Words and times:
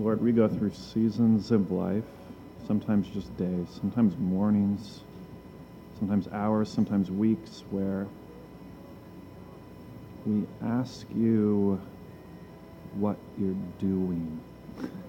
Lord, 0.00 0.22
we 0.22 0.32
go 0.32 0.48
through 0.48 0.70
seasons 0.70 1.50
of 1.50 1.70
life, 1.70 2.06
sometimes 2.66 3.06
just 3.08 3.36
days, 3.36 3.68
sometimes 3.78 4.16
mornings, 4.16 5.00
sometimes 5.98 6.26
hours, 6.28 6.70
sometimes 6.70 7.10
weeks, 7.10 7.64
where 7.68 8.06
we 10.24 10.46
ask 10.62 11.06
you 11.14 11.78
what 12.94 13.18
you're 13.36 13.54
doing. 13.78 14.40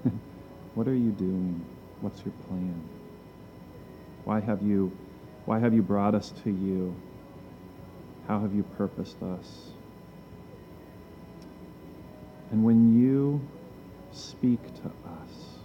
what 0.76 0.90
are 0.90 0.94
you 0.94 1.12
doing? 1.12 1.66
What's 2.02 2.26
your 2.26 2.34
plan? 2.50 2.84
Why 4.26 4.42
have 4.42 4.62
you 4.62 4.92
why 5.46 5.60
have 5.60 5.74
you 5.74 5.84
brought 5.84 6.16
us 6.16 6.34
to 6.44 6.50
you? 6.50 6.94
How 8.28 8.42
have 8.42 8.54
you 8.54 8.64
purposed 8.64 9.24
us? 9.24 9.72
And 12.52 12.66
when 12.66 13.02
you 13.02 13.21
speak 14.12 14.62
to 14.76 14.88
us, 14.88 15.60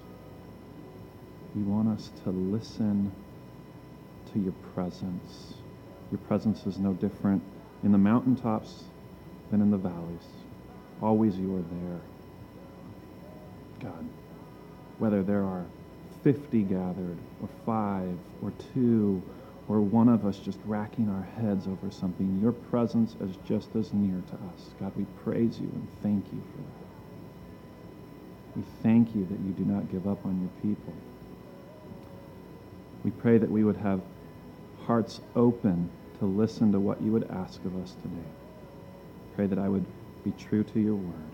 you 1.54 1.64
want 1.64 1.88
us 1.88 2.10
to 2.24 2.30
listen 2.30 3.12
to 4.32 4.38
your 4.38 4.52
presence. 4.74 5.54
Your 6.10 6.18
presence 6.18 6.66
is 6.66 6.78
no 6.78 6.92
different 6.92 7.42
in 7.82 7.92
the 7.92 7.98
mountaintops 7.98 8.84
than 9.50 9.60
in 9.60 9.70
the 9.70 9.78
valleys. 9.78 10.26
Always 11.02 11.36
you 11.36 11.56
are 11.56 11.62
there. 11.62 12.00
God, 13.80 14.04
whether 14.98 15.22
there 15.22 15.44
are 15.44 15.66
50 16.22 16.62
gathered, 16.62 17.18
or 17.40 17.48
five, 17.64 18.16
or 18.42 18.52
two, 18.74 19.22
or 19.68 19.80
one 19.80 20.08
of 20.08 20.26
us 20.26 20.38
just 20.38 20.58
racking 20.64 21.08
our 21.08 21.22
heads 21.22 21.66
over 21.66 21.90
something, 21.90 22.40
your 22.40 22.52
presence 22.52 23.14
is 23.20 23.36
just 23.46 23.74
as 23.76 23.92
near 23.92 24.22
to 24.28 24.34
us. 24.34 24.74
God, 24.80 24.92
we 24.96 25.04
praise 25.22 25.60
you 25.60 25.68
and 25.68 25.88
thank 26.02 26.24
you 26.32 26.42
for 26.52 26.58
that. 26.58 26.85
We 28.56 28.62
thank 28.82 29.14
you 29.14 29.26
that 29.26 29.38
you 29.40 29.52
do 29.52 29.64
not 29.64 29.90
give 29.90 30.08
up 30.08 30.24
on 30.24 30.40
your 30.40 30.50
people. 30.62 30.94
We 33.04 33.10
pray 33.10 33.36
that 33.38 33.50
we 33.50 33.62
would 33.62 33.76
have 33.76 34.00
hearts 34.86 35.20
open 35.34 35.90
to 36.18 36.24
listen 36.24 36.72
to 36.72 36.80
what 36.80 37.02
you 37.02 37.12
would 37.12 37.30
ask 37.30 37.62
of 37.66 37.76
us 37.82 37.94
today. 38.02 38.28
Pray 39.34 39.46
that 39.46 39.58
I 39.58 39.68
would 39.68 39.84
be 40.24 40.32
true 40.32 40.64
to 40.64 40.80
your 40.80 40.94
word, 40.94 41.30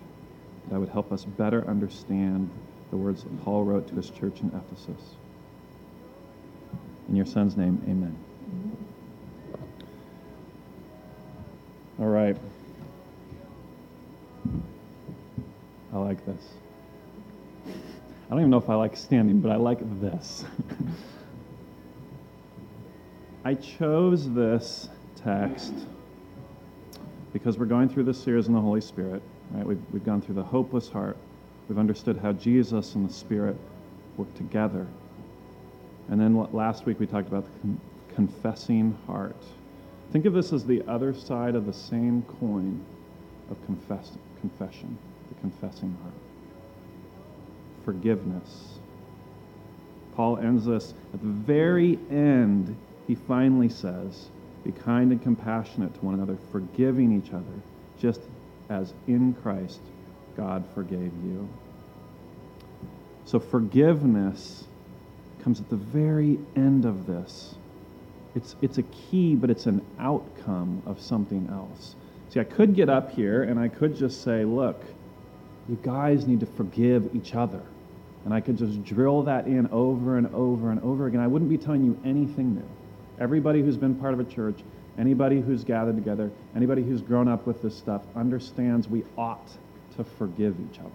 that 0.69 0.75
I 0.75 0.79
would 0.79 0.89
help 0.89 1.13
us 1.13 1.25
better 1.25 1.67
understand 1.69 2.51
the 2.91 2.97
words 2.97 3.23
that 3.23 3.45
Paul 3.45 3.65
wrote 3.65 3.87
to 3.89 3.95
his 3.95 4.11
church 4.11 4.41
in 4.41 4.49
Ephesus. 4.49 5.17
In 7.09 7.15
your 7.17 7.27
son's 7.27 7.57
name, 7.57 7.81
amen. 7.89 8.17
All 12.01 12.07
right. 12.07 12.37
I 15.93 15.99
like 15.99 16.25
this. 16.27 16.43
I 18.33 18.35
don't 18.35 18.45
even 18.45 18.51
know 18.51 18.57
if 18.57 18.71
I 18.71 18.77
like 18.77 18.97
standing, 18.97 19.41
but 19.41 19.53
I 19.53 19.57
like 19.57 20.01
this. 20.01 20.47
I 23.45 23.53
chose 23.53 24.33
this 24.33 24.89
text 25.17 25.75
because 27.35 27.59
we're 27.59 27.67
going 27.67 27.91
through 27.91 28.05
this 28.05 28.19
series 28.19 28.47
in 28.47 28.55
the 28.55 28.61
Holy 28.63 28.81
Spirit. 28.81 29.21
Right? 29.51 29.67
We've, 29.67 29.83
we've 29.93 30.05
gone 30.07 30.23
through 30.23 30.37
the 30.37 30.43
hopeless 30.43 30.89
heart. 30.89 31.19
We've 31.69 31.77
understood 31.77 32.17
how 32.17 32.33
Jesus 32.33 32.95
and 32.95 33.07
the 33.07 33.13
Spirit 33.13 33.55
work 34.17 34.35
together. 34.35 34.87
And 36.09 36.19
then 36.19 36.35
last 36.55 36.87
week 36.87 37.01
we 37.01 37.07
talked 37.07 37.29
about 37.29 37.45
the 37.45 37.61
con- 37.61 37.81
confessing 38.15 38.97
heart. 39.07 39.37
Think 40.11 40.25
of 40.25 40.33
this 40.33 40.55
as 40.55 40.65
the 40.65 40.83
other 40.89 41.13
side 41.13 41.55
of 41.55 41.67
the 41.67 41.75
same 41.75 42.23
coin 42.41 42.83
of 43.51 43.63
confess- 43.67 44.17
confession, 44.41 44.97
the 45.29 45.39
confessing 45.43 45.95
heart. 46.03 46.15
Forgiveness. 47.85 48.79
Paul 50.15 50.39
ends 50.39 50.67
this 50.67 50.95
at 51.15 51.21
the 51.21 51.29
very 51.29 51.99
end. 52.11 52.77
He 53.07 53.15
finally 53.15 53.69
says, 53.69 54.29
Be 54.65 54.73
kind 54.73 55.11
and 55.11 55.23
compassionate 55.23 55.95
to 55.95 56.01
one 56.01 56.15
another, 56.15 56.37
forgiving 56.51 57.17
each 57.17 57.33
other, 57.33 57.63
just 57.99 58.21
as 58.69 58.93
in 59.07 59.35
Christ 59.35 59.81
God 60.37 60.65
forgave 60.75 61.13
you. 61.25 61.49
So 63.25 63.39
forgiveness 63.39 64.65
comes 65.43 65.61
at 65.61 65.69
the 65.71 65.77
very 65.77 66.39
end 66.57 66.85
of 66.85 67.07
this. 67.07 67.55
It's, 68.35 68.57
it's 68.63 68.79
a 68.79 68.83
key, 68.83 69.35
but 69.35 69.51
it's 69.51 69.67
an 69.67 69.85
outcome 69.99 70.83
of 70.87 71.01
something 71.01 71.49
else. 71.51 71.95
See, 72.31 72.41
I 72.41 72.45
could 72.45 72.75
get 72.75 72.89
up 72.89 73.11
here 73.11 73.43
and 73.43 73.61
I 73.61 73.69
could 73.69 73.97
just 73.97 74.23
say, 74.23 74.45
look, 74.45 74.83
you 75.69 75.79
guys 75.83 76.27
need 76.27 76.41
to 76.41 76.47
forgive 76.47 77.15
each 77.15 77.35
other. 77.35 77.63
And 78.25 78.33
I 78.33 78.41
could 78.41 78.57
just 78.57 78.85
drill 78.85 79.23
that 79.23 79.47
in 79.47 79.69
over 79.69 80.17
and 80.17 80.33
over 80.35 80.71
and 80.71 80.81
over 80.83 81.07
again. 81.07 81.21
I 81.21 81.27
wouldn't 81.27 81.51
be 81.51 81.59
telling 81.59 81.85
you 81.85 81.99
anything 82.05 82.55
new. 82.55 82.69
Everybody 83.19 83.63
who's 83.63 83.77
been 83.77 83.95
part 83.95 84.15
of 84.15 84.21
a 84.21 84.25
church, 84.25 84.61
anybody 84.99 85.41
who's 85.41 85.65
gathered 85.65 85.97
together, 85.97 86.31
anybody 86.55 86.83
who's 86.83 87.03
grown 87.03 87.29
up 87.29 87.47
with 87.47 87.63
this 87.63 87.77
stuff 87.77 88.03
understands 88.15 88.89
we 88.89 89.05
ought 89.17 89.49
to 89.97 90.05
forgive 90.05 90.57
each 90.71 90.79
other. 90.79 90.91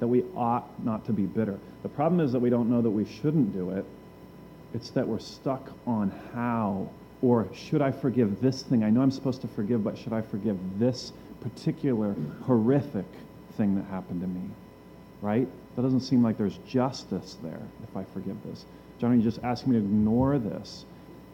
That 0.00 0.08
we 0.08 0.24
ought 0.36 0.82
not 0.84 1.04
to 1.06 1.12
be 1.12 1.24
bitter. 1.24 1.58
The 1.82 1.88
problem 1.88 2.20
is 2.20 2.32
that 2.32 2.40
we 2.40 2.50
don't 2.50 2.70
know 2.70 2.80
that 2.80 2.90
we 2.90 3.04
shouldn't 3.04 3.52
do 3.52 3.70
it. 3.70 3.84
It's 4.74 4.90
that 4.90 5.06
we're 5.06 5.18
stuck 5.18 5.70
on 5.86 6.12
how 6.34 6.88
or 7.20 7.48
should 7.52 7.82
I 7.82 7.90
forgive 7.90 8.40
this 8.40 8.62
thing? 8.62 8.84
I 8.84 8.90
know 8.90 9.02
I'm 9.02 9.10
supposed 9.10 9.40
to 9.42 9.48
forgive, 9.48 9.82
but 9.82 9.98
should 9.98 10.12
I 10.12 10.20
forgive 10.20 10.56
this 10.78 11.12
particular 11.40 12.14
horrific 12.44 13.06
thing 13.56 13.74
that 13.76 13.84
happened 13.86 14.20
to 14.20 14.26
me? 14.26 14.42
Right? 15.20 15.48
That 15.76 15.82
doesn't 15.82 16.00
seem 16.00 16.22
like 16.22 16.36
there's 16.36 16.58
justice 16.66 17.36
there 17.42 17.60
if 17.82 17.96
I 17.96 18.04
forgive 18.12 18.36
this. 18.44 18.64
John, 19.00 19.12
are 19.12 19.14
you 19.14 19.22
just 19.22 19.40
asking 19.42 19.72
me 19.72 19.78
to 19.78 19.84
ignore 19.84 20.38
this? 20.38 20.84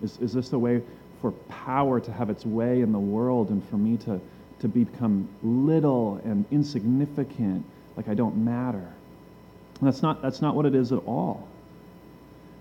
Is, 0.03 0.19
is 0.19 0.33
this 0.33 0.53
a 0.53 0.59
way 0.59 0.83
for 1.21 1.33
power 1.49 2.01
to 2.01 2.13
have 2.13 2.29
its 2.29 2.45
way 2.45 2.81
in 2.81 2.93
the 2.93 2.99
world 2.99 3.51
and 3.51 3.67
for 3.69 3.77
me 3.77 3.97
to, 3.99 4.21
to 4.61 4.69
become 4.69 5.29
little 5.43 6.21
and 6.25 6.45
insignificant, 6.51 7.65
like 7.97 8.09
I 8.09 8.15
don't 8.15 8.37
matter? 8.37 8.87
That's 9.81 10.03
not, 10.03 10.23
that's 10.23 10.43
not 10.43 10.55
what 10.55 10.67
it 10.67 10.75
is 10.75 10.93
at 10.93 10.99
all. 11.07 11.49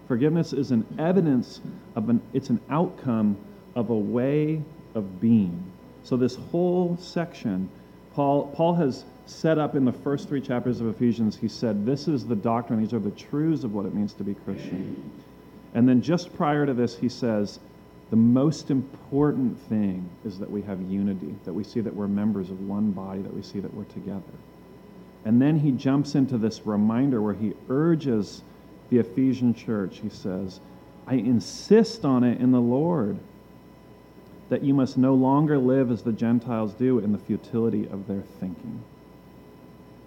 Forgiveness 0.08 0.54
is 0.54 0.72
an 0.72 0.86
evidence 1.00 1.62
of 1.96 2.10
an, 2.10 2.22
it's 2.34 2.50
an 2.50 2.60
outcome 2.70 3.38
of 3.76 3.90
a 3.90 3.96
way 3.96 4.62
of 4.96 5.20
being. 5.22 5.72
So 6.04 6.18
this 6.18 6.36
whole 6.36 6.98
section, 6.98 7.70
Paul, 8.14 8.48
Paul 8.56 8.76
has 8.76 9.06
set 9.26 9.58
up 9.58 9.76
in 9.76 9.86
the 9.86 9.92
first 9.92 10.28
three 10.28 10.42
chapters 10.42 10.82
of 10.82 10.88
Ephesians, 10.88 11.36
he 11.36 11.48
said, 11.48 11.86
this 11.86 12.08
is 12.08 12.26
the 12.28 12.36
doctrine, 12.36 12.80
these 12.80 12.94
are 12.94 13.00
the 13.00 13.12
truths 13.12 13.64
of 13.64 13.74
what 13.74 13.86
it 13.86 13.94
means 13.94 14.14
to 14.14 14.24
be 14.24 14.34
Christian. 14.34 15.12
And 15.74 15.88
then 15.88 16.02
just 16.02 16.36
prior 16.36 16.66
to 16.66 16.74
this, 16.74 16.98
he 16.98 17.10
says, 17.10 17.60
the 18.10 18.16
most 18.18 18.70
important 18.70 19.60
thing 19.70 20.08
is 20.24 20.38
that 20.40 20.52
we 20.52 20.62
have 20.64 20.82
unity, 20.82 21.34
that 21.46 21.54
we 21.54 21.64
see 21.64 21.80
that 21.80 21.96
we're 21.96 22.08
members 22.08 22.50
of 22.50 22.68
one 22.68 22.92
body, 22.92 23.22
that 23.22 23.34
we 23.34 23.42
see 23.42 23.60
that 23.60 23.74
we're 23.74 23.86
together. 23.86 24.22
And 25.26 25.42
then 25.42 25.58
he 25.58 25.72
jumps 25.72 26.16
into 26.16 26.38
this 26.38 26.66
reminder 26.66 27.22
where 27.22 27.34
he 27.34 27.54
urges 27.70 28.42
the 28.90 29.00
Ephesian 29.00 29.56
church. 29.56 30.00
He 30.00 30.10
says, 30.10 30.60
I 31.08 31.16
insist 31.16 32.06
on 32.06 32.24
it 32.24 32.40
in 32.40 32.52
the 32.52 32.62
Lord 32.62 33.18
that 34.50 34.64
you 34.64 34.74
must 34.74 34.98
no 34.98 35.16
longer 35.16 35.58
live 35.58 35.90
as 35.90 36.04
the 36.04 36.12
Gentiles 36.12 36.74
do 36.74 37.00
in 37.00 37.14
the 37.14 37.18
futility 37.18 37.88
of 37.88 38.08
their 38.08 38.22
thinking. 38.40 38.84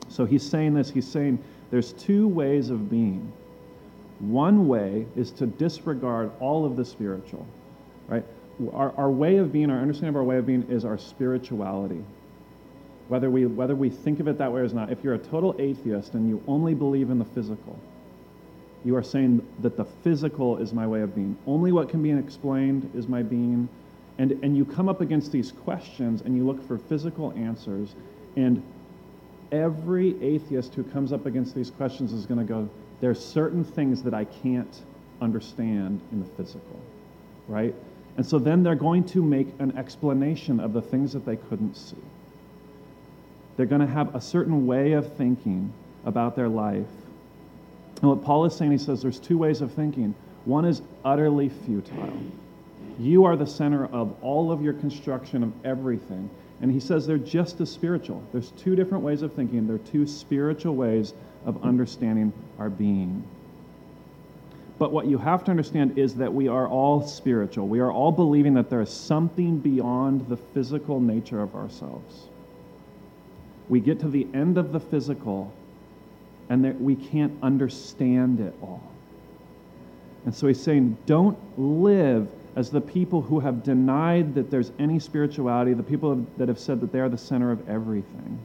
So 0.09 0.25
he's 0.25 0.49
saying 0.49 0.75
this, 0.75 0.91
he's 0.91 1.09
saying 1.09 1.43
there's 1.71 1.93
two 1.93 2.29
ways 2.29 2.71
of 2.71 2.91
being. 2.91 3.33
One 4.21 4.67
way 4.67 5.07
is 5.15 5.31
to 5.33 5.47
disregard 5.47 6.31
all 6.41 6.65
of 6.65 6.77
the 6.77 6.85
spiritual, 6.85 7.47
right? 8.09 8.25
Our, 8.73 8.93
our 8.97 9.11
way 9.11 9.37
of 9.37 9.53
being, 9.53 9.71
our 9.71 9.79
understanding 9.79 10.11
of 10.11 10.17
our 10.17 10.25
way 10.25 10.39
of 10.39 10.47
being 10.47 10.63
is 10.71 10.85
our 10.85 10.97
spirituality. 10.97 12.03
Whether 13.09 13.31
we, 13.31 13.47
whether 13.47 13.75
we 13.75 13.91
think 13.91 14.19
of 14.21 14.29
it 14.29 14.39
that 14.39 14.51
way 14.51 14.63
or 14.63 14.69
not, 14.69 14.91
if 14.91 15.05
you're 15.05 15.15
a 15.15 15.19
total 15.19 15.55
atheist 15.59 16.15
and 16.15 16.29
you 16.29 16.43
only 16.49 16.75
believe 16.75 17.11
in 17.11 17.19
the 17.19 17.25
physical, 17.25 17.79
you 18.85 18.97
are 18.97 19.03
saying 19.03 19.47
that 19.61 19.77
the 19.77 19.85
physical 19.85 20.57
is 20.59 20.73
my 20.73 20.87
way 20.87 21.03
of 21.03 21.15
being. 21.15 21.37
Only 21.47 21.73
what 21.73 21.89
can 21.89 22.03
be 22.03 22.11
explained 22.11 22.91
is 22.95 23.09
my 23.09 23.23
being. 23.23 23.69
And, 24.19 24.33
and 24.43 24.57
you 24.57 24.65
come 24.65 24.89
up 24.89 25.01
against 25.01 25.31
these 25.33 25.53
questions 25.53 26.23
and 26.23 26.37
you 26.37 26.47
look 26.47 26.67
for 26.67 26.79
physical 26.79 27.33
answers. 27.37 27.95
And 28.37 28.63
every 29.53 30.21
atheist 30.23 30.75
who 30.75 30.85
comes 30.85 31.13
up 31.13 31.27
against 31.27 31.55
these 31.55 31.71
questions 31.71 32.13
is 32.13 32.27
going 32.27 32.39
to 32.39 32.47
go, 32.47 32.69
there's 33.01 33.23
certain 33.23 33.65
things 33.65 34.03
that 34.03 34.15
I 34.15 34.25
can't 34.25 34.81
understand 35.21 36.01
in 36.13 36.21
the 36.21 36.27
physical, 36.37 36.81
right? 37.49 37.75
And 38.17 38.25
so 38.25 38.39
then 38.39 38.63
they're 38.63 38.75
going 38.75 39.05
to 39.05 39.23
make 39.23 39.49
an 39.59 39.77
explanation 39.77 40.61
of 40.61 40.73
the 40.73 40.83
things 40.83 41.13
that 41.13 41.27
they 41.27 41.37
couldn't 41.37 41.75
see. 41.75 41.97
They're 43.57 43.67
going 43.67 43.81
to 43.81 43.87
have 43.87 44.15
a 44.15 44.21
certain 44.21 44.67
way 44.67 44.93
of 44.93 45.17
thinking 45.17 45.73
about 46.05 46.37
their 46.37 46.49
life 46.49 46.87
and 48.03 48.11
what 48.11 48.23
Paul 48.23 48.45
is 48.45 48.55
saying, 48.55 48.73
he 48.73 48.79
says 48.79 49.01
there's 49.01 49.19
two 49.19 49.39
ways 49.39 49.61
of 49.63 49.73
thinking. 49.73 50.15
One 50.45 50.65
is 50.65 50.83
utterly 51.05 51.49
futile. 51.49 52.13
You 52.99 53.25
are 53.25 53.37
the 53.37 53.47
center 53.47 53.87
of 53.87 54.15
all 54.23 54.53
of 54.53 54.63
your 54.63 54.75
construction 54.75 55.43
of 55.43 55.53
everything. 55.65 56.31
And 56.61 56.73
he 56.73 56.81
says 56.81 57.07
they're 57.07 57.19
just 57.19 57.61
as 57.61 57.71
spiritual. 57.71 58.23
There's 58.33 58.51
two 58.53 58.77
different 58.77 59.05
ways 59.05 59.23
of 59.23 59.33
thinking, 59.33 59.67
they're 59.67 59.79
two 59.79 60.07
spiritual 60.07 60.75
ways 60.75 61.13
of 61.45 61.63
understanding 61.63 62.33
our 62.59 62.71
being. 62.71 63.23
But 64.79 64.93
what 64.93 65.07
you 65.07 65.19
have 65.19 65.45
to 65.45 65.51
understand 65.51 65.99
is 65.99 66.15
that 66.17 66.33
we 66.33 66.49
are 66.49 66.69
all 66.69 67.07
spiritual. 67.07 67.67
We 67.67 67.81
are 67.81 67.91
all 67.91 68.13
believing 68.13 68.55
that 68.55 68.69
there 68.69 68.83
is 68.83 68.91
something 68.91 69.59
beyond 69.59 70.29
the 70.29 70.37
physical 70.37 71.01
nature 71.01 71.41
of 71.41 71.55
ourselves. 71.55 72.29
We 73.69 73.81
get 73.81 74.01
to 74.01 74.09
the 74.09 74.27
end 74.35 74.59
of 74.59 74.73
the 74.73 74.81
physical 74.81 75.53
and 76.49 76.65
that 76.65 76.81
we 76.81 76.95
can't 76.95 77.33
understand 77.43 78.41
it 78.41 78.55
all. 78.63 78.83
And 80.25 80.35
so 80.35 80.47
he's 80.47 80.63
saying, 80.63 80.97
don't 81.07 81.39
live 81.59 82.29
as 82.57 82.71
the 82.71 82.81
people 82.81 83.21
who 83.21 83.39
have 83.41 83.63
denied 83.63 84.35
that 84.35 84.51
there's 84.51 84.73
any 84.79 84.99
spirituality, 84.99 85.75
the 85.75 85.83
people 85.83 86.27
that 86.39 86.49
have 86.49 86.59
said 86.59 86.81
that 86.81 86.91
they 86.91 87.01
are 87.01 87.09
the 87.11 87.19
center 87.19 87.53
of 87.53 87.69
everything. 87.69 88.39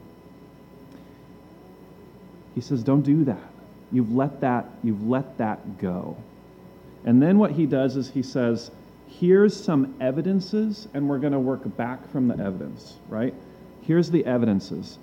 He 2.54 2.60
says, 2.60 2.82
don't 2.82 3.00
do 3.00 3.24
that. 3.24 3.40
You've 3.90 4.14
let 4.14 4.42
that, 4.42 4.66
you've 4.84 5.08
let 5.08 5.38
that 5.38 5.78
go. 5.78 6.18
And 7.04 7.22
then 7.22 7.38
what 7.38 7.52
he 7.52 7.64
does 7.64 7.96
is 7.96 8.10
he 8.10 8.22
says, 8.22 8.70
here's 9.08 9.58
some 9.58 9.94
evidences, 10.00 10.88
and 10.92 11.08
we're 11.08 11.18
going 11.18 11.32
to 11.32 11.40
work 11.40 11.76
back 11.76 12.06
from 12.10 12.28
the 12.28 12.34
evidence, 12.34 12.94
right? 13.08 13.34
Here's 13.80 14.10
the 14.10 14.24
evidences. 14.26 14.98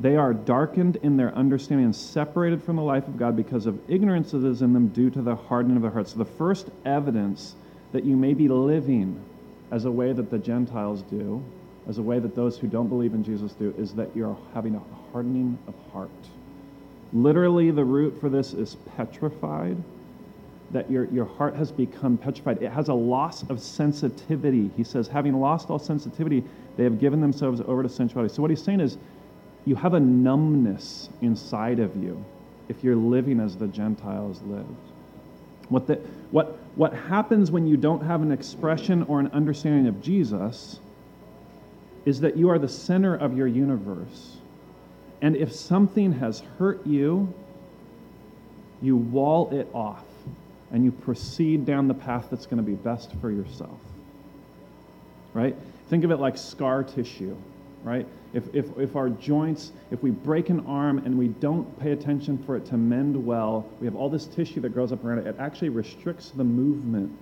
They 0.00 0.16
are 0.16 0.34
darkened 0.34 0.96
in 0.96 1.16
their 1.16 1.34
understanding 1.34 1.86
and 1.86 1.96
separated 1.96 2.62
from 2.62 2.76
the 2.76 2.82
life 2.82 3.08
of 3.08 3.16
God 3.16 3.36
because 3.36 3.64
of 3.64 3.78
ignorance 3.88 4.32
that 4.32 4.44
is 4.44 4.60
in 4.60 4.74
them 4.74 4.88
due 4.88 5.08
to 5.10 5.22
the 5.22 5.34
hardening 5.34 5.76
of 5.76 5.82
their 5.82 5.90
hearts. 5.90 6.12
So 6.12 6.18
the 6.18 6.24
first 6.24 6.68
evidence 6.84 7.54
that 7.94 8.04
you 8.04 8.16
may 8.16 8.34
be 8.34 8.48
living 8.48 9.24
as 9.70 9.84
a 9.84 9.90
way 9.90 10.12
that 10.12 10.28
the 10.28 10.38
Gentiles 10.38 11.02
do, 11.02 11.40
as 11.88 11.98
a 11.98 12.02
way 12.02 12.18
that 12.18 12.34
those 12.34 12.58
who 12.58 12.66
don't 12.66 12.88
believe 12.88 13.14
in 13.14 13.22
Jesus 13.22 13.52
do, 13.52 13.72
is 13.78 13.94
that 13.94 14.08
you're 14.16 14.36
having 14.52 14.74
a 14.74 14.82
hardening 15.12 15.56
of 15.68 15.74
heart. 15.92 16.10
Literally, 17.12 17.70
the 17.70 17.84
root 17.84 18.20
for 18.20 18.28
this 18.28 18.52
is 18.52 18.74
petrified, 18.96 19.76
that 20.72 20.90
your, 20.90 21.04
your 21.12 21.24
heart 21.24 21.54
has 21.54 21.70
become 21.70 22.18
petrified. 22.18 22.60
It 22.60 22.72
has 22.72 22.88
a 22.88 22.94
loss 22.94 23.48
of 23.48 23.60
sensitivity. 23.60 24.72
He 24.76 24.82
says, 24.82 25.06
having 25.06 25.38
lost 25.38 25.70
all 25.70 25.78
sensitivity, 25.78 26.42
they 26.76 26.82
have 26.82 26.98
given 26.98 27.20
themselves 27.20 27.60
over 27.60 27.84
to 27.84 27.88
sensuality. 27.88 28.34
So, 28.34 28.42
what 28.42 28.50
he's 28.50 28.62
saying 28.62 28.80
is, 28.80 28.98
you 29.66 29.76
have 29.76 29.94
a 29.94 30.00
numbness 30.00 31.10
inside 31.22 31.78
of 31.78 31.94
you 31.94 32.24
if 32.68 32.82
you're 32.82 32.96
living 32.96 33.38
as 33.38 33.56
the 33.56 33.68
Gentiles 33.68 34.42
lived. 34.42 34.66
What, 35.68 35.86
the, 35.86 35.94
what, 36.32 36.58
what 36.76 36.92
happens 36.92 37.50
when 37.50 37.66
you 37.66 37.76
don't 37.76 38.04
have 38.04 38.22
an 38.22 38.32
expression 38.32 39.04
or 39.04 39.20
an 39.20 39.28
understanding 39.28 39.86
of 39.86 40.02
Jesus 40.02 40.80
is 42.04 42.20
that 42.20 42.36
you 42.36 42.50
are 42.50 42.58
the 42.58 42.68
center 42.68 43.14
of 43.14 43.36
your 43.36 43.46
universe. 43.46 44.36
And 45.22 45.36
if 45.36 45.52
something 45.52 46.12
has 46.14 46.40
hurt 46.58 46.86
you, 46.86 47.32
you 48.82 48.96
wall 48.96 49.50
it 49.50 49.68
off 49.72 50.04
and 50.72 50.84
you 50.84 50.90
proceed 50.90 51.64
down 51.64 51.88
the 51.88 51.94
path 51.94 52.26
that's 52.30 52.46
going 52.46 52.58
to 52.58 52.62
be 52.62 52.74
best 52.74 53.12
for 53.20 53.30
yourself. 53.30 53.78
Right? 55.32 55.56
Think 55.88 56.04
of 56.04 56.10
it 56.10 56.16
like 56.16 56.36
scar 56.36 56.82
tissue, 56.82 57.36
right? 57.82 58.06
If, 58.34 58.52
if, 58.52 58.66
if 58.76 58.96
our 58.96 59.08
joints, 59.08 59.70
if 59.92 60.02
we 60.02 60.10
break 60.10 60.50
an 60.50 60.66
arm 60.66 60.98
and 60.98 61.16
we 61.16 61.28
don't 61.28 61.78
pay 61.78 61.92
attention 61.92 62.36
for 62.36 62.56
it 62.56 62.66
to 62.66 62.76
mend 62.76 63.24
well, 63.24 63.64
we 63.78 63.86
have 63.86 63.94
all 63.94 64.10
this 64.10 64.26
tissue 64.26 64.60
that 64.62 64.70
grows 64.70 64.90
up 64.90 65.04
around 65.04 65.18
it. 65.18 65.28
It 65.28 65.36
actually 65.38 65.68
restricts 65.68 66.30
the 66.30 66.42
movement. 66.42 67.16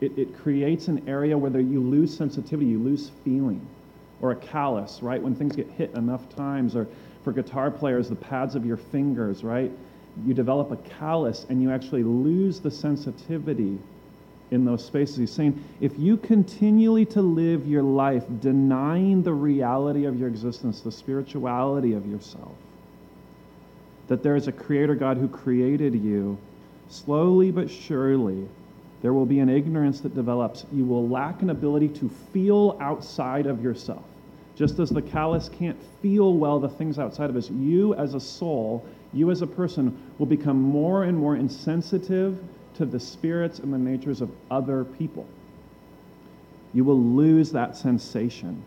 It, 0.00 0.18
it 0.18 0.36
creates 0.38 0.88
an 0.88 1.06
area 1.06 1.36
where 1.36 1.60
you 1.60 1.80
lose 1.80 2.16
sensitivity, 2.16 2.70
you 2.70 2.78
lose 2.78 3.10
feeling. 3.24 3.66
Or 4.22 4.32
a 4.32 4.36
callus, 4.36 5.02
right? 5.02 5.22
When 5.22 5.34
things 5.34 5.54
get 5.54 5.68
hit 5.68 5.92
enough 5.94 6.34
times, 6.34 6.74
or 6.74 6.86
for 7.22 7.32
guitar 7.32 7.70
players, 7.70 8.08
the 8.08 8.16
pads 8.16 8.54
of 8.54 8.64
your 8.64 8.78
fingers, 8.78 9.44
right? 9.44 9.70
You 10.24 10.32
develop 10.32 10.70
a 10.70 10.76
callus 10.76 11.44
and 11.50 11.60
you 11.60 11.70
actually 11.70 12.02
lose 12.02 12.58
the 12.60 12.70
sensitivity 12.70 13.78
in 14.50 14.64
those 14.64 14.84
spaces. 14.84 15.16
He's 15.16 15.32
saying, 15.32 15.62
if 15.80 15.98
you 15.98 16.16
continually 16.16 17.04
to 17.06 17.22
live 17.22 17.66
your 17.66 17.82
life 17.82 18.24
denying 18.40 19.22
the 19.22 19.32
reality 19.32 20.04
of 20.04 20.18
your 20.18 20.28
existence, 20.28 20.80
the 20.80 20.92
spirituality 20.92 21.94
of 21.94 22.06
yourself, 22.06 22.54
that 24.08 24.22
there 24.22 24.36
is 24.36 24.46
a 24.46 24.52
creator 24.52 24.94
God 24.94 25.16
who 25.16 25.28
created 25.28 25.94
you, 25.94 26.38
slowly 26.88 27.50
but 27.50 27.68
surely, 27.68 28.46
there 29.02 29.12
will 29.12 29.26
be 29.26 29.40
an 29.40 29.48
ignorance 29.48 30.00
that 30.00 30.14
develops. 30.14 30.64
You 30.72 30.84
will 30.84 31.08
lack 31.08 31.42
an 31.42 31.50
ability 31.50 31.88
to 31.90 32.08
feel 32.32 32.76
outside 32.80 33.46
of 33.46 33.62
yourself. 33.62 34.04
Just 34.54 34.78
as 34.78 34.88
the 34.88 35.02
callus 35.02 35.50
can't 35.50 35.76
feel 36.00 36.34
well 36.34 36.58
the 36.58 36.68
things 36.68 36.98
outside 36.98 37.28
of 37.28 37.36
us, 37.36 37.50
you 37.50 37.94
as 37.94 38.14
a 38.14 38.20
soul, 38.20 38.86
you 39.12 39.30
as 39.30 39.42
a 39.42 39.46
person, 39.46 39.96
will 40.18 40.26
become 40.26 40.60
more 40.60 41.04
and 41.04 41.18
more 41.18 41.36
insensitive 41.36 42.38
to 42.76 42.86
the 42.86 43.00
spirits 43.00 43.58
and 43.58 43.72
the 43.72 43.78
natures 43.78 44.20
of 44.20 44.30
other 44.50 44.84
people. 44.84 45.26
You 46.72 46.84
will 46.84 47.00
lose 47.00 47.52
that 47.52 47.76
sensation. 47.76 48.62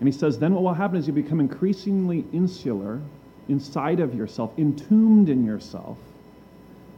And 0.00 0.08
he 0.08 0.16
says, 0.16 0.38
then 0.38 0.54
what 0.54 0.62
will 0.62 0.74
happen 0.74 0.96
is 0.96 1.06
you 1.06 1.12
become 1.12 1.40
increasingly 1.40 2.24
insular 2.32 3.00
inside 3.48 4.00
of 4.00 4.14
yourself, 4.14 4.52
entombed 4.58 5.28
in 5.28 5.44
yourself, 5.44 5.98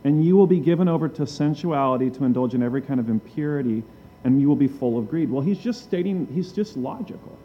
and 0.04 0.24
you 0.24 0.36
will 0.36 0.46
be 0.46 0.60
given 0.60 0.88
over 0.88 1.08
to 1.08 1.26
sensuality 1.26 2.10
to 2.10 2.24
indulge 2.24 2.54
in 2.54 2.62
every 2.62 2.82
kind 2.82 3.00
of 3.00 3.08
impurity, 3.08 3.82
and 4.24 4.40
you 4.40 4.48
will 4.48 4.56
be 4.56 4.68
full 4.68 4.98
of 4.98 5.08
greed. 5.08 5.30
Well, 5.30 5.42
he's 5.42 5.58
just 5.58 5.82
stating, 5.82 6.26
he's 6.34 6.52
just 6.52 6.76
logical. 6.76 7.38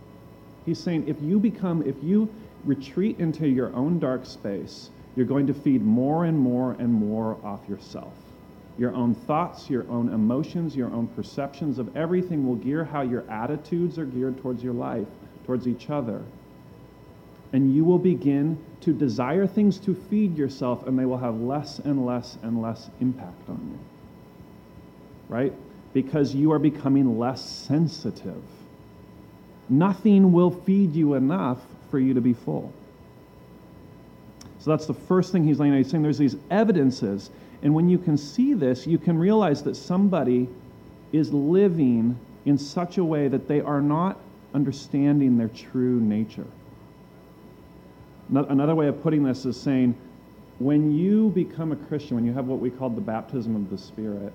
He's 0.66 0.80
saying 0.80 1.08
if 1.08 1.22
you 1.22 1.40
become, 1.40 1.84
if 1.84 1.96
you 2.02 2.28
retreat 2.66 3.20
into 3.20 3.48
your 3.48 3.74
own 3.76 4.00
dark 4.00 4.26
space, 4.26 4.90
you're 5.16 5.26
going 5.26 5.48
to 5.48 5.54
feed 5.54 5.84
more 5.84 6.26
and 6.26 6.38
more 6.38 6.76
and 6.80 6.92
more 6.92 7.38
off 7.44 7.62
yourself. 7.70 8.14
Your 8.78 8.94
own 8.94 9.16
thoughts, 9.16 9.70
your 9.70 9.90
own 9.90 10.14
emotions, 10.14 10.76
your 10.76 10.92
own 10.92 11.08
perceptions 11.08 11.80
of 11.80 11.96
everything 11.96 12.46
will 12.46 12.56
gear 12.56 12.84
how 12.84 13.02
your 13.02 13.30
attitudes 13.30 13.98
are 13.98 14.06
geared 14.06 14.42
towards 14.42 14.64
your 14.64 14.74
life, 14.74 15.08
towards 15.46 15.68
each 15.68 15.90
other. 15.90 16.22
And 17.54 17.74
you 17.74 17.86
will 17.86 18.00
begin 18.00 18.58
to 18.82 18.92
desire 18.92 19.48
things 19.48 19.78
to 19.80 19.96
feed 19.96 20.38
yourself, 20.38 20.88
and 20.88 21.00
they 21.00 21.06
will 21.06 21.18
have 21.18 21.40
less 21.40 21.80
and 21.80 22.06
less 22.06 22.38
and 22.44 22.62
less 22.62 22.90
impact 23.00 23.50
on 23.50 23.60
you. 23.72 25.34
Right? 25.34 25.54
Because 25.94 26.36
you 26.36 26.52
are 26.52 26.60
becoming 26.60 27.18
less 27.18 27.44
sensitive. 27.44 28.44
Nothing 29.70 30.34
will 30.34 30.52
feed 30.52 30.94
you 30.94 31.14
enough 31.14 31.60
for 31.90 31.98
you 31.98 32.14
to 32.14 32.22
be 32.22 32.34
full. 32.34 32.74
So 34.60 34.72
that's 34.72 34.86
the 34.86 34.94
first 34.94 35.32
thing 35.32 35.46
he's 35.46 35.60
laying 35.60 35.74
out. 35.74 35.78
He's 35.78 35.90
saying 35.90 36.04
there's 36.04 36.18
these 36.18 36.36
evidences 36.52 37.30
and 37.62 37.74
when 37.74 37.90
you 37.90 37.98
can 37.98 38.18
see 38.18 38.54
this, 38.54 38.86
you 38.86 38.98
can 38.98 39.18
realize 39.18 39.64
that 39.64 39.76
somebody 39.76 40.48
is 41.12 41.32
living 41.34 42.18
in 42.46 42.58
such 42.58 42.98
a 42.98 43.04
way 43.04 43.28
that 43.28 43.48
they 43.48 43.62
are 43.62 43.82
not 43.82 44.20
understanding 44.54 45.38
their 45.38 45.48
true 45.50 46.00
nature. 46.00 46.46
Another 48.34 48.76
way 48.76 48.88
of 48.88 49.02
putting 49.02 49.24
this 49.24 49.46
is 49.46 49.60
saying, 49.60 49.96
when 50.60 50.92
you 50.92 51.30
become 51.30 51.72
a 51.72 51.76
Christian, 51.76 52.16
when 52.16 52.26
you 52.26 52.34
have 52.34 52.48
what 52.48 52.60
we 52.60 52.70
call 52.70 52.90
the 52.90 53.02
baptism 53.02 53.56
of 53.56 53.70
the 53.70 53.78
Spirit, 53.78 54.32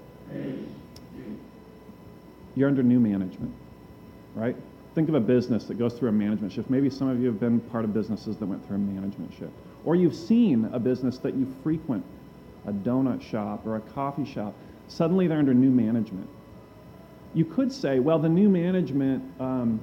you're 2.54 2.68
under 2.68 2.82
new 2.82 3.00
management, 3.00 3.54
right? 4.34 4.56
Think 4.94 5.08
of 5.08 5.14
a 5.14 5.20
business 5.20 5.64
that 5.64 5.78
goes 5.78 5.94
through 5.94 6.08
a 6.08 6.12
management 6.12 6.52
shift. 6.52 6.68
Maybe 6.68 6.90
some 6.90 7.08
of 7.08 7.20
you 7.20 7.26
have 7.26 7.40
been 7.40 7.60
part 7.60 7.84
of 7.84 7.94
businesses 7.94 8.36
that 8.36 8.46
went 8.46 8.66
through 8.66 8.76
a 8.76 8.80
management 8.80 9.32
shift. 9.32 9.52
Or 9.84 9.94
you've 9.94 10.14
seen 10.14 10.68
a 10.72 10.78
business 10.78 11.18
that 11.18 11.34
you 11.34 11.46
frequent 11.62 12.04
a 12.66 12.72
donut 12.72 13.22
shop 13.22 13.66
or 13.66 13.76
a 13.76 13.80
coffee 13.80 14.24
shop, 14.24 14.54
suddenly 14.88 15.26
they're 15.26 15.38
under 15.38 15.54
new 15.54 15.70
management. 15.70 16.28
You 17.34 17.44
could 17.44 17.72
say, 17.72 18.00
well, 18.00 18.18
the 18.18 18.28
new 18.28 18.48
management, 18.48 19.22
um, 19.40 19.80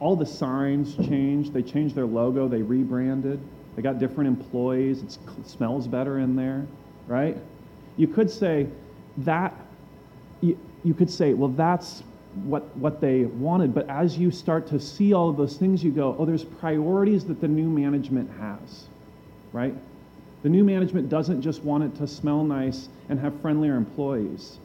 all 0.00 0.16
the 0.16 0.26
signs 0.26 0.96
changed. 0.96 1.52
They 1.52 1.62
changed 1.62 1.94
their 1.94 2.06
logo, 2.06 2.48
they 2.48 2.60
rebranded, 2.60 3.40
they 3.76 3.82
got 3.82 3.98
different 4.00 4.28
employees, 4.28 5.02
it 5.02 5.16
smells 5.46 5.86
better 5.86 6.18
in 6.18 6.34
there, 6.34 6.66
right? 7.06 7.36
You 7.96 8.08
could 8.08 8.30
say 8.30 8.66
that, 9.18 9.54
you, 10.40 10.58
you 10.82 10.92
could 10.92 11.10
say, 11.10 11.34
well, 11.34 11.50
that's 11.50 12.02
what, 12.44 12.76
what 12.76 13.00
they 13.00 13.26
wanted. 13.26 13.74
But 13.74 13.88
as 13.88 14.18
you 14.18 14.30
start 14.30 14.66
to 14.68 14.80
see 14.80 15.12
all 15.12 15.28
of 15.28 15.36
those 15.36 15.56
things, 15.56 15.84
you 15.84 15.92
go, 15.92 16.16
oh, 16.18 16.24
there's 16.24 16.44
priorities 16.44 17.24
that 17.26 17.40
the 17.40 17.48
new 17.48 17.68
management 17.68 18.30
has, 18.40 18.86
right? 19.52 19.74
The 20.42 20.48
new 20.48 20.64
management 20.64 21.08
doesn't 21.08 21.40
just 21.40 21.62
want 21.62 21.84
it 21.84 21.94
to 21.96 22.06
smell 22.06 22.42
nice 22.42 22.88
and 23.08 23.18
have 23.20 23.40
friendlier 23.40 23.76
employees. 23.76 24.58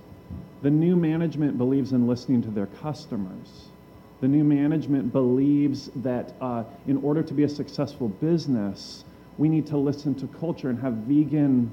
The 0.64 0.72
new 0.72 0.96
management 0.96 1.58
believes 1.58 1.92
in 1.92 2.08
listening 2.08 2.42
to 2.44 2.50
their 2.50 2.66
customers. 2.66 3.70
The 4.20 4.28
new 4.28 4.44
management 4.44 5.12
believes 5.14 5.92
that 5.98 6.34
uh, 6.42 6.64
in 6.88 6.98
order 6.98 7.22
to 7.22 7.34
be 7.34 7.44
a 7.44 7.50
successful 7.50 8.08
business, 8.10 9.06
we 9.38 9.50
need 9.50 9.68
to 9.68 9.78
listen 9.78 10.16
to 10.16 10.28
culture 10.40 10.70
and 10.70 10.80
have 10.80 10.94
vegan 10.94 11.72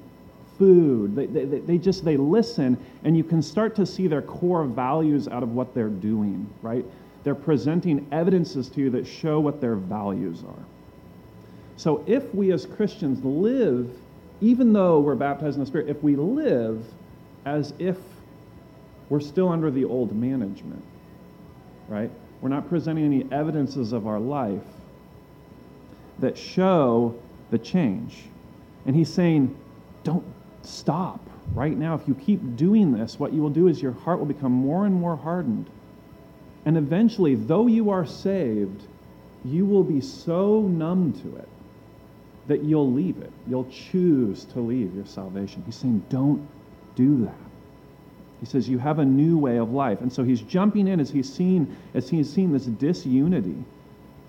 food. 0.58 1.16
They, 1.16 1.25
they, 1.25 1.44
they 1.44 1.78
just, 1.78 2.04
they 2.04 2.18
listen, 2.18 2.76
and 3.04 3.16
you 3.16 3.25
can 3.25 3.40
start 3.40 3.75
to 3.76 3.87
see 3.87 4.06
their 4.06 4.20
core 4.20 4.64
values 4.64 5.28
out 5.28 5.42
of 5.42 5.54
what 5.54 5.75
they're 5.75 5.88
doing, 5.88 6.46
right? 6.61 6.84
They're 7.25 7.34
presenting 7.34 8.06
evidences 8.12 8.68
to 8.70 8.80
you 8.82 8.90
that 8.90 9.06
show 9.06 9.40
what 9.40 9.62
their 9.62 9.76
values 9.76 10.44
are. 10.46 10.64
So 11.76 12.04
if 12.07 12.35
we 12.35 12.52
as 12.52 12.66
Christians 12.66 13.25
live, 13.25 13.90
even 14.40 14.73
though 14.73 15.00
we're 15.00 15.14
baptized 15.14 15.57
in 15.57 15.61
the 15.61 15.66
Spirit, 15.66 15.88
if 15.88 16.02
we 16.02 16.16
live 16.16 16.85
as 17.45 17.73
if 17.78 17.97
we're 19.09 19.21
still 19.21 19.49
under 19.49 19.71
the 19.71 19.85
old 19.85 20.14
management, 20.14 20.83
right? 21.88 22.11
We're 22.40 22.49
not 22.49 22.69
presenting 22.69 23.04
any 23.04 23.26
evidences 23.33 23.93
of 23.93 24.07
our 24.07 24.21
life 24.21 24.62
that 26.21 26.38
show 26.38 27.14
the 27.50 27.59
change. 27.59 28.25
And 28.87 28.95
he's 28.95 29.12
saying, 29.12 29.54
don't 30.04 30.25
stop 30.62 31.21
right 31.54 31.76
now. 31.76 31.95
If 31.95 32.07
you 32.07 32.14
keep 32.14 32.57
doing 32.57 32.93
this, 32.93 33.19
what 33.19 33.33
you 33.33 33.43
will 33.43 33.50
do 33.50 33.69
is 33.69 33.83
your 33.83 33.93
heart 33.93 34.19
will 34.19 34.26
become 34.26 34.52
more 34.52 34.87
and 34.87 34.95
more 34.95 35.16
hardened. 35.16 35.69
And 36.64 36.76
eventually, 36.76 37.35
though 37.35 37.66
you 37.66 37.90
are 37.90 38.07
saved, 38.07 38.83
you 39.45 39.66
will 39.66 39.85
be 39.85 40.00
so 40.00 40.62
numb 40.62 41.12
to 41.23 41.37
it 41.37 41.49
that 42.46 42.62
you'll 42.62 42.92
leave 42.92 43.18
it. 43.18 43.32
You'll 43.48 43.68
choose 43.70 44.44
to 44.46 44.60
leave 44.60 44.94
your 44.94 45.06
salvation. 45.06 45.62
He's 45.64 45.76
saying, 45.76 46.04
don't 46.10 46.46
do 46.94 47.24
that. 47.24 47.34
He 48.40 48.46
says, 48.46 48.68
you 48.68 48.78
have 48.78 48.98
a 48.98 49.04
new 49.04 49.38
way 49.38 49.56
of 49.56 49.72
life. 49.72 50.02
And 50.02 50.12
so 50.12 50.22
he's 50.22 50.42
jumping 50.42 50.86
in 50.86 51.00
as 51.00 51.10
he's 51.10 51.32
seen, 51.32 51.74
as 51.94 52.10
he's 52.10 52.30
seen 52.30 52.52
this 52.52 52.66
disunity, 52.66 53.64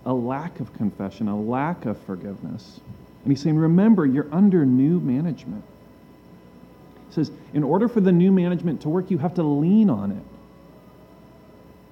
a 0.05 0.13
lack 0.13 0.60
of 0.60 0.74
confession, 0.74 1.27
a 1.27 1.38
lack 1.38 1.86
of 1.86 2.00
forgiveness. 2.03 2.79
And 3.24 3.31
he's 3.31 3.41
saying, 3.41 3.57
remember, 3.57 4.05
you're 4.05 4.34
under 4.34 4.65
new 4.65 5.00
management. 5.00 5.63
He 7.10 7.15
says, 7.15 7.31
in 7.53 7.63
order 7.63 7.89
for 7.89 8.00
the 8.00 8.12
new 8.12 8.31
management 8.31 8.81
to 8.81 8.89
work, 8.89 9.12
you 9.12 9.17
have 9.17 9.34
to 9.36 9.43
lean 9.43 9.89
on 9.89 10.12
it. 10.12 10.24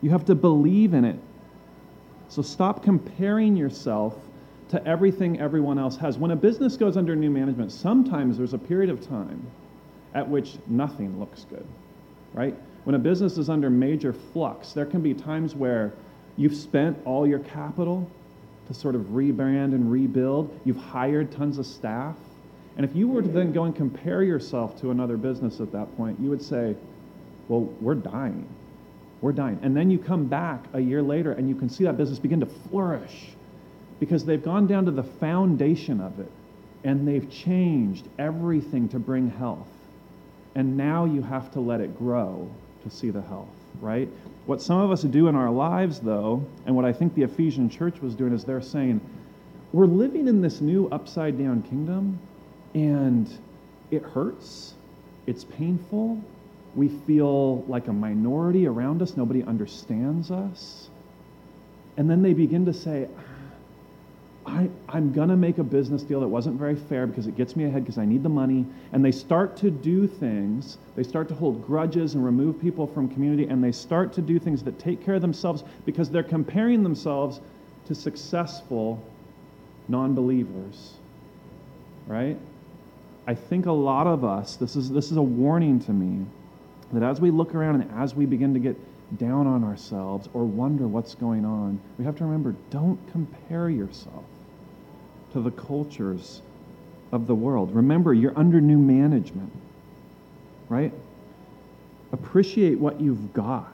You 0.02 0.12
have 0.12 0.26
to 0.26 0.36
believe 0.36 0.94
in 0.94 1.04
it. 1.06 1.20
So 2.30 2.42
stop 2.42 2.84
comparing 2.84 3.58
yourself 3.58 4.16
to 4.74 4.88
everything 4.88 5.40
everyone 5.40 5.78
else 5.78 5.96
has. 5.98 6.18
When 6.18 6.32
a 6.32 6.36
business 6.36 6.78
goes 6.78 6.98
under 6.98 7.16
new 7.16 7.30
management, 7.30 7.72
sometimes 7.72 8.38
there's 8.38 8.54
a 8.54 8.58
period 8.58 8.90
of 8.90 9.08
time 9.08 9.46
at 10.16 10.28
which 10.28 10.58
nothing 10.68 11.20
looks 11.20 11.46
good, 11.48 11.66
right? 12.34 12.56
When 12.84 12.96
a 12.96 13.00
business 13.00 13.38
is 13.38 13.50
under 13.50 13.70
major 13.70 14.14
flux, 14.14 14.74
there 14.74 14.88
can 14.88 15.02
be 15.02 15.14
times 15.14 15.54
where 15.54 15.94
you've 16.38 16.56
spent 16.56 16.98
all 17.06 17.28
your 17.28 17.38
capital 17.40 18.10
to 18.68 18.74
sort 18.74 18.96
of 18.96 19.02
rebrand 19.12 19.76
and 19.76 19.92
rebuild, 19.92 20.60
you've 20.66 20.78
hired 20.78 21.32
tons 21.32 21.60
of 21.60 21.68
staff. 21.68 22.16
And 22.76 22.84
if 22.84 22.96
you 22.96 23.08
were 23.08 23.22
to 23.22 23.28
then 23.28 23.54
go 23.54 23.66
and 23.66 23.76
compare 23.76 24.24
yourself 24.24 24.82
to 24.82 24.90
another 24.90 25.18
business 25.18 25.60
at 25.60 25.72
that 25.74 25.96
point, 25.98 26.20
you 26.20 26.32
would 26.32 26.42
say, 26.42 26.76
well, 27.48 27.62
we're 27.80 27.96
dying 27.96 28.48
we're 29.24 29.32
dying. 29.32 29.58
And 29.62 29.76
then 29.76 29.90
you 29.90 29.98
come 29.98 30.26
back 30.26 30.66
a 30.74 30.82
year 30.82 31.02
later 31.02 31.32
and 31.32 31.48
you 31.48 31.56
can 31.56 31.70
see 31.70 31.86
that 31.86 31.96
business 31.96 32.20
begin 32.20 32.42
to 32.42 32.46
flourish 32.46 33.30
because 34.04 34.26
they've 34.26 34.44
gone 34.44 34.68
down 34.68 34.84
to 34.84 34.92
the 34.92 35.02
foundation 35.02 36.02
of 36.02 36.20
it 36.20 36.30
and 36.84 37.08
they've 37.08 37.32
changed 37.32 38.06
everything 38.20 38.90
to 38.90 39.00
bring 39.00 39.30
health. 39.30 39.70
And 40.56 40.76
now 40.76 41.06
you 41.06 41.22
have 41.22 41.50
to 41.54 41.62
let 41.62 41.80
it 41.80 41.98
grow 41.98 42.52
to 42.84 42.90
see 42.90 43.12
the 43.12 43.22
health, 43.22 43.48
right? 43.80 44.10
What 44.46 44.62
some 44.62 44.82
of 44.82 44.92
us 44.92 45.04
do 45.04 45.30
in 45.30 45.36
our 45.36 45.50
lives, 45.50 46.02
though, 46.02 46.46
and 46.66 46.76
what 46.76 46.84
I 46.84 46.92
think 46.92 47.16
the 47.16 47.24
Ephesian 47.24 47.70
church 47.70 48.02
was 48.02 48.14
doing 48.14 48.34
is 48.34 48.44
they're 48.44 48.62
saying, 48.62 49.00
we're 49.72 49.86
living 49.86 50.28
in 50.28 50.42
this 50.42 50.60
new 50.60 50.90
upside 50.90 51.40
down 51.40 51.62
kingdom 51.62 52.20
and 52.76 53.34
it 53.90 54.04
hurts, 54.04 54.74
it's 55.28 55.46
painful, 55.46 56.22
we 56.76 56.90
feel 56.90 57.62
like 57.70 57.88
a 57.88 57.94
minority 57.94 58.68
around 58.68 59.02
us, 59.02 59.16
nobody 59.16 59.44
understands 59.44 60.30
us. 60.30 60.90
And 61.96 62.10
then 62.10 62.22
they 62.22 62.34
begin 62.34 62.66
to 62.66 62.74
say, 62.74 63.08
I, 64.54 64.98
am 64.98 65.12
going 65.12 65.30
to 65.30 65.36
make 65.36 65.58
a 65.58 65.64
business 65.64 66.04
deal 66.04 66.20
that 66.20 66.28
wasn't 66.28 66.60
very 66.60 66.76
fair 66.76 67.08
because 67.08 67.26
it 67.26 67.36
gets 67.36 67.56
me 67.56 67.66
ahead 67.66 67.84
because 67.84 67.98
I 67.98 68.06
need 68.06 68.22
the 68.22 68.30
money. 68.30 68.66
And 68.92 69.04
they 69.04 69.12
start 69.12 69.58
to 69.58 69.72
do 69.72 70.08
things, 70.08 70.78
they 70.96 71.02
start 71.02 71.28
to 71.30 71.34
hold 71.34 71.66
grudges 71.66 72.14
and 72.14 72.24
remove 72.24 72.62
people 72.62 72.86
from 72.86 73.10
community, 73.10 73.46
and 73.48 73.64
they 73.64 73.72
start 73.72 74.14
to 74.14 74.22
do 74.22 74.38
things 74.38 74.62
that 74.64 74.78
take 74.78 75.04
care 75.04 75.16
of 75.16 75.22
themselves 75.22 75.64
because 75.86 76.10
they're 76.10 76.22
comparing 76.22 76.84
themselves 76.84 77.42
to 77.86 77.96
successful 77.96 79.04
non 79.88 80.14
believers. 80.14 80.94
Right? 82.06 82.38
I 83.26 83.34
think 83.34 83.66
a 83.66 83.72
lot 83.72 84.06
of 84.06 84.24
us, 84.24 84.56
this 84.58 84.76
is, 84.76 84.92
this 84.92 85.10
is 85.10 85.18
a 85.18 85.22
warning 85.22 85.80
to 85.82 85.94
me 85.94 86.26
that 86.92 87.02
as 87.02 87.20
we 87.20 87.32
look 87.32 87.56
around 87.56 87.82
and 87.82 87.92
as 88.00 88.14
we 88.14 88.28
begin 88.28 88.54
to 88.54 88.60
get 88.60 88.78
down 89.18 89.48
on 89.48 89.64
ourselves 89.64 90.30
or 90.34 90.44
wonder 90.44 90.88
what's 90.88 91.16
going 91.16 91.44
on, 91.44 91.80
we 91.98 92.06
have 92.06 92.16
to 92.18 92.26
remember 92.26 92.56
don't 92.70 93.00
compare 93.12 93.70
yourself 93.70 94.26
to 95.34 95.42
the 95.42 95.52
cultures 95.52 96.42
of 97.12 97.28
the 97.28 97.36
world. 97.36 97.76
Remember, 97.76 98.14
you're 98.14 98.38
under 98.38 98.62
new 98.62 98.78
management, 98.78 99.52
right? 100.70 100.94
Appreciate 102.12 102.80
what 102.80 103.02
you've 103.02 103.34
got. 103.34 103.72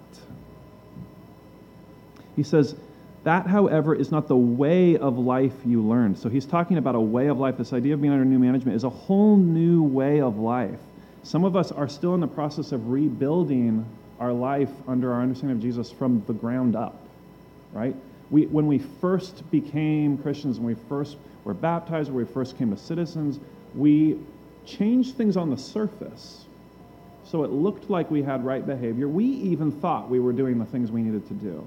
He 2.35 2.43
says, 2.43 2.75
that, 3.23 3.47
however, 3.47 3.93
is 3.93 4.11
not 4.11 4.27
the 4.27 4.37
way 4.37 4.97
of 4.97 5.17
life 5.17 5.53
you 5.65 5.81
learned. 5.81 6.17
So 6.17 6.29
he's 6.29 6.45
talking 6.45 6.77
about 6.77 6.95
a 6.95 6.99
way 6.99 7.27
of 7.27 7.37
life. 7.37 7.57
This 7.57 7.73
idea 7.73 7.93
of 7.93 8.01
being 8.01 8.13
under 8.13 8.25
new 8.25 8.39
management 8.39 8.75
is 8.75 8.85
a 8.85 8.89
whole 8.89 9.35
new 9.35 9.83
way 9.83 10.21
of 10.21 10.37
life. 10.37 10.79
Some 11.23 11.43
of 11.43 11.55
us 11.55 11.71
are 11.71 11.89
still 11.89 12.15
in 12.15 12.21
the 12.21 12.27
process 12.27 12.71
of 12.71 12.89
rebuilding 12.89 13.85
our 14.19 14.31
life 14.31 14.69
under 14.87 15.13
our 15.13 15.21
understanding 15.21 15.57
of 15.57 15.61
Jesus 15.61 15.91
from 15.91 16.23
the 16.27 16.33
ground 16.33 16.75
up, 16.75 16.97
right? 17.73 17.95
We, 18.31 18.45
when 18.45 18.67
we 18.67 18.79
first 18.79 19.49
became 19.51 20.17
Christians, 20.17 20.59
when 20.59 20.67
we 20.67 20.81
first 20.87 21.17
were 21.43 21.53
baptized, 21.53 22.09
when 22.09 22.25
we 22.25 22.31
first 22.31 22.57
came 22.57 22.71
as 22.73 22.81
citizens, 22.81 23.39
we 23.75 24.19
changed 24.65 25.15
things 25.15 25.35
on 25.35 25.49
the 25.49 25.57
surface. 25.57 26.45
So 27.25 27.43
it 27.43 27.51
looked 27.51 27.89
like 27.89 28.09
we 28.09 28.21
had 28.21 28.45
right 28.45 28.65
behavior. 28.65 29.07
We 29.07 29.25
even 29.25 29.71
thought 29.71 30.09
we 30.09 30.19
were 30.19 30.33
doing 30.33 30.59
the 30.59 30.65
things 30.65 30.91
we 30.91 31.01
needed 31.01 31.27
to 31.27 31.33
do. 31.33 31.63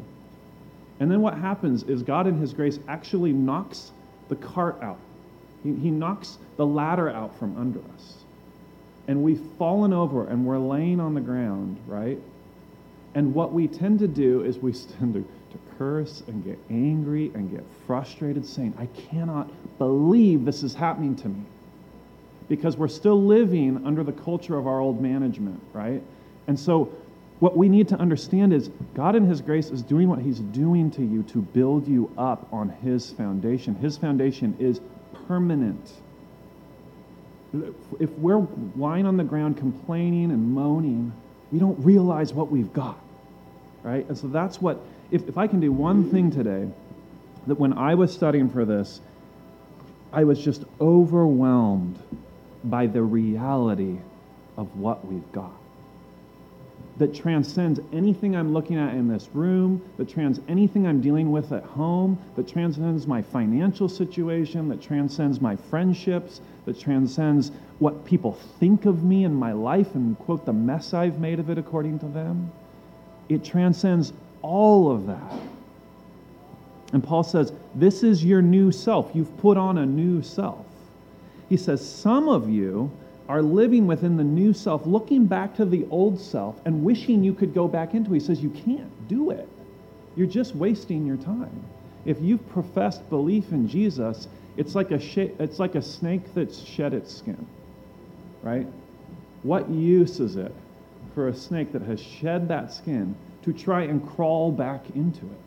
And 1.00 1.10
then 1.10 1.20
what 1.20 1.34
happens 1.34 1.82
is 1.84 2.02
God, 2.02 2.26
in 2.26 2.38
His 2.38 2.52
grace, 2.52 2.78
actually 2.86 3.32
knocks 3.32 3.90
the 4.28 4.36
cart 4.36 4.80
out. 4.82 4.98
He, 5.62 5.74
he 5.74 5.90
knocks 5.90 6.38
the 6.56 6.66
ladder 6.66 7.10
out 7.10 7.36
from 7.38 7.56
under 7.56 7.80
us 7.94 8.22
and 9.08 9.22
we've 9.22 9.40
fallen 9.58 9.92
over 9.92 10.26
and 10.26 10.46
we're 10.46 10.58
laying 10.58 11.00
on 11.00 11.14
the 11.14 11.20
ground, 11.20 11.78
right? 11.86 12.18
And 13.14 13.34
what 13.34 13.52
we 13.52 13.68
tend 13.68 13.98
to 13.98 14.08
do 14.08 14.42
is 14.42 14.58
we 14.58 14.72
tend 14.98 15.14
to, 15.14 15.20
to 15.22 15.26
curse 15.82 16.22
and 16.28 16.44
get 16.44 16.58
angry 16.70 17.32
and 17.34 17.50
get 17.50 17.64
frustrated, 17.86 18.46
saying, 18.46 18.72
I 18.78 18.86
cannot 18.86 19.50
believe 19.78 20.44
this 20.44 20.62
is 20.62 20.74
happening 20.74 21.16
to 21.16 21.28
me. 21.28 21.42
Because 22.48 22.76
we're 22.76 22.88
still 22.88 23.20
living 23.20 23.84
under 23.84 24.04
the 24.04 24.12
culture 24.12 24.56
of 24.56 24.66
our 24.66 24.80
old 24.80 25.00
management, 25.00 25.60
right? 25.72 26.02
And 26.46 26.58
so 26.58 26.92
what 27.40 27.56
we 27.56 27.68
need 27.68 27.88
to 27.88 27.96
understand 27.96 28.52
is 28.52 28.70
God 28.94 29.16
in 29.16 29.24
His 29.24 29.40
grace 29.40 29.70
is 29.70 29.82
doing 29.82 30.08
what 30.08 30.20
He's 30.20 30.38
doing 30.38 30.90
to 30.92 31.02
you 31.02 31.22
to 31.24 31.38
build 31.38 31.88
you 31.88 32.10
up 32.16 32.46
on 32.52 32.68
His 32.68 33.10
foundation. 33.10 33.74
His 33.74 33.96
foundation 33.96 34.56
is 34.58 34.80
permanent 35.26 35.92
if 38.00 38.10
we're 38.18 38.46
lying 38.76 39.06
on 39.06 39.16
the 39.16 39.24
ground 39.24 39.56
complaining 39.56 40.30
and 40.30 40.54
moaning, 40.54 41.12
we 41.50 41.58
don't 41.58 41.78
realize 41.84 42.32
what 42.32 42.50
we've 42.50 42.72
got, 42.72 42.98
right? 43.82 44.06
And 44.08 44.16
so 44.16 44.28
that's 44.28 44.60
what, 44.60 44.80
if, 45.12 45.28
if 45.28 45.38
I 45.38 45.46
can 45.46 45.60
do 45.60 45.70
one 45.70 46.10
thing 46.10 46.30
today, 46.30 46.68
that 47.46 47.60
when 47.60 47.72
I 47.72 47.94
was 47.94 48.12
studying 48.12 48.48
for 48.48 48.64
this, 48.64 49.00
I 50.12 50.24
was 50.24 50.42
just 50.42 50.64
overwhelmed 50.80 51.98
by 52.64 52.86
the 52.86 53.02
reality 53.02 53.98
of 54.56 54.76
what 54.76 55.06
we've 55.06 55.32
got 55.32 55.52
that 56.98 57.14
transcends 57.14 57.80
anything 57.92 58.36
I'm 58.36 58.52
looking 58.52 58.78
at 58.78 58.94
in 58.94 59.08
this 59.08 59.28
room, 59.32 59.82
that 59.96 60.08
trans 60.08 60.40
anything 60.46 60.86
I'm 60.86 61.00
dealing 61.00 61.32
with 61.32 61.50
at 61.52 61.64
home, 61.64 62.18
that 62.36 62.46
transcends 62.46 63.06
my 63.06 63.22
financial 63.22 63.88
situation, 63.88 64.68
that 64.68 64.82
transcends 64.82 65.40
my 65.40 65.56
friendships, 65.56 66.40
that 66.66 66.78
transcends 66.78 67.50
what 67.78 68.04
people 68.04 68.32
think 68.60 68.84
of 68.84 69.02
me 69.02 69.24
in 69.24 69.34
my 69.34 69.52
life 69.52 69.94
and 69.94 70.18
quote 70.20 70.44
the 70.44 70.52
mess 70.52 70.92
I've 70.92 71.18
made 71.18 71.40
of 71.40 71.50
it 71.50 71.58
according 71.58 71.98
to 72.00 72.06
them. 72.06 72.52
It 73.28 73.42
transcends 73.42 74.12
all 74.42 74.90
of 74.90 75.06
that. 75.06 75.32
And 76.92 77.02
Paul 77.02 77.22
says, 77.22 77.52
This 77.74 78.02
is 78.02 78.24
your 78.24 78.42
new 78.42 78.70
self. 78.70 79.10
You've 79.14 79.36
put 79.38 79.56
on 79.56 79.78
a 79.78 79.86
new 79.86 80.22
self. 80.22 80.66
He 81.48 81.56
says, 81.56 81.86
Some 81.86 82.28
of 82.28 82.48
you 82.48 82.90
are 83.28 83.40
living 83.40 83.86
within 83.86 84.16
the 84.16 84.24
new 84.24 84.52
self, 84.52 84.84
looking 84.84 85.26
back 85.26 85.56
to 85.56 85.64
the 85.64 85.86
old 85.90 86.20
self 86.20 86.60
and 86.66 86.84
wishing 86.84 87.24
you 87.24 87.32
could 87.32 87.54
go 87.54 87.66
back 87.66 87.94
into 87.94 88.10
it. 88.10 88.14
He 88.14 88.20
says, 88.20 88.42
You 88.42 88.50
can't 88.50 89.08
do 89.08 89.30
it. 89.30 89.48
You're 90.16 90.26
just 90.26 90.54
wasting 90.54 91.06
your 91.06 91.16
time. 91.16 91.64
If 92.04 92.20
you've 92.20 92.46
professed 92.50 93.08
belief 93.08 93.52
in 93.52 93.68
Jesus, 93.68 94.28
it's 94.56 94.74
like 94.74 94.90
a, 94.90 95.00
sh- 95.00 95.32
it's 95.38 95.58
like 95.58 95.76
a 95.76 95.82
snake 95.82 96.34
that's 96.34 96.60
shed 96.62 96.92
its 96.92 97.14
skin, 97.14 97.46
right? 98.42 98.66
What 99.42 99.70
use 99.70 100.20
is 100.20 100.36
it 100.36 100.54
for 101.14 101.28
a 101.28 101.34
snake 101.34 101.72
that 101.72 101.82
has 101.82 102.00
shed 102.00 102.48
that 102.48 102.72
skin 102.72 103.14
to 103.42 103.52
try 103.52 103.82
and 103.82 104.06
crawl 104.14 104.52
back 104.52 104.84
into 104.94 105.24
it? 105.26 105.40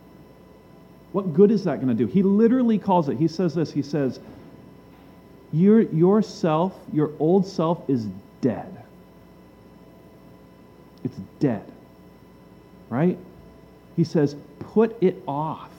What 1.12 1.34
good 1.34 1.52
is 1.52 1.64
that 1.64 1.78
going 1.78 1.88
to 1.88 1.94
do? 1.94 2.08
He 2.08 2.24
literally 2.24 2.78
calls 2.78 3.08
it, 3.10 3.18
he 3.18 3.28
says 3.28 3.56
this, 3.56 3.72
he 3.72 3.82
says, 3.82 4.20
your, 5.54 5.82
yourself, 5.82 6.74
your 6.92 7.12
old 7.20 7.48
self 7.48 7.90
is 7.90 8.08
dead. 8.42 8.84
It's 11.04 11.18
dead. 11.40 11.64
Right? 12.90 13.18
He 13.96 14.04
says, 14.04 14.36
put 14.60 15.02
it 15.02 15.24
off. 15.28 15.70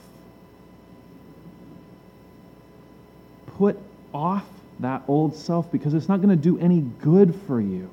Put 3.58 3.78
off 4.14 4.46
that 4.80 5.02
old 5.08 5.36
self 5.36 5.70
because 5.70 5.94
it's 5.94 6.08
not 6.08 6.22
going 6.22 6.30
to 6.30 6.36
do 6.36 6.58
any 6.58 6.80
good 6.80 7.34
for 7.46 7.60
you. 7.60 7.90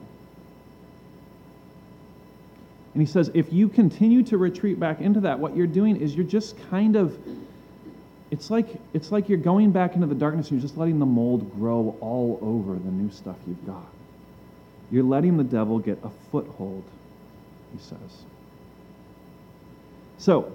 And 2.93 3.01
he 3.01 3.07
says, 3.07 3.31
if 3.33 3.51
you 3.51 3.69
continue 3.69 4.23
to 4.23 4.37
retreat 4.37 4.79
back 4.79 5.01
into 5.01 5.21
that, 5.21 5.39
what 5.39 5.55
you're 5.55 5.67
doing 5.67 5.97
is 5.97 6.15
you're 6.15 6.25
just 6.25 6.55
kind 6.69 6.95
of, 6.95 7.17
it's 8.29 8.51
like, 8.51 8.67
it's 8.93 9.11
like 9.11 9.29
you're 9.29 9.39
going 9.39 9.71
back 9.71 9.95
into 9.95 10.05
the 10.05 10.15
darkness 10.15 10.49
and 10.49 10.59
you're 10.59 10.67
just 10.67 10.77
letting 10.77 10.99
the 10.99 11.05
mold 11.05 11.55
grow 11.55 11.97
all 12.01 12.37
over 12.41 12.73
the 12.73 12.91
new 12.91 13.09
stuff 13.09 13.37
you've 13.47 13.65
got. 13.65 13.87
You're 14.91 15.03
letting 15.03 15.37
the 15.37 15.43
devil 15.43 15.79
get 15.79 15.97
a 16.03 16.11
foothold, 16.31 16.83
he 17.75 17.79
says. 17.79 17.97
So, 20.19 20.51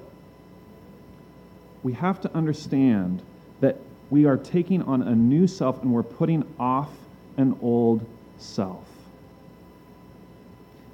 we 1.83 1.95
have 1.95 2.21
to 2.21 2.35
understand 2.35 3.21
that 3.61 3.79
we 4.11 4.27
are 4.27 4.37
taking 4.37 4.83
on 4.83 5.03
a 5.03 5.15
new 5.15 5.47
self 5.47 5.83
and 5.83 5.93
we're 5.93 6.03
putting 6.03 6.45
off 6.59 6.91
an 7.37 7.59
old 7.61 8.07
self. 8.39 8.85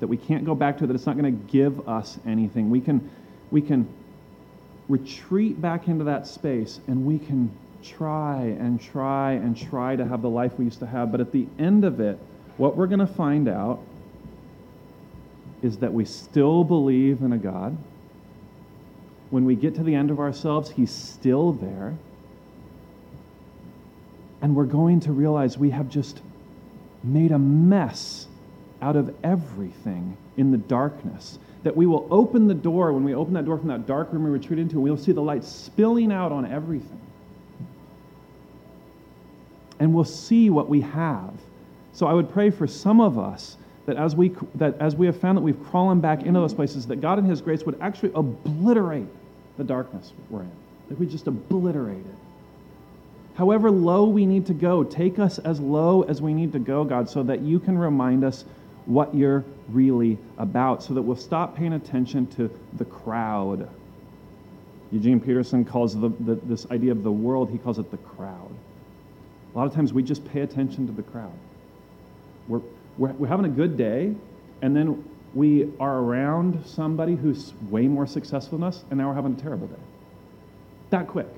That 0.00 0.08
we 0.08 0.16
can't 0.16 0.44
go 0.44 0.54
back 0.54 0.78
to, 0.78 0.86
that 0.86 0.94
it's 0.94 1.06
not 1.06 1.16
going 1.16 1.36
to 1.36 1.52
give 1.52 1.88
us 1.88 2.18
anything. 2.26 2.70
We 2.70 2.80
can, 2.80 3.10
we 3.50 3.62
can 3.62 3.88
retreat 4.88 5.60
back 5.60 5.88
into 5.88 6.04
that 6.04 6.26
space 6.26 6.80
and 6.88 7.06
we 7.06 7.18
can 7.18 7.50
try 7.82 8.42
and 8.58 8.80
try 8.80 9.32
and 9.32 9.56
try 9.56 9.94
to 9.96 10.06
have 10.06 10.22
the 10.22 10.28
life 10.28 10.58
we 10.58 10.64
used 10.64 10.80
to 10.80 10.86
have. 10.86 11.12
But 11.12 11.20
at 11.20 11.32
the 11.32 11.46
end 11.58 11.84
of 11.84 12.00
it, 12.00 12.18
what 12.56 12.76
we're 12.76 12.86
going 12.86 13.00
to 13.00 13.06
find 13.06 13.48
out 13.48 13.80
is 15.62 15.78
that 15.78 15.92
we 15.92 16.04
still 16.04 16.64
believe 16.64 17.22
in 17.22 17.32
a 17.32 17.38
God. 17.38 17.76
When 19.30 19.44
we 19.44 19.54
get 19.54 19.74
to 19.76 19.82
the 19.82 19.94
end 19.94 20.10
of 20.10 20.20
ourselves, 20.20 20.70
He's 20.70 20.90
still 20.90 21.52
there. 21.52 21.94
And 24.42 24.54
we're 24.54 24.64
going 24.64 25.00
to 25.00 25.12
realize 25.12 25.56
we 25.56 25.70
have 25.70 25.88
just 25.88 26.20
made 27.02 27.32
a 27.32 27.38
mess 27.38 28.26
out 28.82 28.96
of 28.96 29.14
everything 29.22 30.16
in 30.36 30.50
the 30.50 30.58
darkness. 30.58 31.38
That 31.62 31.76
we 31.76 31.86
will 31.86 32.06
open 32.10 32.46
the 32.46 32.54
door, 32.54 32.92
when 32.92 33.04
we 33.04 33.14
open 33.14 33.34
that 33.34 33.46
door 33.46 33.58
from 33.58 33.68
that 33.68 33.86
dark 33.86 34.12
room 34.12 34.24
we 34.24 34.30
retreat 34.30 34.58
into, 34.58 34.80
we'll 34.80 34.96
see 34.96 35.12
the 35.12 35.22
light 35.22 35.44
spilling 35.44 36.12
out 36.12 36.32
on 36.32 36.44
everything. 36.44 37.00
And 39.80 39.94
we'll 39.94 40.04
see 40.04 40.50
what 40.50 40.68
we 40.68 40.82
have. 40.82 41.32
So 41.92 42.06
I 42.06 42.12
would 42.12 42.30
pray 42.32 42.50
for 42.50 42.66
some 42.66 43.00
of 43.00 43.18
us 43.18 43.56
that 43.86 43.96
as 43.96 44.16
we, 44.16 44.34
that 44.56 44.78
as 44.80 44.96
we 44.96 45.06
have 45.06 45.18
found 45.18 45.38
that 45.38 45.42
we've 45.42 45.62
crawled 45.64 46.00
back 46.00 46.22
into 46.22 46.40
those 46.40 46.54
places, 46.54 46.86
that 46.86 47.00
God 47.00 47.18
in 47.18 47.24
His 47.24 47.40
grace 47.40 47.64
would 47.64 47.78
actually 47.80 48.12
obliterate 48.14 49.06
the 49.56 49.64
darkness 49.64 50.12
we're 50.30 50.42
in. 50.42 50.50
That 50.88 50.98
we 50.98 51.06
just 51.06 51.26
obliterate 51.26 51.98
it. 51.98 52.14
However 53.34 53.70
low 53.70 54.04
we 54.04 54.26
need 54.26 54.46
to 54.46 54.54
go, 54.54 54.84
take 54.84 55.18
us 55.18 55.38
as 55.38 55.60
low 55.60 56.02
as 56.02 56.22
we 56.22 56.32
need 56.32 56.52
to 56.52 56.58
go, 56.58 56.84
God, 56.84 57.10
so 57.10 57.22
that 57.24 57.40
you 57.40 57.58
can 57.58 57.76
remind 57.76 58.24
us 58.24 58.44
what 58.86 59.14
you're 59.14 59.44
really 59.70 60.18
about, 60.38 60.82
so 60.82 60.94
that 60.94 61.02
we'll 61.02 61.16
stop 61.16 61.56
paying 61.56 61.72
attention 61.72 62.26
to 62.28 62.50
the 62.74 62.84
crowd. 62.84 63.68
Eugene 64.92 65.18
Peterson 65.18 65.64
calls 65.64 65.98
the, 65.98 66.10
the, 66.20 66.34
this 66.34 66.66
idea 66.70 66.92
of 66.92 67.02
the 67.02 67.10
world, 67.10 67.50
he 67.50 67.58
calls 67.58 67.78
it 67.78 67.90
the 67.90 67.96
crowd. 67.96 68.50
A 69.54 69.58
lot 69.58 69.66
of 69.66 69.74
times 69.74 69.92
we 69.92 70.02
just 70.02 70.24
pay 70.26 70.40
attention 70.40 70.86
to 70.86 70.92
the 70.92 71.02
crowd. 71.02 71.32
We're, 72.48 72.60
we're, 72.98 73.12
we're 73.12 73.28
having 73.28 73.46
a 73.46 73.50
good 73.50 73.76
day, 73.76 74.14
and 74.62 74.76
then 74.76 75.04
we 75.32 75.72
are 75.80 75.98
around 75.98 76.64
somebody 76.64 77.16
who's 77.16 77.52
way 77.70 77.88
more 77.88 78.06
successful 78.06 78.58
than 78.58 78.68
us, 78.68 78.84
and 78.90 78.98
now 78.98 79.08
we're 79.08 79.14
having 79.14 79.34
a 79.34 79.40
terrible 79.40 79.66
day. 79.66 79.80
That 80.90 81.08
quick. 81.08 81.28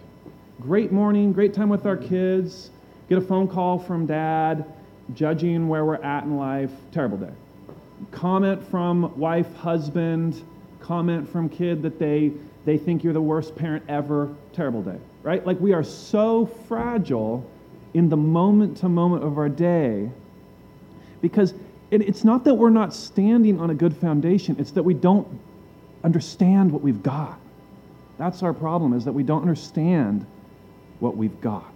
Great 0.60 0.92
morning, 0.92 1.32
great 1.32 1.54
time 1.54 1.68
with 1.68 1.86
our 1.86 1.96
kids, 1.96 2.70
get 3.08 3.18
a 3.18 3.20
phone 3.20 3.46
call 3.46 3.78
from 3.78 4.06
dad, 4.06 4.64
judging 5.14 5.68
where 5.68 5.84
we're 5.84 6.02
at 6.02 6.24
in 6.24 6.36
life, 6.36 6.70
terrible 6.92 7.18
day. 7.18 7.32
Comment 8.10 8.62
from 8.68 9.16
wife, 9.18 9.54
husband, 9.56 10.42
comment 10.80 11.28
from 11.28 11.48
kid 11.48 11.82
that 11.82 11.98
they, 11.98 12.32
they 12.64 12.78
think 12.78 13.02
you're 13.02 13.12
the 13.12 13.20
worst 13.20 13.56
parent 13.56 13.84
ever, 13.88 14.34
terrible 14.52 14.82
day, 14.82 14.98
right? 15.22 15.46
Like 15.46 15.58
we 15.60 15.72
are 15.72 15.84
so 15.84 16.46
fragile 16.68 17.48
in 17.94 18.08
the 18.08 18.16
moment 18.16 18.76
to 18.78 18.88
moment 18.88 19.24
of 19.24 19.38
our 19.38 19.48
day 19.48 20.10
because 21.20 21.54
it, 21.90 22.02
it's 22.02 22.24
not 22.24 22.44
that 22.44 22.54
we're 22.54 22.70
not 22.70 22.92
standing 22.92 23.60
on 23.60 23.70
a 23.70 23.74
good 23.74 23.96
foundation, 23.96 24.56
it's 24.58 24.72
that 24.72 24.82
we 24.82 24.94
don't 24.94 25.26
understand 26.04 26.70
what 26.70 26.82
we've 26.82 27.02
got. 27.02 27.38
That's 28.18 28.42
our 28.42 28.52
problem, 28.52 28.92
is 28.92 29.04
that 29.04 29.12
we 29.12 29.22
don't 29.22 29.42
understand 29.42 30.26
what 31.00 31.16
we've 31.16 31.40
got. 31.40 31.70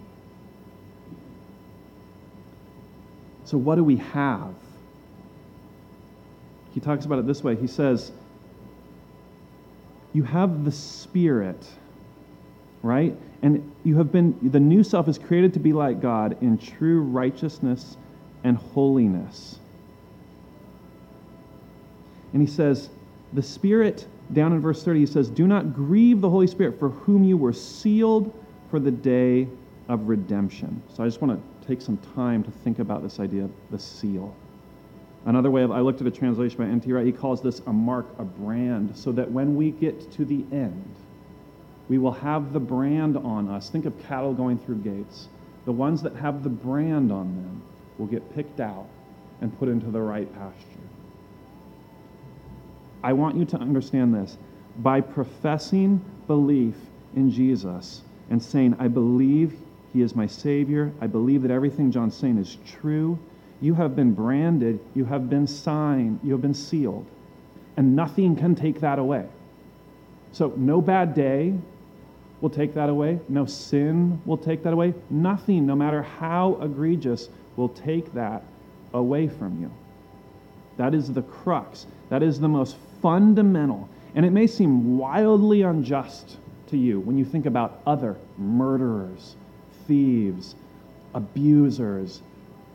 So, 3.45 3.57
what 3.57 3.75
do 3.75 3.83
we 3.83 3.97
have? 3.97 4.53
He 6.73 6.79
talks 6.79 7.05
about 7.05 7.19
it 7.19 7.27
this 7.27 7.43
way. 7.43 7.55
He 7.55 7.67
says, 7.67 8.11
You 10.13 10.23
have 10.23 10.63
the 10.65 10.71
Spirit, 10.71 11.67
right? 12.81 13.15
And 13.41 13.71
you 13.83 13.97
have 13.97 14.11
been, 14.11 14.37
the 14.51 14.59
new 14.59 14.83
self 14.83 15.07
is 15.07 15.17
created 15.17 15.53
to 15.53 15.59
be 15.59 15.73
like 15.73 15.99
God 15.99 16.37
in 16.41 16.57
true 16.57 17.01
righteousness 17.01 17.97
and 18.43 18.57
holiness. 18.57 19.59
And 22.33 22.41
he 22.41 22.47
says, 22.47 22.89
The 23.33 23.43
Spirit, 23.43 24.07
down 24.33 24.53
in 24.53 24.61
verse 24.61 24.83
30, 24.83 24.99
he 25.01 25.05
says, 25.05 25.29
Do 25.29 25.47
not 25.47 25.73
grieve 25.73 26.21
the 26.21 26.29
Holy 26.29 26.47
Spirit 26.47 26.79
for 26.79 26.89
whom 26.89 27.23
you 27.23 27.35
were 27.35 27.53
sealed 27.53 28.33
for 28.69 28.79
the 28.79 28.91
day 28.91 29.47
of 29.89 30.07
redemption. 30.07 30.81
So 30.95 31.03
I 31.03 31.07
just 31.07 31.21
want 31.21 31.37
to 31.37 31.67
take 31.67 31.81
some 31.81 31.97
time 32.15 32.43
to 32.43 32.51
think 32.51 32.79
about 32.79 33.03
this 33.03 33.19
idea 33.19 33.43
of 33.43 33.51
the 33.71 33.79
seal. 33.79 34.33
Another 35.25 35.51
way 35.51 35.61
of, 35.61 35.71
I 35.71 35.81
looked 35.81 36.01
at 36.01 36.07
a 36.07 36.11
translation 36.11 36.57
by 36.57 36.65
N.T. 36.65 36.91
Wright, 36.91 37.05
he 37.05 37.11
calls 37.11 37.41
this 37.41 37.59
a 37.67 37.73
mark, 37.73 38.07
a 38.17 38.23
brand, 38.23 38.97
so 38.97 39.11
that 39.11 39.29
when 39.29 39.55
we 39.55 39.71
get 39.71 40.11
to 40.13 40.25
the 40.25 40.43
end, 40.51 40.95
we 41.89 41.97
will 41.97 42.11
have 42.11 42.53
the 42.53 42.59
brand 42.59 43.17
on 43.17 43.47
us. 43.47 43.69
Think 43.69 43.85
of 43.85 43.93
cattle 44.07 44.33
going 44.33 44.57
through 44.57 44.77
gates. 44.77 45.27
The 45.65 45.71
ones 45.71 46.01
that 46.01 46.15
have 46.15 46.43
the 46.43 46.49
brand 46.49 47.11
on 47.11 47.35
them 47.35 47.61
will 47.97 48.07
get 48.07 48.33
picked 48.33 48.59
out 48.59 48.87
and 49.41 49.57
put 49.59 49.69
into 49.69 49.91
the 49.91 50.01
right 50.01 50.31
pasture. 50.33 50.79
I 53.03 53.13
want 53.13 53.35
you 53.35 53.45
to 53.45 53.57
understand 53.57 54.13
this. 54.13 54.37
By 54.79 55.01
professing 55.01 56.03
belief 56.27 56.75
in 57.15 57.29
Jesus, 57.29 58.01
and 58.31 58.41
saying, 58.41 58.75
I 58.79 58.87
believe 58.87 59.53
he 59.91 60.01
is 60.01 60.15
my 60.15 60.25
Savior. 60.25 60.91
I 61.01 61.07
believe 61.07 61.41
that 61.41 61.51
everything 61.51 61.91
John's 61.91 62.15
saying 62.15 62.37
is 62.37 62.57
true. 62.65 63.19
You 63.61 63.75
have 63.75 63.95
been 63.95 64.13
branded, 64.13 64.79
you 64.95 65.05
have 65.05 65.29
been 65.29 65.47
signed, 65.47 66.19
you 66.23 66.31
have 66.31 66.41
been 66.41 66.53
sealed, 66.53 67.05
and 67.77 67.95
nothing 67.95 68.35
can 68.35 68.55
take 68.55 68.81
that 68.81 68.99
away. 68.99 69.27
So, 70.33 70.53
no 70.57 70.81
bad 70.81 71.13
day 71.13 71.53
will 72.41 72.49
take 72.49 72.73
that 72.73 72.89
away. 72.89 73.19
No 73.29 73.45
sin 73.45 74.19
will 74.25 74.37
take 74.37 74.63
that 74.63 74.73
away. 74.73 74.93
Nothing, 75.09 75.65
no 75.65 75.75
matter 75.75 76.01
how 76.01 76.57
egregious, 76.61 77.29
will 77.55 77.69
take 77.69 78.13
that 78.13 78.43
away 78.93 79.27
from 79.27 79.61
you. 79.61 79.71
That 80.77 80.95
is 80.95 81.13
the 81.13 81.21
crux. 81.21 81.85
That 82.09 82.23
is 82.23 82.39
the 82.39 82.47
most 82.47 82.75
fundamental. 83.01 83.87
And 84.15 84.25
it 84.25 84.31
may 84.31 84.47
seem 84.47 84.97
wildly 84.97 85.61
unjust 85.61 86.37
to 86.67 86.77
you 86.77 86.99
when 86.99 87.17
you 87.17 87.25
think 87.25 87.45
about 87.45 87.81
other 87.85 88.17
murderers, 88.37 89.35
thieves, 89.87 90.55
abusers. 91.13 92.21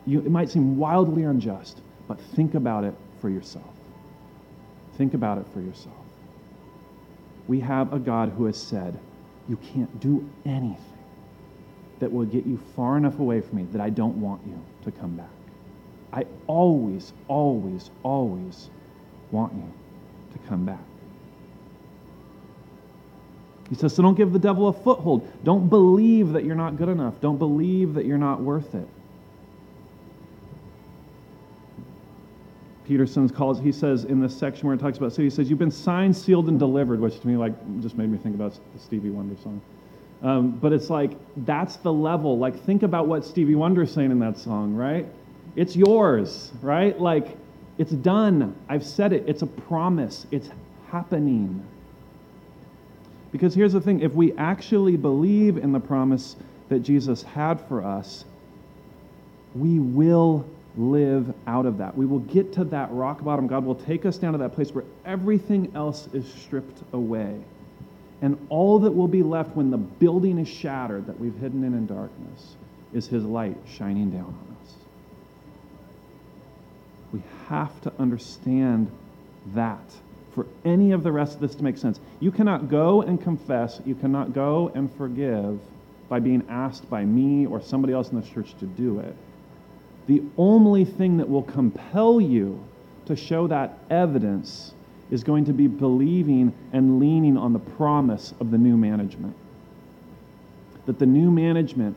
You, 0.07 0.19
it 0.19 0.31
might 0.31 0.49
seem 0.49 0.77
wildly 0.77 1.23
unjust, 1.23 1.81
but 2.07 2.19
think 2.19 2.55
about 2.55 2.85
it 2.85 2.95
for 3.19 3.29
yourself. 3.29 3.75
Think 4.97 5.13
about 5.13 5.37
it 5.37 5.45
for 5.53 5.61
yourself. 5.61 5.93
We 7.47 7.59
have 7.59 7.93
a 7.93 7.99
God 7.99 8.29
who 8.29 8.45
has 8.45 8.57
said, 8.57 8.97
You 9.47 9.57
can't 9.57 9.99
do 9.99 10.27
anything 10.45 10.79
that 11.99 12.11
will 12.11 12.25
get 12.25 12.45
you 12.45 12.57
far 12.75 12.97
enough 12.97 13.19
away 13.19 13.41
from 13.41 13.57
me 13.57 13.63
that 13.73 13.81
I 13.81 13.89
don't 13.89 14.19
want 14.19 14.41
you 14.47 14.59
to 14.85 14.91
come 14.91 15.15
back. 15.15 15.29
I 16.13 16.25
always, 16.47 17.11
always, 17.27 17.89
always 18.03 18.69
want 19.31 19.53
you 19.53 19.73
to 20.33 20.47
come 20.47 20.65
back. 20.65 20.79
He 23.69 23.75
says, 23.75 23.93
so 23.93 24.01
don't 24.01 24.15
give 24.15 24.31
the 24.31 24.39
devil 24.39 24.69
a 24.69 24.73
foothold. 24.73 25.27
Don't 25.43 25.67
believe 25.67 26.33
that 26.33 26.45
you're 26.45 26.55
not 26.55 26.77
good 26.77 26.87
enough. 26.87 27.19
Don't 27.19 27.37
believe 27.37 27.95
that 27.95 28.05
you're 28.05 28.17
not 28.17 28.41
worth 28.41 28.73
it. 28.73 28.87
Peterson 32.87 33.27
calls, 33.29 33.59
he 33.59 33.71
says 33.71 34.05
in 34.05 34.21
this 34.21 34.37
section 34.37 34.67
where 34.67 34.75
it 34.75 34.79
talks 34.79 34.97
about, 34.97 35.11
so 35.11 35.21
he 35.21 35.29
says, 35.29 35.49
You've 35.49 35.59
been 35.59 35.71
signed, 35.71 36.15
sealed, 36.15 36.47
and 36.47 36.57
delivered, 36.57 36.99
which 36.99 37.19
to 37.19 37.27
me, 37.27 37.35
like, 37.35 37.53
just 37.81 37.97
made 37.97 38.09
me 38.09 38.17
think 38.17 38.33
about 38.33 38.53
the 38.73 38.79
Stevie 38.79 39.09
Wonder 39.09 39.35
song. 39.41 39.61
Um, 40.23 40.51
but 40.51 40.71
it's 40.71 40.89
like, 40.89 41.11
that's 41.45 41.75
the 41.77 41.91
level. 41.91 42.37
Like, 42.37 42.59
think 42.63 42.83
about 42.83 43.07
what 43.07 43.25
Stevie 43.25 43.55
Wonder 43.55 43.83
is 43.83 43.91
saying 43.91 44.11
in 44.11 44.19
that 44.19 44.37
song, 44.37 44.73
right? 44.73 45.05
It's 45.55 45.75
yours, 45.75 46.51
right? 46.61 46.99
Like, 46.99 47.37
it's 47.77 47.91
done. 47.91 48.55
I've 48.69 48.85
said 48.85 49.11
it. 49.13 49.25
It's 49.27 49.41
a 49.41 49.47
promise. 49.47 50.25
It's 50.31 50.49
happening. 50.89 51.63
Because 53.31 53.53
here's 53.53 53.73
the 53.73 53.81
thing 53.81 53.99
if 53.99 54.13
we 54.13 54.33
actually 54.37 54.95
believe 54.95 55.57
in 55.57 55.73
the 55.73 55.79
promise 55.79 56.37
that 56.69 56.79
Jesus 56.79 57.21
had 57.21 57.59
for 57.67 57.83
us, 57.83 58.23
we 59.53 59.79
will 59.79 60.45
live 60.77 61.33
out 61.47 61.65
of 61.65 61.79
that. 61.79 61.97
We 61.97 62.05
will 62.05 62.19
get 62.19 62.53
to 62.53 62.63
that 62.65 62.91
rock 62.91 63.23
bottom. 63.23 63.47
God 63.47 63.65
will 63.65 63.75
take 63.75 64.05
us 64.05 64.17
down 64.17 64.33
to 64.33 64.37
that 64.39 64.53
place 64.53 64.71
where 64.71 64.85
everything 65.05 65.71
else 65.75 66.07
is 66.13 66.31
stripped 66.31 66.81
away. 66.93 67.35
And 68.21 68.37
all 68.49 68.79
that 68.79 68.91
will 68.91 69.07
be 69.07 69.23
left 69.23 69.55
when 69.55 69.71
the 69.71 69.77
building 69.77 70.39
is 70.39 70.47
shattered 70.47 71.07
that 71.07 71.19
we've 71.19 71.37
hidden 71.37 71.63
in 71.63 71.73
in 71.73 71.85
darkness 71.85 72.55
is 72.93 73.07
His 73.07 73.23
light 73.23 73.57
shining 73.67 74.11
down 74.11 74.25
on 74.25 74.57
us. 74.63 74.73
We 77.11 77.21
have 77.47 77.79
to 77.81 77.93
understand 77.99 78.91
that 79.53 79.93
for 80.33 80.45
any 80.65 80.91
of 80.91 81.03
the 81.03 81.11
rest 81.11 81.35
of 81.35 81.41
this 81.41 81.55
to 81.55 81.63
make 81.63 81.77
sense. 81.77 81.99
You 82.19 82.31
cannot 82.31 82.69
go 82.69 83.01
and 83.01 83.21
confess, 83.21 83.81
you 83.85 83.95
cannot 83.95 84.33
go 84.33 84.71
and 84.75 84.93
forgive 84.95 85.59
by 86.09 86.19
being 86.19 86.45
asked 86.47 86.89
by 86.89 87.05
me 87.05 87.45
or 87.45 87.61
somebody 87.61 87.93
else 87.93 88.09
in 88.09 88.19
the 88.21 88.27
church 88.27 88.55
to 88.59 88.65
do 88.65 88.99
it 88.99 89.15
the 90.07 90.23
only 90.37 90.85
thing 90.85 91.17
that 91.17 91.29
will 91.29 91.43
compel 91.43 92.19
you 92.19 92.63
to 93.05 93.15
show 93.15 93.47
that 93.47 93.77
evidence 93.89 94.73
is 95.11 95.23
going 95.23 95.45
to 95.45 95.53
be 95.53 95.67
believing 95.67 96.53
and 96.73 96.99
leaning 96.99 97.37
on 97.37 97.53
the 97.53 97.59
promise 97.59 98.33
of 98.39 98.51
the 98.51 98.57
new 98.57 98.75
management. 98.75 99.35
That 100.85 100.99
the 100.99 101.05
new 101.05 101.31
management 101.31 101.95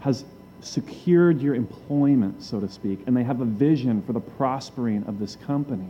has 0.00 0.24
secured 0.60 1.40
your 1.40 1.54
employment, 1.54 2.42
so 2.42 2.60
to 2.60 2.68
speak, 2.68 3.00
and 3.06 3.16
they 3.16 3.24
have 3.24 3.40
a 3.40 3.46
vision 3.46 4.02
for 4.02 4.12
the 4.12 4.20
prospering 4.20 5.04
of 5.04 5.18
this 5.18 5.36
company. 5.36 5.88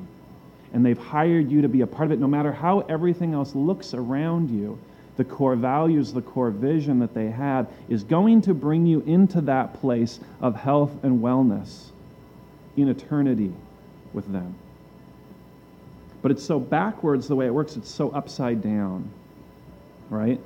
And 0.73 0.87
they've 0.87 0.99
hired 0.99 1.51
you 1.51 1.63
to 1.63 1.69
be 1.69 1.81
a 1.81 1.87
part 1.87 2.07
of 2.07 2.13
it, 2.13 2.21
no 2.21 2.29
matter 2.29 2.53
how 2.53 2.81
everything 2.81 3.35
else 3.35 3.55
looks 3.57 3.95
around 3.95 4.51
you 4.51 4.79
the 5.21 5.25
core 5.25 5.55
values, 5.55 6.15
the 6.15 6.23
core 6.23 6.51
vision 6.51 6.99
that 7.01 7.13
they 7.13 7.29
have, 7.29 7.71
is 7.91 8.03
going 8.03 8.41
to 8.41 8.55
bring 8.55 8.87
you 8.87 9.01
into 9.03 9.43
that 9.43 9.79
place 9.79 10.19
of 10.41 10.57
health 10.57 10.93
and 11.05 11.21
wellness 11.21 11.89
in 12.79 12.89
eternity 12.89 13.53
with 14.15 14.33
them. 14.33 14.55
But 16.23 16.31
it's 16.31 16.43
so 16.43 16.59
backwards 16.59 17.29
the 17.29 17.37
way 17.37 17.45
it 17.45 17.53
works, 17.53 17.77
it's 17.77 17.91
so 17.91 18.09
upside 18.13 18.63
down, 18.63 19.11
right? 20.09 20.41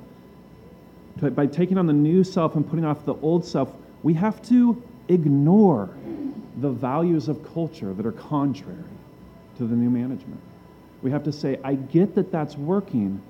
By 1.21 1.47
taking 1.47 1.77
on 1.77 1.87
the 1.87 1.93
new 1.93 2.25
self 2.25 2.57
and 2.57 2.69
putting 2.69 2.83
off 2.83 3.05
the 3.05 3.15
old 3.15 3.45
self, 3.45 3.73
we 4.03 4.13
have 4.15 4.41
to 4.49 4.83
ignore 5.07 5.89
the 6.57 6.69
values 6.69 7.29
of 7.29 7.49
culture 7.53 7.93
that 7.93 8.05
are 8.05 8.11
contrary 8.11 8.83
to 9.57 9.65
the 9.65 9.75
new 9.77 9.89
management. 9.89 10.41
We 11.01 11.11
have 11.11 11.23
to 11.23 11.31
say, 11.31 11.61
I 11.63 11.75
get 11.75 12.15
that 12.15 12.29
that's 12.29 12.57
working, 12.57 13.21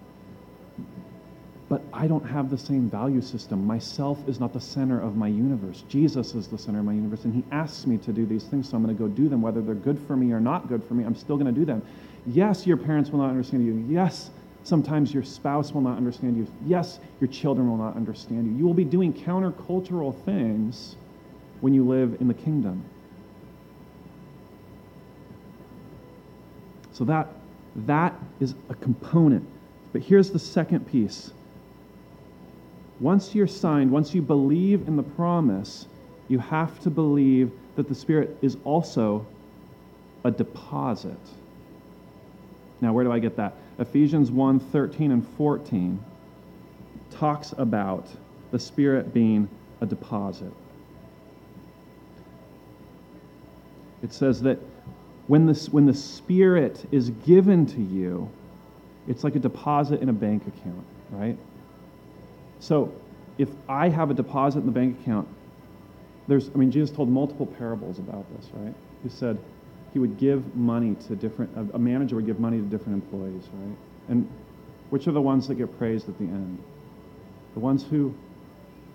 but 1.67 1.81
I 1.91 2.05
don't 2.07 2.25
have 2.25 2.49
the 2.49 2.57
same 2.57 2.89
value 2.89 3.21
system. 3.21 3.65
Myself 3.65 4.19
is 4.27 4.39
not 4.39 4.53
the 4.53 4.61
center 4.61 5.01
of 5.01 5.15
my 5.15 5.27
universe. 5.27 5.83
Jesus 5.89 6.35
is 6.35 6.47
the 6.47 6.57
center 6.57 6.79
of 6.79 6.85
my 6.85 6.93
universe, 6.93 7.25
and 7.25 7.33
He 7.33 7.43
asks 7.51 7.87
me 7.87 7.97
to 7.99 8.13
do 8.13 8.25
these 8.25 8.43
things, 8.43 8.69
so 8.69 8.77
I'm 8.77 8.83
going 8.83 8.95
to 8.95 9.01
go 9.01 9.07
do 9.07 9.27
them. 9.27 9.41
Whether 9.41 9.61
they're 9.61 9.73
good 9.73 9.99
for 10.05 10.15
me 10.15 10.31
or 10.31 10.39
not 10.39 10.67
good 10.67 10.83
for 10.83 10.93
me, 10.93 11.03
I'm 11.03 11.15
still 11.15 11.37
going 11.37 11.53
to 11.53 11.59
do 11.59 11.65
them. 11.65 11.81
Yes, 12.27 12.67
your 12.67 12.77
parents 12.77 13.09
will 13.09 13.19
not 13.19 13.29
understand 13.29 13.65
you. 13.65 13.85
Yes, 13.89 14.29
sometimes 14.63 15.11
your 15.11 15.23
spouse 15.23 15.71
will 15.73 15.81
not 15.81 15.97
understand 15.97 16.37
you. 16.37 16.47
Yes, 16.65 16.99
your 17.19 17.29
children 17.29 17.67
will 17.67 17.77
not 17.77 17.95
understand 17.95 18.45
you. 18.45 18.57
You 18.57 18.65
will 18.65 18.73
be 18.75 18.83
doing 18.83 19.11
countercultural 19.11 20.15
things 20.23 20.95
when 21.61 21.73
you 21.73 21.87
live 21.87 22.17
in 22.19 22.27
the 22.27 22.33
kingdom. 22.33 22.83
So 26.93 27.05
that, 27.05 27.27
that 27.87 28.13
is 28.39 28.53
a 28.69 28.75
component. 28.75 29.47
But 29.91 30.01
here's 30.01 30.29
the 30.29 30.39
second 30.39 30.87
piece 30.87 31.31
once 32.99 33.35
you're 33.35 33.47
signed, 33.47 33.91
once 33.91 34.13
you 34.13 34.21
believe 34.21 34.87
in 34.87 34.95
the 34.95 35.03
promise, 35.03 35.87
you 36.27 36.39
have 36.39 36.79
to 36.81 36.89
believe 36.89 37.51
that 37.75 37.87
the 37.87 37.95
Spirit 37.95 38.37
is 38.41 38.57
also 38.63 39.25
a 40.23 40.31
deposit. 40.31 41.19
Now, 42.81 42.93
where 42.93 43.03
do 43.03 43.11
I 43.11 43.19
get 43.19 43.35
that? 43.37 43.53
Ephesians 43.79 44.31
1 44.31 44.59
13 44.59 45.11
and 45.11 45.27
14 45.37 46.03
talks 47.11 47.53
about 47.57 48.07
the 48.51 48.59
Spirit 48.59 49.13
being 49.13 49.49
a 49.81 49.85
deposit. 49.85 50.51
It 54.01 54.13
says 54.13 54.41
that 54.43 54.59
when, 55.27 55.45
this, 55.45 55.69
when 55.69 55.85
the 55.85 55.93
Spirit 55.93 56.85
is 56.91 57.09
given 57.09 57.65
to 57.67 57.81
you, 57.81 58.29
it's 59.07 59.23
like 59.23 59.35
a 59.35 59.39
deposit 59.39 60.01
in 60.01 60.09
a 60.09 60.13
bank 60.13 60.43
account, 60.47 60.85
right? 61.11 61.37
So 62.65 62.91
if 63.37 63.49
I 63.69 63.89
have 63.89 64.09
a 64.09 64.15
deposit 64.15 64.59
in 64.59 64.65
the 64.65 64.71
bank 64.71 64.99
account, 65.01 65.27
there's, 66.27 66.49
I 66.49 66.57
mean, 66.57 66.71
Jesus 66.71 66.95
told 66.95 67.09
multiple 67.09 67.45
parables 67.45 67.99
about 67.99 68.25
this, 68.35 68.49
right? 68.53 68.73
He 69.03 69.09
said 69.09 69.37
he 69.93 69.99
would 69.99 70.17
give 70.17 70.55
money 70.55 70.95
to 71.07 71.15
different, 71.15 71.51
a, 71.75 71.77
manager 71.77 72.15
would 72.15 72.25
give 72.25 72.39
money 72.39 72.57
to 72.57 72.63
different 72.63 73.03
employees, 73.03 73.43
right? 73.53 73.77
And 74.09 74.27
which 74.89 75.07
are 75.07 75.11
the 75.11 75.21
ones 75.21 75.47
that 75.47 75.55
get 75.55 75.77
praised 75.77 76.09
at 76.09 76.17
the 76.17 76.23
end? 76.23 76.57
The 77.53 77.59
ones 77.59 77.85
who 77.87 78.15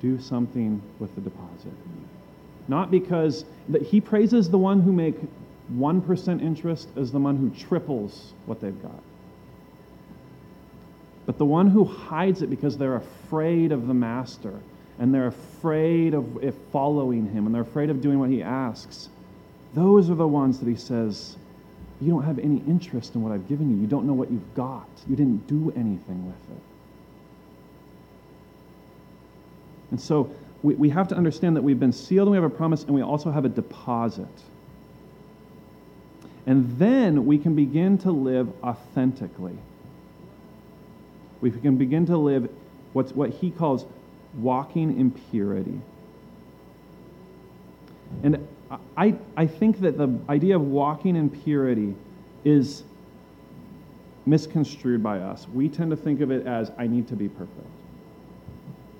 do 0.02 0.20
something 0.20 0.82
with 0.98 1.14
the 1.14 1.20
deposit. 1.20 1.72
Not 2.66 2.90
because 2.90 3.44
that 3.68 3.82
he 3.82 4.00
praises 4.00 4.50
the 4.50 4.58
one 4.58 4.80
who 4.80 4.92
make 4.92 5.14
1% 5.76 6.42
interest 6.42 6.88
as 6.96 7.12
the 7.12 7.20
one 7.20 7.36
who 7.36 7.50
triples 7.50 8.32
what 8.46 8.60
they've 8.60 8.82
got. 8.82 9.00
But 11.30 11.38
the 11.38 11.44
one 11.44 11.68
who 11.68 11.84
hides 11.84 12.42
it 12.42 12.50
because 12.50 12.76
they're 12.76 12.96
afraid 12.96 13.70
of 13.70 13.86
the 13.86 13.94
master 13.94 14.52
and 14.98 15.14
they're 15.14 15.28
afraid 15.28 16.12
of 16.12 16.26
following 16.72 17.24
him 17.30 17.46
and 17.46 17.54
they're 17.54 17.62
afraid 17.62 17.88
of 17.88 18.00
doing 18.00 18.18
what 18.18 18.30
he 18.30 18.42
asks, 18.42 19.08
those 19.72 20.10
are 20.10 20.16
the 20.16 20.26
ones 20.26 20.58
that 20.58 20.68
he 20.68 20.74
says, 20.74 21.36
You 22.00 22.10
don't 22.10 22.24
have 22.24 22.40
any 22.40 22.56
interest 22.66 23.14
in 23.14 23.22
what 23.22 23.30
I've 23.30 23.48
given 23.48 23.70
you. 23.70 23.76
You 23.80 23.86
don't 23.86 24.08
know 24.08 24.12
what 24.12 24.28
you've 24.28 24.54
got. 24.56 24.88
You 25.08 25.14
didn't 25.14 25.46
do 25.46 25.72
anything 25.76 26.26
with 26.26 26.56
it. 26.56 26.62
And 29.92 30.00
so 30.00 30.34
we, 30.64 30.74
we 30.74 30.88
have 30.88 31.06
to 31.10 31.14
understand 31.14 31.54
that 31.54 31.62
we've 31.62 31.78
been 31.78 31.92
sealed 31.92 32.26
and 32.26 32.32
we 32.32 32.38
have 32.38 32.52
a 32.52 32.56
promise 32.56 32.82
and 32.82 32.92
we 32.92 33.02
also 33.02 33.30
have 33.30 33.44
a 33.44 33.48
deposit. 33.48 34.26
And 36.44 36.76
then 36.76 37.24
we 37.24 37.38
can 37.38 37.54
begin 37.54 37.98
to 37.98 38.10
live 38.10 38.48
authentically 38.64 39.56
we 41.40 41.50
can 41.50 41.76
begin 41.76 42.06
to 42.06 42.16
live 42.16 42.50
what's, 42.92 43.12
what 43.12 43.30
he 43.30 43.50
calls 43.50 43.84
walking 44.38 44.98
in 44.98 45.10
purity. 45.10 45.80
And 48.22 48.46
I, 48.96 49.16
I 49.36 49.46
think 49.46 49.80
that 49.80 49.96
the 49.96 50.16
idea 50.28 50.56
of 50.56 50.62
walking 50.62 51.16
in 51.16 51.30
purity 51.30 51.94
is 52.44 52.84
misconstrued 54.26 55.02
by 55.02 55.18
us. 55.18 55.46
We 55.52 55.68
tend 55.68 55.90
to 55.90 55.96
think 55.96 56.20
of 56.20 56.30
it 56.30 56.46
as, 56.46 56.70
I 56.78 56.86
need 56.86 57.08
to 57.08 57.16
be 57.16 57.28
perfect. 57.28 57.66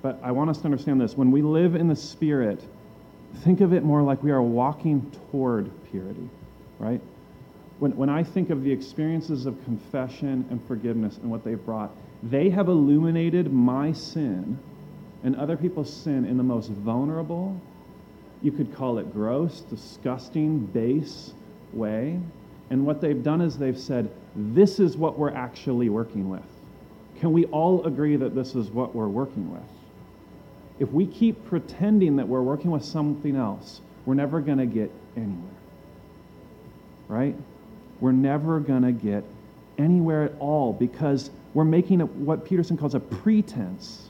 But 0.03 0.19
I 0.23 0.33
want 0.33 0.51
us 0.51 0.59
to 0.59 0.65
understand 0.65 1.01
this. 1.01 1.17
When 1.17 1.31
we 1.31 1.43
live 1.43 1.75
in 1.75 1.87
the 1.89 1.97
Spirit, 1.97 2.61
think 3.45 3.61
of 3.61 3.73
it 3.73 3.85
more 3.85 4.03
like 4.03 4.23
we 4.23 4.31
are 4.31 4.43
walking 4.43 5.11
toward 5.31 5.71
purity, 5.91 6.29
right? 6.79 7.01
When, 7.79 7.97
when 7.97 8.09
I 8.09 8.25
think 8.25 8.51
of 8.51 8.65
the 8.65 8.73
experiences 8.73 9.47
of 9.47 9.63
confession 9.65 10.47
and 10.51 10.67
forgiveness 10.67 11.19
and 11.19 11.31
what 11.31 11.45
they've 11.45 11.65
brought, 11.65 11.91
they 12.23 12.51
have 12.51 12.69
illuminated 12.69 13.53
my 13.53 13.93
sin 13.93 14.59
and 15.23 15.37
other 15.37 15.57
people's 15.57 15.93
sin 15.93 16.25
in 16.25 16.37
the 16.37 16.43
most 16.43 16.71
vulnerable, 16.71 17.61
you 18.43 18.53
could 18.53 18.75
call 18.75 18.99
it 18.99 19.13
gross, 19.13 19.61
disgusting, 19.61 20.67
base 20.67 21.33
way. 21.73 22.19
And 22.71 22.87
what 22.87 23.01
they've 23.01 23.23
done 23.23 23.41
is 23.41 23.59
they've 23.59 23.79
said, 23.79 24.11
this 24.35 24.79
is 24.81 24.97
what 24.97 25.19
we're 25.19 25.35
actually 25.35 25.89
working 25.89 26.29
with. 26.31 26.43
Can 27.19 27.33
we 27.33 27.45
all 27.47 27.85
agree 27.85 28.17
that 28.17 28.35
this 28.35 28.55
is 28.55 28.69
what 28.71 28.95
we're 28.95 29.09
working 29.09 29.53
with? 29.53 29.63
If 30.79 30.91
we 30.91 31.07
keep 31.07 31.45
pretending 31.47 32.17
that 32.17 32.27
we're 32.27 32.43
working 32.43 32.71
with 32.71 32.85
something 32.85 33.37
else, 33.37 33.83
we're 34.07 34.15
never 34.15 34.41
going 34.41 34.59
to 34.59 34.67
get 34.67 34.91
anywhere. 35.17 35.37
Right? 37.09 37.37
We're 38.01 38.13
never 38.13 38.61
going 38.61 38.83
to 38.83 38.93
get 38.93 39.25
anywhere 39.77 40.25
at 40.25 40.33
all 40.39 40.73
because 40.73 41.31
we're 41.53 41.65
making 41.65 42.01
what 42.01 42.45
Peterson 42.45 42.77
calls 42.77 42.95
a 42.95 43.01
pretense. 43.01 44.09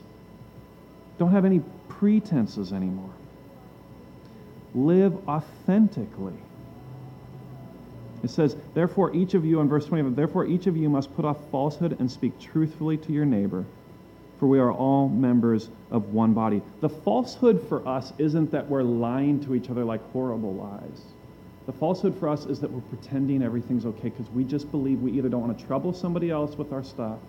Don't 1.17 1.31
have 1.31 1.45
any 1.45 1.61
pretenses 1.89 2.71
anymore. 2.71 3.09
Live 4.75 5.27
authentically. 5.27 6.37
It 8.23 8.29
says, 8.29 8.55
Therefore, 8.75 9.13
each 9.15 9.33
of 9.33 9.43
you, 9.43 9.59
in 9.59 9.67
verse 9.67 9.85
20, 9.87 10.11
therefore, 10.11 10.45
each 10.45 10.67
of 10.67 10.77
you 10.77 10.89
must 10.89 11.13
put 11.15 11.25
off 11.25 11.37
falsehood 11.49 11.99
and 11.99 12.11
speak 12.11 12.39
truthfully 12.39 12.97
to 12.97 13.11
your 13.11 13.25
neighbor, 13.25 13.65
for 14.39 14.47
we 14.47 14.59
are 14.59 14.71
all 14.71 15.09
members 15.09 15.69
of 15.89 16.13
one 16.13 16.33
body. 16.33 16.61
The 16.79 16.89
falsehood 16.89 17.67
for 17.67 17.85
us 17.87 18.13
isn't 18.19 18.51
that 18.51 18.69
we're 18.69 18.83
lying 18.83 19.43
to 19.45 19.55
each 19.55 19.69
other 19.71 19.83
like 19.83 20.01
horrible 20.11 20.53
lies. 20.53 21.01
The 21.65 21.73
falsehood 21.73 22.15
for 22.19 22.29
us 22.29 22.45
is 22.45 22.59
that 22.59 22.71
we're 22.71 22.81
pretending 22.81 23.41
everything's 23.41 23.85
okay 23.85 24.09
because 24.09 24.29
we 24.31 24.43
just 24.43 24.69
believe 24.71 25.01
we 25.01 25.11
either 25.13 25.29
don't 25.29 25.41
want 25.41 25.57
to 25.57 25.65
trouble 25.65 25.93
somebody 25.93 26.29
else 26.29 26.57
with 26.57 26.71
our 26.71 26.83
stuff 26.83 27.19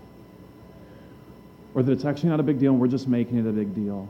or 1.74 1.82
that 1.82 1.92
it's 1.92 2.04
actually 2.04 2.30
not 2.30 2.40
a 2.40 2.42
big 2.42 2.58
deal 2.58 2.72
and 2.72 2.80
we're 2.80 2.88
just 2.88 3.08
making 3.08 3.38
it 3.38 3.46
a 3.46 3.52
big 3.52 3.74
deal. 3.74 4.08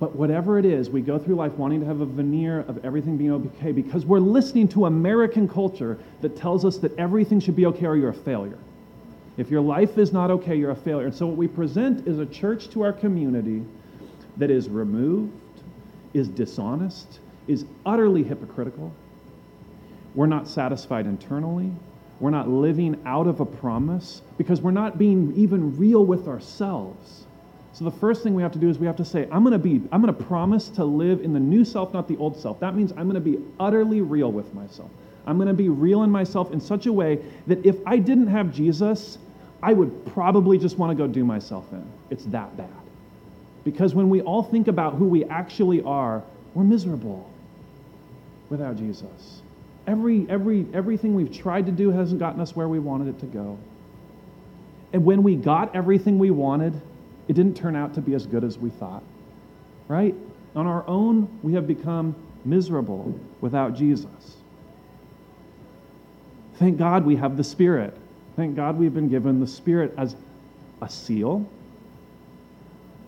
But 0.00 0.14
whatever 0.14 0.58
it 0.58 0.64
is, 0.64 0.90
we 0.90 1.00
go 1.00 1.18
through 1.18 1.34
life 1.34 1.52
wanting 1.54 1.80
to 1.80 1.86
have 1.86 2.00
a 2.00 2.06
veneer 2.06 2.60
of 2.60 2.84
everything 2.84 3.16
being 3.16 3.32
okay 3.32 3.72
because 3.72 4.06
we're 4.06 4.20
listening 4.20 4.68
to 4.68 4.86
American 4.86 5.48
culture 5.48 5.98
that 6.20 6.36
tells 6.36 6.64
us 6.64 6.78
that 6.78 6.96
everything 6.98 7.40
should 7.40 7.56
be 7.56 7.66
okay 7.66 7.86
or 7.86 7.96
you're 7.96 8.10
a 8.10 8.14
failure. 8.14 8.58
If 9.36 9.50
your 9.50 9.60
life 9.60 9.98
is 9.98 10.12
not 10.12 10.30
okay, 10.30 10.56
you're 10.56 10.70
a 10.70 10.76
failure. 10.76 11.06
And 11.06 11.14
so 11.14 11.26
what 11.26 11.36
we 11.36 11.48
present 11.48 12.06
is 12.06 12.18
a 12.18 12.26
church 12.26 12.68
to 12.70 12.82
our 12.82 12.92
community 12.92 13.64
that 14.36 14.50
is 14.50 14.68
removed, 14.68 15.32
is 16.14 16.28
dishonest, 16.28 17.18
is 17.48 17.64
utterly 17.84 18.22
hypocritical. 18.22 18.92
We're 20.14 20.26
not 20.26 20.48
satisfied 20.48 21.06
internally. 21.06 21.72
We're 22.20 22.30
not 22.30 22.48
living 22.48 23.00
out 23.06 23.26
of 23.26 23.40
a 23.40 23.46
promise 23.46 24.22
because 24.36 24.60
we're 24.60 24.70
not 24.72 24.98
being 24.98 25.32
even 25.36 25.76
real 25.76 26.04
with 26.04 26.26
ourselves. 26.26 27.24
So 27.72 27.84
the 27.84 27.92
first 27.92 28.24
thing 28.24 28.34
we 28.34 28.42
have 28.42 28.50
to 28.52 28.58
do 28.58 28.68
is 28.68 28.78
we 28.78 28.86
have 28.86 28.96
to 28.96 29.04
say, 29.04 29.28
I'm 29.30 29.44
going 29.44 29.52
to 29.52 29.58
be 29.58 29.80
I'm 29.92 30.02
going 30.02 30.12
to 30.14 30.24
promise 30.24 30.68
to 30.70 30.84
live 30.84 31.20
in 31.20 31.32
the 31.32 31.40
new 31.40 31.64
self, 31.64 31.92
not 31.92 32.08
the 32.08 32.16
old 32.16 32.36
self. 32.36 32.58
That 32.58 32.74
means 32.74 32.90
I'm 32.92 33.08
going 33.08 33.14
to 33.14 33.20
be 33.20 33.38
utterly 33.60 34.00
real 34.00 34.32
with 34.32 34.52
myself. 34.52 34.90
I'm 35.26 35.36
going 35.36 35.48
to 35.48 35.54
be 35.54 35.68
real 35.68 36.02
in 36.02 36.10
myself 36.10 36.52
in 36.52 36.60
such 36.60 36.86
a 36.86 36.92
way 36.92 37.20
that 37.46 37.64
if 37.64 37.76
I 37.86 37.98
didn't 37.98 38.28
have 38.28 38.52
Jesus, 38.52 39.18
I 39.62 39.74
would 39.74 40.06
probably 40.06 40.58
just 40.58 40.78
want 40.78 40.90
to 40.90 40.96
go 40.96 41.06
do 41.06 41.24
myself 41.24 41.72
in. 41.72 41.84
It's 42.10 42.24
that 42.26 42.56
bad. 42.56 42.68
Because 43.62 43.94
when 43.94 44.08
we 44.08 44.22
all 44.22 44.42
think 44.42 44.66
about 44.66 44.94
who 44.94 45.04
we 45.04 45.24
actually 45.26 45.82
are, 45.82 46.22
we're 46.54 46.64
miserable 46.64 47.30
without 48.48 48.76
Jesus. 48.76 49.42
Every, 49.88 50.26
every, 50.28 50.66
everything 50.74 51.14
we've 51.14 51.32
tried 51.32 51.64
to 51.64 51.72
do 51.72 51.90
hasn't 51.90 52.20
gotten 52.20 52.42
us 52.42 52.54
where 52.54 52.68
we 52.68 52.78
wanted 52.78 53.08
it 53.08 53.18
to 53.20 53.26
go. 53.26 53.58
And 54.92 55.02
when 55.02 55.22
we 55.22 55.34
got 55.34 55.74
everything 55.74 56.18
we 56.18 56.30
wanted, 56.30 56.78
it 57.26 57.32
didn't 57.32 57.56
turn 57.56 57.74
out 57.74 57.94
to 57.94 58.02
be 58.02 58.14
as 58.14 58.26
good 58.26 58.44
as 58.44 58.58
we 58.58 58.68
thought, 58.68 59.02
right? 59.88 60.14
On 60.54 60.66
our 60.66 60.86
own, 60.86 61.26
we 61.42 61.54
have 61.54 61.66
become 61.66 62.14
miserable 62.44 63.18
without 63.40 63.74
Jesus. 63.74 64.36
Thank 66.56 66.76
God 66.76 67.06
we 67.06 67.16
have 67.16 67.38
the 67.38 67.44
Spirit. 67.44 67.96
Thank 68.36 68.56
God 68.56 68.76
we've 68.76 68.94
been 68.94 69.08
given 69.08 69.40
the 69.40 69.46
Spirit 69.46 69.94
as 69.96 70.16
a 70.82 70.90
seal 70.90 71.48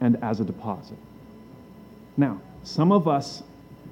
and 0.01 0.17
as 0.23 0.41
a 0.41 0.45
deposit. 0.45 0.97
Now, 2.17 2.41
some 2.63 2.91
of 2.91 3.07
us 3.07 3.43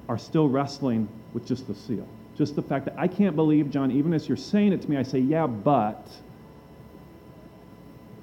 are 0.07 0.17
still 0.17 0.49
wrestling 0.49 1.07
with 1.33 1.45
just 1.45 1.67
the 1.67 1.75
seal. 1.75 2.07
Just 2.39 2.55
the 2.55 2.61
fact 2.61 2.85
that 2.85 2.95
I 2.97 3.09
can't 3.09 3.35
believe, 3.35 3.69
John, 3.69 3.91
even 3.91 4.13
as 4.13 4.29
you're 4.29 4.37
saying 4.37 4.71
it 4.71 4.81
to 4.81 4.89
me, 4.89 4.95
I 4.95 5.03
say, 5.03 5.19
yeah, 5.19 5.45
but. 5.45 6.07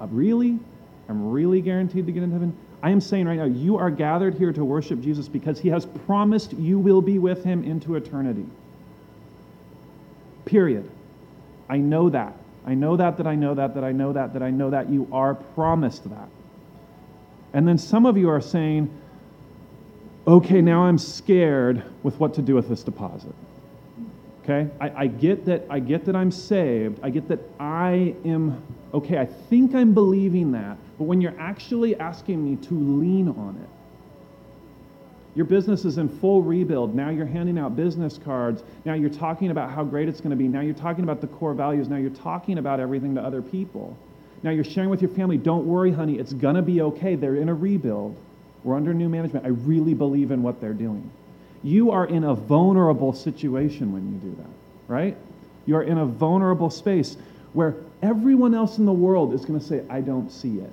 Uh, 0.01 0.07
really? 0.07 0.57
I'm 1.07 1.29
really 1.29 1.61
guaranteed 1.61 2.07
to 2.07 2.11
get 2.11 2.23
into 2.23 2.33
heaven. 2.33 2.57
I 2.81 2.89
am 2.89 2.99
saying 2.99 3.27
right 3.27 3.37
now, 3.37 3.45
you 3.45 3.77
are 3.77 3.91
gathered 3.91 4.33
here 4.33 4.51
to 4.51 4.65
worship 4.65 5.01
Jesus 5.01 5.27
because 5.27 5.59
he 5.59 5.69
has 5.69 5.85
promised 5.85 6.53
you 6.53 6.79
will 6.79 7.01
be 7.01 7.19
with 7.19 7.43
him 7.43 7.63
into 7.63 7.93
eternity. 7.93 8.47
Period. 10.45 10.89
I 11.69 11.77
know 11.77 12.09
that. 12.09 12.33
I 12.65 12.73
know 12.73 12.97
that, 12.97 13.17
that 13.17 13.27
I 13.27 13.35
know 13.35 13.53
that, 13.53 13.75
that 13.75 13.83
I 13.83 13.91
know 13.91 14.13
that, 14.13 14.33
that 14.33 14.41
I 14.41 14.49
know 14.49 14.71
that. 14.71 14.89
You 14.89 15.07
are 15.11 15.35
promised 15.35 16.09
that. 16.09 16.29
And 17.53 17.67
then 17.67 17.77
some 17.77 18.07
of 18.07 18.17
you 18.17 18.29
are 18.29 18.41
saying, 18.41 18.89
okay, 20.25 20.59
now 20.59 20.85
I'm 20.85 20.97
scared 20.97 21.83
with 22.01 22.19
what 22.19 22.33
to 22.33 22.41
do 22.41 22.55
with 22.55 22.67
this 22.67 22.81
deposit. 22.81 23.35
Okay? 24.49 24.69
I, 24.79 25.03
I, 25.03 25.07
get 25.07 25.45
that 25.45 25.65
I 25.69 25.79
get 25.79 26.05
that 26.05 26.15
I'm 26.15 26.31
saved. 26.31 26.99
I 27.03 27.09
get 27.09 27.27
that 27.27 27.39
I 27.59 28.15
am 28.23 28.63
okay, 28.93 29.17
I 29.17 29.25
think 29.25 29.75
I'm 29.75 29.93
believing 29.93 30.53
that, 30.53 30.77
but 30.97 31.03
when 31.03 31.19
you're 31.19 31.37
actually 31.37 31.99
asking 31.99 32.43
me 32.43 32.55
to 32.67 32.73
lean 32.73 33.27
on 33.27 33.59
it, 33.61 33.69
your 35.35 35.45
business 35.45 35.85
is 35.85 35.97
in 35.97 36.07
full 36.07 36.41
rebuild. 36.41 36.95
Now 36.95 37.09
you're 37.09 37.25
handing 37.25 37.59
out 37.59 37.75
business 37.75 38.17
cards. 38.17 38.63
Now 38.85 38.93
you're 38.95 39.09
talking 39.09 39.51
about 39.51 39.69
how 39.69 39.83
great 39.83 40.07
it's 40.07 40.19
going 40.19 40.31
to 40.31 40.35
be. 40.37 40.47
Now 40.47 40.61
you're 40.61 40.73
talking 40.73 41.03
about 41.03 41.21
the 41.21 41.27
core 41.27 41.53
values. 41.53 41.89
Now 41.89 41.97
you're 41.97 42.09
talking 42.09 42.57
about 42.57 42.79
everything 42.79 43.13
to 43.15 43.21
other 43.21 43.41
people. 43.41 43.95
Now 44.41 44.49
you're 44.51 44.63
sharing 44.63 44.89
with 44.89 45.01
your 45.01 45.11
family, 45.11 45.37
don't 45.37 45.65
worry, 45.65 45.91
honey, 45.91 46.17
it's 46.17 46.33
going 46.33 46.55
to 46.55 46.61
be 46.61 46.81
okay. 46.81 47.15
They're 47.15 47.35
in 47.35 47.49
a 47.49 47.53
rebuild. 47.53 48.15
We're 48.63 48.75
under 48.75 48.93
new 48.93 49.09
management. 49.09 49.45
I 49.45 49.49
really 49.49 49.93
believe 49.93 50.31
in 50.31 50.41
what 50.41 50.59
they're 50.59 50.73
doing. 50.73 51.11
You 51.63 51.91
are 51.91 52.05
in 52.05 52.23
a 52.23 52.33
vulnerable 52.33 53.13
situation 53.13 53.91
when 53.91 54.11
you 54.11 54.31
do 54.31 54.35
that, 54.41 54.49
right? 54.87 55.17
You 55.65 55.75
are 55.75 55.83
in 55.83 55.97
a 55.97 56.05
vulnerable 56.05 56.69
space 56.69 57.17
where 57.53 57.75
everyone 58.01 58.53
else 58.53 58.77
in 58.77 58.85
the 58.85 58.93
world 58.93 59.33
is 59.33 59.45
going 59.45 59.59
to 59.59 59.65
say, 59.65 59.83
I 59.89 60.01
don't 60.01 60.31
see 60.31 60.59
it. 60.59 60.71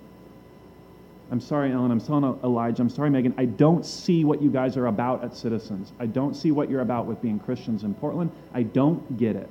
I'm 1.31 1.41
sorry, 1.41 1.73
Ellen. 1.73 1.91
I'm 1.91 2.01
sorry, 2.01 2.37
Elijah. 2.45 2.83
I'm 2.83 2.91
sorry, 2.91 3.11
Megan. 3.11 3.35
I 3.39 3.47
don't 3.47 3.85
see 3.85 4.25
what 4.25 4.43
you 4.43 4.51
guys 4.51 4.77
are 4.77 4.87
about 4.87 5.25
at 5.25 5.35
Citizens. 5.35 5.93
I 5.99 6.07
don't 6.07 6.35
see 6.35 6.53
what 6.53 6.71
you're 6.71 6.83
about 6.83 7.07
with 7.07 7.21
being 7.23 7.41
Christians 7.41 7.83
in 7.83 7.95
Portland. 7.95 8.31
I 8.53 8.63
don't 8.63 9.17
get 9.17 9.35
it. 9.35 9.49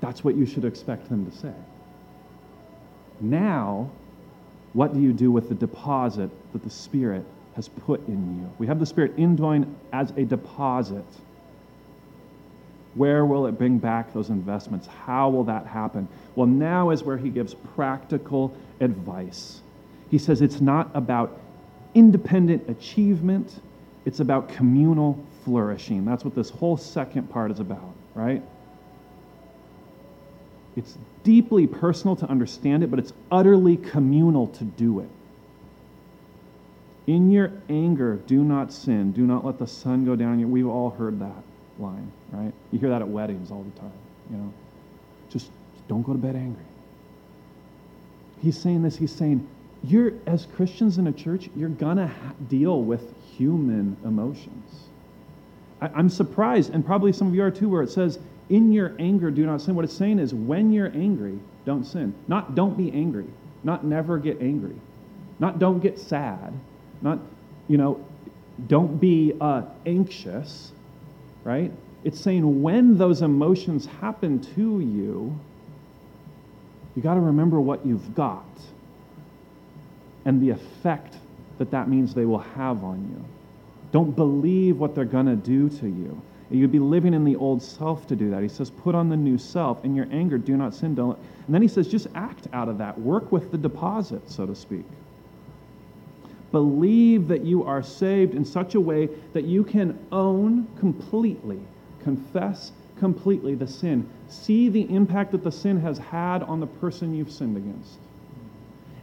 That's 0.00 0.22
what 0.22 0.36
you 0.36 0.46
should 0.46 0.64
expect 0.64 1.08
them 1.08 1.28
to 1.30 1.36
say. 1.36 1.52
Now, 3.20 3.90
what 4.72 4.94
do 4.94 5.00
you 5.00 5.12
do 5.12 5.30
with 5.30 5.48
the 5.48 5.54
deposit 5.54 6.30
that 6.52 6.62
the 6.62 6.70
Spirit 6.70 7.24
has 7.56 7.68
put 7.68 8.06
in 8.06 8.38
you? 8.38 8.50
We 8.58 8.66
have 8.66 8.78
the 8.78 8.86
Spirit 8.86 9.14
indwelling 9.16 9.74
as 9.92 10.10
a 10.12 10.24
deposit. 10.24 11.04
Where 12.94 13.26
will 13.26 13.46
it 13.46 13.58
bring 13.58 13.78
back 13.78 14.12
those 14.12 14.28
investments? 14.28 14.86
How 14.86 15.30
will 15.30 15.44
that 15.44 15.66
happen? 15.66 16.06
Well, 16.34 16.46
now 16.46 16.90
is 16.90 17.02
where 17.02 17.16
he 17.16 17.30
gives 17.30 17.54
practical 17.74 18.54
advice. 18.80 19.60
He 20.10 20.18
says 20.18 20.42
it's 20.42 20.60
not 20.60 20.90
about 20.94 21.40
independent 21.94 22.68
achievement, 22.68 23.60
it's 24.04 24.20
about 24.20 24.50
communal 24.50 25.18
flourishing. 25.44 26.04
That's 26.04 26.24
what 26.24 26.34
this 26.34 26.50
whole 26.50 26.76
second 26.76 27.30
part 27.30 27.50
is 27.50 27.58
about, 27.58 27.94
right? 28.14 28.42
It's 30.76 30.96
deeply 31.24 31.66
personal 31.66 32.16
to 32.16 32.26
understand 32.26 32.82
it, 32.84 32.90
but 32.90 32.98
it's 32.98 33.14
utterly 33.32 33.78
communal 33.78 34.48
to 34.48 34.64
do 34.64 35.00
it. 35.00 35.08
In 37.06 37.30
your 37.30 37.52
anger, 37.68 38.16
do 38.26 38.42
not 38.42 38.72
sin. 38.72 39.12
Do 39.12 39.22
not 39.22 39.44
let 39.44 39.58
the 39.58 39.66
sun 39.66 40.04
go 40.04 40.16
down. 40.16 40.50
We've 40.50 40.66
all 40.66 40.90
heard 40.90 41.20
that 41.20 41.42
line, 41.78 42.10
right? 42.32 42.52
You 42.72 42.78
hear 42.78 42.88
that 42.88 43.02
at 43.02 43.08
weddings 43.08 43.50
all 43.50 43.62
the 43.62 43.80
time, 43.80 43.92
you 44.30 44.36
know. 44.38 44.52
Just 45.30 45.50
don't 45.88 46.02
go 46.02 46.12
to 46.12 46.18
bed 46.18 46.34
angry. 46.34 46.64
He's 48.42 48.58
saying 48.58 48.82
this, 48.82 48.96
he's 48.96 49.14
saying, 49.14 49.46
you're, 49.84 50.12
as 50.26 50.46
Christians 50.46 50.98
in 50.98 51.06
a 51.06 51.12
church, 51.12 51.48
you're 51.54 51.68
going 51.68 51.98
to 51.98 52.08
ha- 52.08 52.32
deal 52.48 52.82
with 52.82 53.14
human 53.36 53.96
emotions. 54.04 54.88
I, 55.80 55.88
I'm 55.94 56.08
surprised, 56.08 56.74
and 56.74 56.84
probably 56.84 57.12
some 57.12 57.28
of 57.28 57.34
you 57.34 57.42
are 57.42 57.50
too, 57.50 57.68
where 57.68 57.82
it 57.82 57.90
says, 57.90 58.18
in 58.48 58.72
your 58.72 58.94
anger, 58.98 59.30
do 59.30 59.46
not 59.46 59.60
sin. 59.60 59.74
What 59.74 59.84
it's 59.84 59.94
saying 59.94 60.18
is, 60.18 60.32
when 60.34 60.72
you're 60.72 60.92
angry, 60.92 61.38
don't 61.64 61.84
sin. 61.84 62.14
Not 62.28 62.54
don't 62.54 62.76
be 62.76 62.92
angry. 62.92 63.26
Not 63.64 63.84
never 63.84 64.18
get 64.18 64.40
angry. 64.40 64.76
Not 65.38 65.58
don't 65.58 65.80
get 65.80 65.98
sad. 65.98 66.52
Not, 67.02 67.18
you 67.68 67.78
know, 67.78 68.04
don't 68.68 68.98
be 69.00 69.34
uh, 69.40 69.62
anxious 69.84 70.72
right? 71.46 71.70
It's 72.02 72.20
saying 72.20 72.60
when 72.60 72.98
those 72.98 73.22
emotions 73.22 73.86
happen 73.86 74.40
to 74.56 74.80
you, 74.80 75.38
you 76.96 77.02
got 77.02 77.14
to 77.14 77.20
remember 77.20 77.60
what 77.60 77.86
you've 77.86 78.16
got 78.16 78.44
and 80.24 80.42
the 80.42 80.50
effect 80.50 81.14
that 81.58 81.70
that 81.70 81.88
means 81.88 82.14
they 82.14 82.24
will 82.24 82.40
have 82.40 82.82
on 82.82 82.98
you. 83.12 83.24
Don't 83.92 84.16
believe 84.16 84.78
what 84.78 84.96
they're 84.96 85.04
going 85.04 85.26
to 85.26 85.36
do 85.36 85.68
to 85.78 85.86
you. 85.86 86.20
You'd 86.50 86.72
be 86.72 86.80
living 86.80 87.14
in 87.14 87.24
the 87.24 87.36
old 87.36 87.62
self 87.62 88.08
to 88.08 88.16
do 88.16 88.30
that. 88.30 88.42
He 88.42 88.48
says, 88.48 88.68
put 88.68 88.96
on 88.96 89.08
the 89.08 89.16
new 89.16 89.38
self. 89.38 89.84
In 89.84 89.94
your 89.94 90.08
anger, 90.10 90.36
do 90.36 90.56
not 90.56 90.74
sin. 90.74 90.96
Don't. 90.96 91.16
And 91.46 91.54
then 91.54 91.62
he 91.62 91.68
says, 91.68 91.86
just 91.86 92.08
act 92.16 92.48
out 92.52 92.68
of 92.68 92.78
that. 92.78 92.98
Work 92.98 93.30
with 93.30 93.52
the 93.52 93.58
deposit, 93.58 94.28
so 94.28 94.46
to 94.46 94.54
speak. 94.54 94.84
Believe 96.56 97.28
that 97.28 97.44
you 97.44 97.64
are 97.64 97.82
saved 97.82 98.34
in 98.34 98.42
such 98.42 98.76
a 98.76 98.80
way 98.80 99.10
that 99.34 99.44
you 99.44 99.62
can 99.62 99.98
own 100.10 100.66
completely, 100.78 101.60
confess 102.02 102.72
completely 102.98 103.54
the 103.54 103.66
sin. 103.66 104.08
See 104.30 104.70
the 104.70 104.90
impact 104.90 105.32
that 105.32 105.44
the 105.44 105.52
sin 105.52 105.78
has 105.82 105.98
had 105.98 106.42
on 106.42 106.60
the 106.60 106.66
person 106.66 107.14
you've 107.14 107.30
sinned 107.30 107.58
against. 107.58 107.98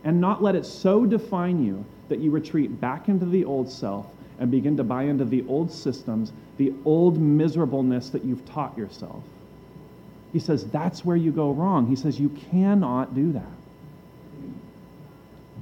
And 0.03 0.19
not 0.19 0.41
let 0.41 0.55
it 0.55 0.65
so 0.65 1.05
define 1.05 1.63
you 1.63 1.85
that 2.09 2.17
you 2.17 2.31
retreat 2.31 2.81
back 2.81 3.07
into 3.07 3.27
the 3.27 3.45
old 3.45 3.69
self 3.69 4.07
and 4.39 4.49
begin 4.49 4.75
to 4.77 4.83
buy 4.83 5.03
into 5.03 5.23
the 5.23 5.45
old 5.47 5.71
systems, 5.71 6.33
the 6.57 6.73
old 6.85 7.21
miserableness 7.21 8.09
that 8.09 8.25
you've 8.25 8.43
taught 8.49 8.75
yourself. 8.75 9.21
He 10.31 10.39
says 10.39 10.65
that's 10.71 11.05
where 11.05 11.17
you 11.17 11.31
go 11.31 11.51
wrong. 11.51 11.85
He 11.85 11.97
says 11.97 12.19
you 12.19 12.29
cannot 12.29 13.13
do 13.13 13.31
that. 13.33 13.45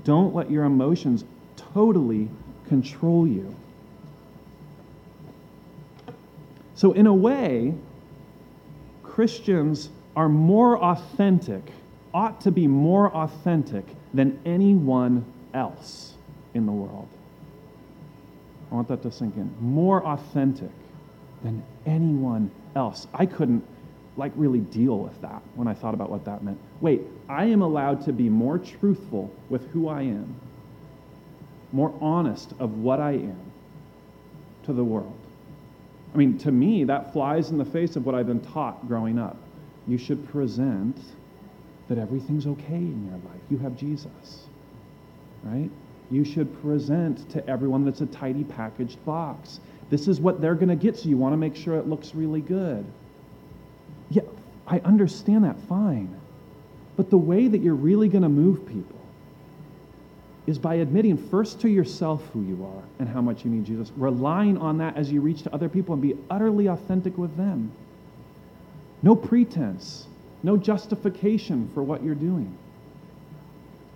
Don't 0.06 0.34
let 0.34 0.50
your 0.50 0.64
emotions 0.64 1.26
totally 1.74 2.30
control 2.68 3.28
you. 3.28 3.56
So, 6.76 6.94
in 6.94 7.06
a 7.06 7.14
way, 7.14 7.76
Christians 9.04 9.90
are 10.16 10.30
more 10.30 10.82
authentic, 10.82 11.62
ought 12.14 12.42
to 12.42 12.52
be 12.52 12.68
more 12.68 13.14
authentic 13.16 13.86
than 14.14 14.40
anyone 14.46 15.26
else 15.54 16.14
in 16.54 16.66
the 16.66 16.72
world. 16.72 17.08
I 18.72 18.76
want 18.76 18.88
that 18.88 19.04
to 19.04 19.12
sink 19.12 19.36
in. 19.36 19.54
More 19.60 20.06
authentic 20.06 20.72
than 21.44 21.64
anyone 21.86 22.50
else. 22.76 23.08
I 23.14 23.26
couldn't 23.26 23.64
like 24.18 24.32
really 24.36 24.60
deal 24.60 25.00
with 25.00 25.20
that 25.22 25.42
when 25.56 25.68
I 25.68 25.74
thought 25.74 25.94
about 25.94 26.10
what 26.10 26.26
that 26.26 26.44
meant. 26.44 26.58
Wait, 26.80 27.02
I 27.30 27.46
am 27.46 27.62
allowed 27.62 28.04
to 28.06 28.14
be 28.14 28.30
more 28.30 28.58
truthful 28.58 29.34
with 29.50 29.70
who 29.72 29.88
I 29.88 30.02
am, 30.04 30.36
more 31.72 31.94
honest 32.02 32.54
of 32.60 32.78
what 32.78 33.00
I 33.00 33.12
am 33.12 33.52
to 34.66 34.74
the 34.74 34.84
world. 34.84 35.18
I 36.14 36.18
mean, 36.18 36.38
to 36.40 36.52
me, 36.52 36.84
that 36.86 37.14
flies 37.14 37.50
in 37.50 37.58
the 37.58 37.66
face 37.66 37.96
of 37.96 38.06
what 38.06 38.16
I've 38.16 38.28
been 38.28 38.42
taught 38.42 38.88
growing 38.88 39.18
up. 39.18 39.38
You 39.88 39.98
should 39.98 40.28
present 40.30 40.98
that 41.88 41.98
everything's 41.98 42.48
okay 42.48 42.76
in 42.76 43.06
your 43.06 43.16
life. 43.32 43.42
You 43.50 43.58
have 43.60 43.78
Jesus, 43.78 44.44
right? 45.44 45.70
You 46.10 46.26
should 46.26 46.62
present 46.62 47.30
to 47.32 47.48
everyone 47.50 47.86
that's 47.86 48.02
a 48.02 48.06
tidy 48.06 48.44
packaged 48.44 49.04
box. 49.06 49.60
This 49.90 50.08
is 50.08 50.20
what 50.20 50.42
they're 50.42 50.56
going 50.56 50.70
to 50.70 50.76
get, 50.76 50.98
so 50.98 51.10
you 51.10 51.18
want 51.18 51.34
to 51.34 51.38
make 51.38 51.56
sure 51.56 51.78
it 51.78 51.88
looks 51.88 52.14
really 52.14 52.42
good. 52.42 52.86
Yeah, 54.10 54.24
I 54.68 54.80
understand 54.80 55.46
that 55.46 55.60
fine. 55.68 56.18
But 56.98 57.10
the 57.10 57.18
way 57.18 57.48
that 57.48 57.62
you're 57.62 57.74
really 57.74 58.10
going 58.10 58.24
to 58.24 58.30
move 58.30 58.68
people 58.68 59.01
is 60.48 60.58
by 60.58 60.76
admitting 60.76 61.18
first 61.18 61.62
to 61.62 61.70
yourself 61.70 62.24
who 62.34 62.42
you 62.44 62.66
are 62.66 62.84
and 63.00 63.08
how 63.08 63.22
much 63.22 63.46
you 63.46 63.52
need 63.52 63.66
Jesus, 63.66 63.92
relying 63.96 64.58
on 64.58 64.80
that 64.80 64.98
as 64.98 65.12
you 65.12 65.22
reach 65.22 65.44
to 65.44 65.54
other 65.54 65.70
people 65.70 65.94
and 65.94 66.02
be 66.02 66.16
utterly 66.30 66.68
authentic 66.68 67.18
with 67.18 67.36
them. 67.38 67.72
No 69.04 69.16
pretense, 69.16 70.08
no 70.44 70.58
justification 70.58 71.70
for 71.74 71.84
what 71.84 72.04
you're 72.04 72.16
doing. 72.16 72.58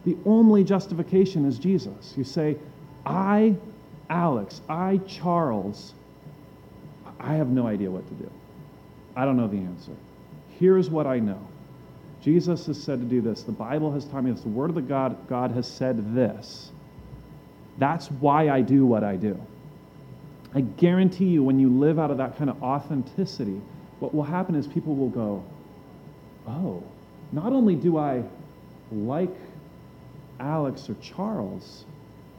The 0.06 0.16
only 0.26 0.64
justification 0.64 1.46
is 1.46 1.58
Jesus. 1.58 2.14
You 2.16 2.24
say, 2.24 2.58
I, 3.06 3.56
Alex, 4.10 4.62
I, 4.70 4.98
Charles, 5.08 5.94
I 7.20 7.34
have 7.36 7.48
no 7.48 7.66
idea 7.66 7.90
what 7.90 8.08
to 8.08 8.14
do. 8.14 8.30
I 9.16 9.26
don't 9.26 9.38
know 9.38 9.48
the 9.48 9.58
answer. 9.58 9.94
Here's 10.60 10.90
what 10.90 11.08
I 11.08 11.20
know. 11.20 11.40
Jesus 12.26 12.66
has 12.66 12.82
said 12.82 13.00
to 13.02 13.06
do 13.06 13.22
this. 13.22 13.44
The 13.44 13.52
Bible 13.52 13.92
has 13.92 14.04
taught 14.06 14.24
me 14.24 14.32
this. 14.32 14.42
The 14.42 14.50
Word 14.50 14.72
of 14.72 14.76
the 14.76 14.82
God, 14.82 15.16
God 15.30 15.52
has 15.52 15.68
said 15.68 16.16
this. 16.16 16.72
That's 17.78 18.10
why 18.10 18.50
I 18.50 18.62
do 18.62 18.84
what 18.84 19.04
I 19.04 19.16
do. 19.16 19.40
I 20.56 20.62
guarantee 20.62 21.26
you, 21.26 21.44
when 21.44 21.60
you 21.60 21.70
live 21.70 22.00
out 22.00 22.10
of 22.10 22.18
that 22.18 22.36
kind 22.36 22.50
of 22.50 22.64
authenticity, 22.64 23.62
what 24.00 24.16
will 24.16 24.24
happen 24.24 24.56
is 24.56 24.66
people 24.66 24.96
will 24.96 25.10
go, 25.10 25.44
oh, 26.48 26.82
not 27.32 27.54
only 27.54 27.76
do 27.76 28.00
I 28.00 28.24
like 28.92 29.36
Alex 30.40 30.90
or 30.90 30.96
Charles, 30.96 31.86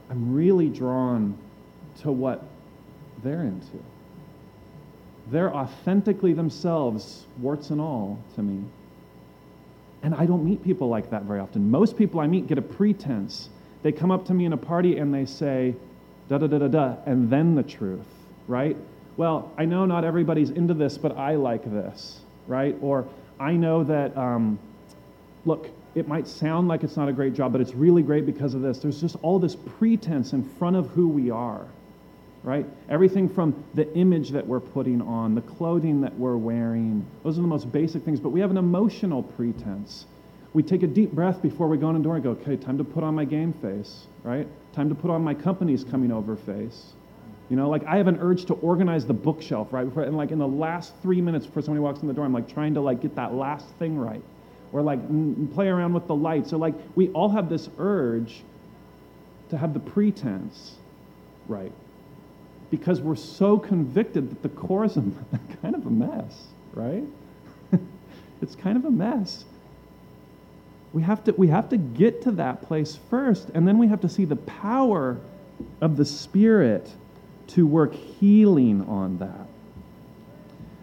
I'm 0.09 0.35
really 0.35 0.67
drawn 0.67 1.37
to 2.01 2.11
what 2.11 2.43
they're 3.23 3.43
into. 3.43 3.81
They're 5.27 5.55
authentically 5.55 6.33
themselves, 6.33 7.25
warts 7.39 7.69
and 7.69 7.79
all, 7.79 8.19
to 8.35 8.43
me. 8.43 8.65
And 10.03 10.13
I 10.15 10.25
don't 10.25 10.45
meet 10.45 10.63
people 10.63 10.89
like 10.89 11.09
that 11.09 11.23
very 11.23 11.39
often. 11.39 11.69
Most 11.69 11.97
people 11.97 12.19
I 12.19 12.27
meet 12.27 12.47
get 12.47 12.57
a 12.57 12.61
pretense. 12.61 13.49
They 13.83 13.91
come 13.91 14.11
up 14.11 14.25
to 14.27 14.33
me 14.33 14.45
in 14.45 14.53
a 14.53 14.57
party 14.57 14.97
and 14.97 15.13
they 15.13 15.25
say, 15.25 15.75
da 16.29 16.37
da 16.37 16.47
da 16.47 16.59
da 16.59 16.67
da, 16.67 16.95
and 17.05 17.29
then 17.29 17.55
the 17.55 17.63
truth, 17.63 18.05
right? 18.47 18.75
Well, 19.15 19.51
I 19.57 19.65
know 19.65 19.85
not 19.85 20.03
everybody's 20.03 20.49
into 20.49 20.73
this, 20.73 20.97
but 20.97 21.17
I 21.17 21.35
like 21.35 21.63
this, 21.63 22.21
right? 22.47 22.75
Or 22.81 23.07
I 23.39 23.53
know 23.53 23.83
that, 23.85 24.15
um, 24.17 24.59
look, 25.45 25.69
it 25.95 26.07
might 26.07 26.27
sound 26.27 26.67
like 26.67 26.83
it's 26.83 26.95
not 26.95 27.09
a 27.09 27.13
great 27.13 27.33
job, 27.33 27.51
but 27.51 27.61
it's 27.61 27.73
really 27.73 28.03
great 28.03 28.25
because 28.25 28.53
of 28.53 28.61
this. 28.61 28.79
There's 28.79 29.01
just 29.01 29.15
all 29.23 29.39
this 29.39 29.55
pretense 29.55 30.33
in 30.33 30.43
front 30.43 30.75
of 30.75 30.87
who 30.89 31.07
we 31.07 31.31
are 31.31 31.65
right? 32.43 32.65
Everything 32.89 33.27
from 33.27 33.63
the 33.73 33.91
image 33.95 34.29
that 34.29 34.45
we're 34.45 34.59
putting 34.59 35.01
on, 35.01 35.35
the 35.35 35.41
clothing 35.41 36.01
that 36.01 36.17
we're 36.17 36.37
wearing. 36.37 37.05
Those 37.23 37.37
are 37.37 37.41
the 37.41 37.47
most 37.47 37.71
basic 37.71 38.03
things, 38.03 38.19
but 38.19 38.29
we 38.29 38.39
have 38.39 38.51
an 38.51 38.57
emotional 38.57 39.23
pretense. 39.23 40.05
We 40.53 40.63
take 40.63 40.83
a 40.83 40.87
deep 40.87 41.11
breath 41.11 41.41
before 41.41 41.67
we 41.67 41.77
go 41.77 41.89
in 41.89 41.97
the 41.97 42.03
door 42.03 42.15
and 42.15 42.23
go, 42.23 42.31
okay, 42.31 42.55
time 42.55 42.77
to 42.77 42.83
put 42.83 43.03
on 43.03 43.15
my 43.15 43.25
game 43.25 43.53
face, 43.53 44.07
right? 44.23 44.47
Time 44.73 44.89
to 44.89 44.95
put 44.95 45.11
on 45.11 45.23
my 45.23 45.33
company's 45.33 45.83
coming 45.83 46.11
over 46.11 46.35
face. 46.35 46.93
You 47.49 47.55
know, 47.55 47.69
like 47.69 47.85
I 47.85 47.97
have 47.97 48.07
an 48.07 48.17
urge 48.19 48.45
to 48.45 48.53
organize 48.55 49.05
the 49.05 49.13
bookshelf, 49.13 49.71
right? 49.71 49.85
Before, 49.85 50.03
and 50.03 50.17
like 50.17 50.31
in 50.31 50.39
the 50.39 50.47
last 50.47 50.93
three 51.01 51.21
minutes 51.21 51.45
before 51.45 51.61
somebody 51.61 51.81
walks 51.81 52.01
in 52.01 52.07
the 52.07 52.13
door, 52.13 52.25
I'm 52.25 52.33
like 52.33 52.51
trying 52.51 52.73
to 52.73 52.81
like 52.81 53.01
get 53.01 53.15
that 53.15 53.33
last 53.33 53.67
thing 53.75 53.97
right. 53.97 54.21
Or 54.73 54.81
like 54.81 54.99
n- 54.99 55.49
play 55.53 55.67
around 55.67 55.93
with 55.93 56.07
the 56.07 56.15
lights. 56.15 56.49
So 56.49 56.57
like 56.57 56.75
we 56.95 57.09
all 57.09 57.29
have 57.29 57.49
this 57.49 57.69
urge 57.77 58.41
to 59.49 59.57
have 59.57 59.73
the 59.73 59.79
pretense 59.79 60.75
right 61.47 61.71
because 62.69 63.01
we're 63.01 63.15
so 63.15 63.57
convicted 63.57 64.29
that 64.29 64.41
the 64.43 64.49
core 64.49 64.85
is 64.85 64.97
a, 64.97 65.03
kind 65.61 65.75
of 65.75 65.85
a 65.85 65.89
mess, 65.89 66.47
right? 66.73 67.03
it's 68.41 68.55
kind 68.55 68.77
of 68.77 68.85
a 68.85 68.91
mess. 68.91 69.45
We 70.93 71.01
have, 71.03 71.23
to, 71.25 71.31
we 71.33 71.47
have 71.47 71.69
to 71.69 71.77
get 71.77 72.21
to 72.23 72.31
that 72.31 72.61
place 72.61 72.97
first, 73.09 73.49
and 73.53 73.67
then 73.67 73.77
we 73.77 73.87
have 73.87 74.01
to 74.01 74.09
see 74.09 74.25
the 74.25 74.35
power 74.35 75.17
of 75.81 75.97
the 75.97 76.05
Spirit 76.05 76.89
to 77.47 77.65
work 77.65 77.93
healing 77.93 78.81
on 78.87 79.17
that. 79.19 79.47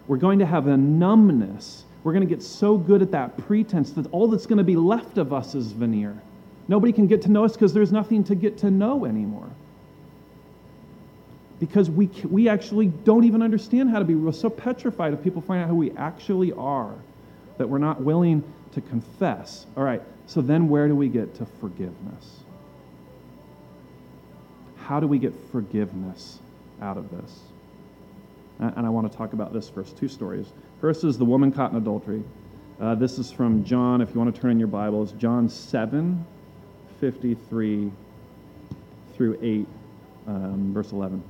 We're 0.07 0.18
going 0.18 0.38
to 0.38 0.47
have 0.47 0.66
a 0.66 0.77
numbness. 0.77 1.85
We're 2.03 2.12
going 2.12 2.27
to 2.27 2.33
get 2.33 2.42
so 2.42 2.77
good 2.77 3.03
at 3.03 3.11
that 3.12 3.37
pretense 3.38 3.92
that 3.92 4.07
all 4.12 4.29
that's 4.29 4.47
going 4.47 4.59
to 4.59 4.64
be 4.64 4.77
left 4.77 5.18
of 5.18 5.33
us 5.33 5.55
is 5.55 5.73
veneer. 5.73 6.16
Nobody 6.68 6.92
can 6.92 7.07
get 7.07 7.23
to 7.23 7.31
know 7.31 7.44
us 7.44 7.53
because 7.53 7.73
there's 7.73 7.92
nothing 7.92 8.25
to 8.25 8.35
get 8.35 8.59
to 8.59 8.70
know 8.70 9.05
anymore 9.05 9.51
because 11.61 11.88
we, 11.90 12.07
we 12.29 12.49
actually 12.49 12.87
don't 12.87 13.25
even 13.25 13.43
understand 13.43 13.90
how 13.90 13.99
to 13.99 14.05
be. 14.05 14.14
We're 14.14 14.33
so 14.33 14.51
petrified 14.51 15.12
if 15.12 15.23
people 15.23 15.40
find 15.40 15.62
out 15.62 15.69
who 15.69 15.77
we 15.77 15.93
actually 15.93 16.53
are 16.53 16.95
that 17.59 17.69
we're 17.69 17.79
not 17.79 18.01
willing 18.01 18.43
to 18.73 18.81
confess. 18.81 19.67
All 19.77 19.85
right, 19.85 20.03
so 20.27 20.40
then 20.40 20.69
where 20.69 20.88
do 20.88 20.97
we 20.97 21.09
get 21.09 21.35
to 21.37 21.47
forgiveness? 21.47 22.40
How 24.79 25.01
do 25.01 25.07
we 25.07 25.19
get 25.19 25.33
forgiveness 25.51 26.38
out 26.83 26.97
of 26.97 27.11
this? 27.11 27.38
And 28.59 28.87
I 28.87 28.88
want 28.88 29.11
to 29.11 29.17
talk 29.17 29.33
about 29.33 29.53
this 29.53 29.69
first. 29.69 29.97
Two 29.97 30.09
stories. 30.09 30.47
First 30.81 31.05
is 31.05 31.19
the 31.19 31.25
woman 31.25 31.51
caught 31.51 31.71
in 31.71 31.77
adultery. 31.77 32.23
Uh, 32.81 32.95
this 32.95 33.19
is 33.19 33.31
from 33.31 33.64
John, 33.64 34.01
if 34.01 34.12
you 34.12 34.21
want 34.21 34.35
to 34.35 34.40
turn 34.40 34.51
in 34.51 34.59
your 34.59 34.69
Bibles, 34.69 35.12
John 35.12 35.49
7, 35.49 36.25
53 37.01 37.90
through 39.17 39.38
8, 39.40 39.67
um, 40.27 40.75
verse 40.75 40.93
11. 40.93 41.23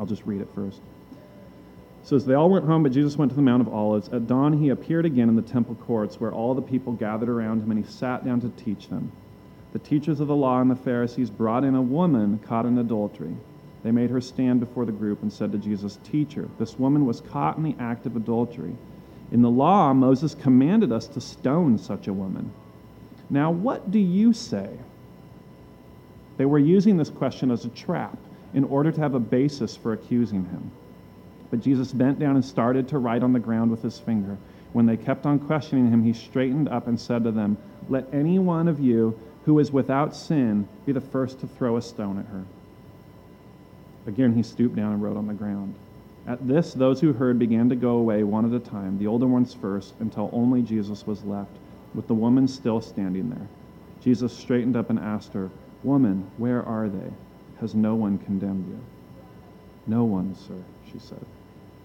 I'll 0.00 0.06
just 0.06 0.24
read 0.24 0.40
it 0.40 0.48
first. 0.54 0.78
It 0.78 2.06
says, 2.06 2.24
They 2.24 2.32
all 2.32 2.48
went 2.48 2.64
home, 2.64 2.82
but 2.82 2.92
Jesus 2.92 3.18
went 3.18 3.30
to 3.32 3.36
the 3.36 3.42
Mount 3.42 3.60
of 3.60 3.72
Olives. 3.72 4.08
At 4.08 4.26
dawn, 4.26 4.54
he 4.54 4.70
appeared 4.70 5.04
again 5.04 5.28
in 5.28 5.36
the 5.36 5.42
temple 5.42 5.74
courts, 5.74 6.18
where 6.18 6.32
all 6.32 6.54
the 6.54 6.62
people 6.62 6.94
gathered 6.94 7.28
around 7.28 7.62
him, 7.62 7.70
and 7.70 7.84
he 7.84 7.90
sat 7.90 8.24
down 8.24 8.40
to 8.40 8.48
teach 8.48 8.88
them. 8.88 9.12
The 9.74 9.78
teachers 9.78 10.18
of 10.18 10.28
the 10.28 10.34
law 10.34 10.60
and 10.62 10.70
the 10.70 10.74
Pharisees 10.74 11.28
brought 11.28 11.64
in 11.64 11.74
a 11.74 11.82
woman 11.82 12.38
caught 12.38 12.64
in 12.64 12.78
adultery. 12.78 13.36
They 13.82 13.90
made 13.90 14.08
her 14.08 14.22
stand 14.22 14.60
before 14.60 14.86
the 14.86 14.92
group 14.92 15.22
and 15.22 15.30
said 15.30 15.52
to 15.52 15.58
Jesus, 15.58 15.98
Teacher, 16.02 16.48
this 16.58 16.78
woman 16.78 17.04
was 17.04 17.20
caught 17.20 17.58
in 17.58 17.62
the 17.62 17.76
act 17.78 18.06
of 18.06 18.16
adultery. 18.16 18.74
In 19.30 19.42
the 19.42 19.50
law, 19.50 19.92
Moses 19.92 20.34
commanded 20.34 20.92
us 20.92 21.06
to 21.08 21.20
stone 21.20 21.76
such 21.76 22.08
a 22.08 22.12
woman. 22.12 22.50
Now, 23.28 23.50
what 23.50 23.90
do 23.90 23.98
you 23.98 24.32
say? 24.32 24.70
They 26.38 26.46
were 26.46 26.58
using 26.58 26.96
this 26.96 27.10
question 27.10 27.50
as 27.50 27.66
a 27.66 27.68
trap 27.68 28.16
in 28.54 28.64
order 28.64 28.90
to 28.90 29.00
have 29.00 29.14
a 29.14 29.20
basis 29.20 29.76
for 29.76 29.92
accusing 29.92 30.44
him. 30.46 30.70
But 31.50 31.60
Jesus 31.60 31.92
bent 31.92 32.18
down 32.18 32.36
and 32.36 32.44
started 32.44 32.88
to 32.88 32.98
write 32.98 33.22
on 33.22 33.32
the 33.32 33.38
ground 33.38 33.70
with 33.70 33.82
his 33.82 33.98
finger. 33.98 34.36
When 34.72 34.86
they 34.86 34.96
kept 34.96 35.26
on 35.26 35.38
questioning 35.40 35.90
him, 35.90 36.04
he 36.04 36.12
straightened 36.12 36.68
up 36.68 36.86
and 36.86 36.98
said 36.98 37.24
to 37.24 37.32
them, 37.32 37.56
Let 37.88 38.12
any 38.12 38.38
one 38.38 38.68
of 38.68 38.78
you 38.78 39.18
who 39.44 39.58
is 39.58 39.72
without 39.72 40.14
sin 40.14 40.68
be 40.86 40.92
the 40.92 41.00
first 41.00 41.40
to 41.40 41.46
throw 41.46 41.76
a 41.76 41.82
stone 41.82 42.18
at 42.18 42.26
her. 42.26 42.44
Again, 44.06 44.34
he 44.34 44.42
stooped 44.42 44.76
down 44.76 44.92
and 44.92 45.02
wrote 45.02 45.16
on 45.16 45.26
the 45.26 45.34
ground. 45.34 45.74
At 46.26 46.46
this, 46.46 46.72
those 46.72 47.00
who 47.00 47.12
heard 47.12 47.38
began 47.38 47.68
to 47.70 47.76
go 47.76 47.96
away 47.96 48.22
one 48.22 48.44
at 48.44 48.52
a 48.52 48.64
time, 48.64 48.98
the 48.98 49.06
older 49.06 49.26
ones 49.26 49.54
first, 49.54 49.94
until 50.00 50.30
only 50.32 50.62
Jesus 50.62 51.06
was 51.06 51.24
left, 51.24 51.56
with 51.94 52.06
the 52.06 52.14
woman 52.14 52.46
still 52.46 52.80
standing 52.80 53.30
there. 53.30 53.48
Jesus 54.02 54.36
straightened 54.36 54.76
up 54.76 54.90
and 54.90 54.98
asked 54.98 55.32
her, 55.32 55.50
Woman, 55.82 56.30
where 56.36 56.62
are 56.62 56.88
they? 56.88 57.10
Has 57.60 57.74
no 57.74 57.94
one 57.94 58.18
condemned 58.18 58.66
you? 58.68 58.80
No 59.86 60.04
one, 60.04 60.34
sir, 60.34 60.62
she 60.90 60.98
said. 60.98 61.24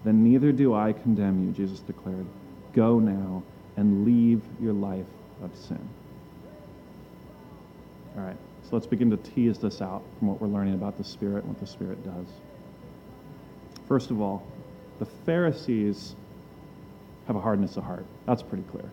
Then 0.04 0.24
neither 0.24 0.52
do 0.52 0.74
I 0.74 0.92
condemn 0.92 1.46
you, 1.46 1.52
Jesus 1.52 1.80
declared. 1.80 2.26
Go 2.72 2.98
now 2.98 3.42
and 3.76 4.04
leave 4.04 4.42
your 4.60 4.72
life 4.72 5.06
of 5.42 5.54
sin. 5.54 5.88
All 8.16 8.24
right, 8.24 8.36
so 8.62 8.70
let's 8.72 8.86
begin 8.86 9.10
to 9.10 9.18
tease 9.18 9.58
this 9.58 9.82
out 9.82 10.02
from 10.18 10.28
what 10.28 10.40
we're 10.40 10.48
learning 10.48 10.74
about 10.74 10.96
the 10.96 11.04
Spirit 11.04 11.44
and 11.44 11.48
what 11.48 11.60
the 11.60 11.66
Spirit 11.66 12.02
does. 12.04 12.26
First 13.86 14.10
of 14.10 14.20
all, 14.20 14.46
the 14.98 15.04
Pharisees 15.04 16.14
have 17.26 17.36
a 17.36 17.40
hardness 17.40 17.76
of 17.76 17.84
heart. 17.84 18.06
That's 18.24 18.42
pretty 18.42 18.64
clear, 18.70 18.88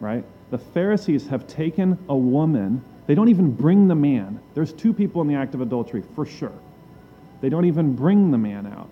right? 0.00 0.24
The 0.50 0.58
Pharisees 0.58 1.26
have 1.28 1.46
taken 1.46 1.98
a 2.08 2.16
woman, 2.16 2.84
they 3.06 3.14
don't 3.14 3.28
even 3.28 3.52
bring 3.52 3.88
the 3.88 3.94
man. 3.94 4.40
There's 4.54 4.72
two 4.72 4.92
people 4.92 5.22
in 5.22 5.28
the 5.28 5.34
act 5.34 5.54
of 5.54 5.60
adultery, 5.60 6.02
for 6.14 6.26
sure. 6.26 6.52
They 7.40 7.48
don't 7.48 7.66
even 7.66 7.94
bring 7.94 8.30
the 8.30 8.38
man 8.38 8.66
out. 8.66 8.88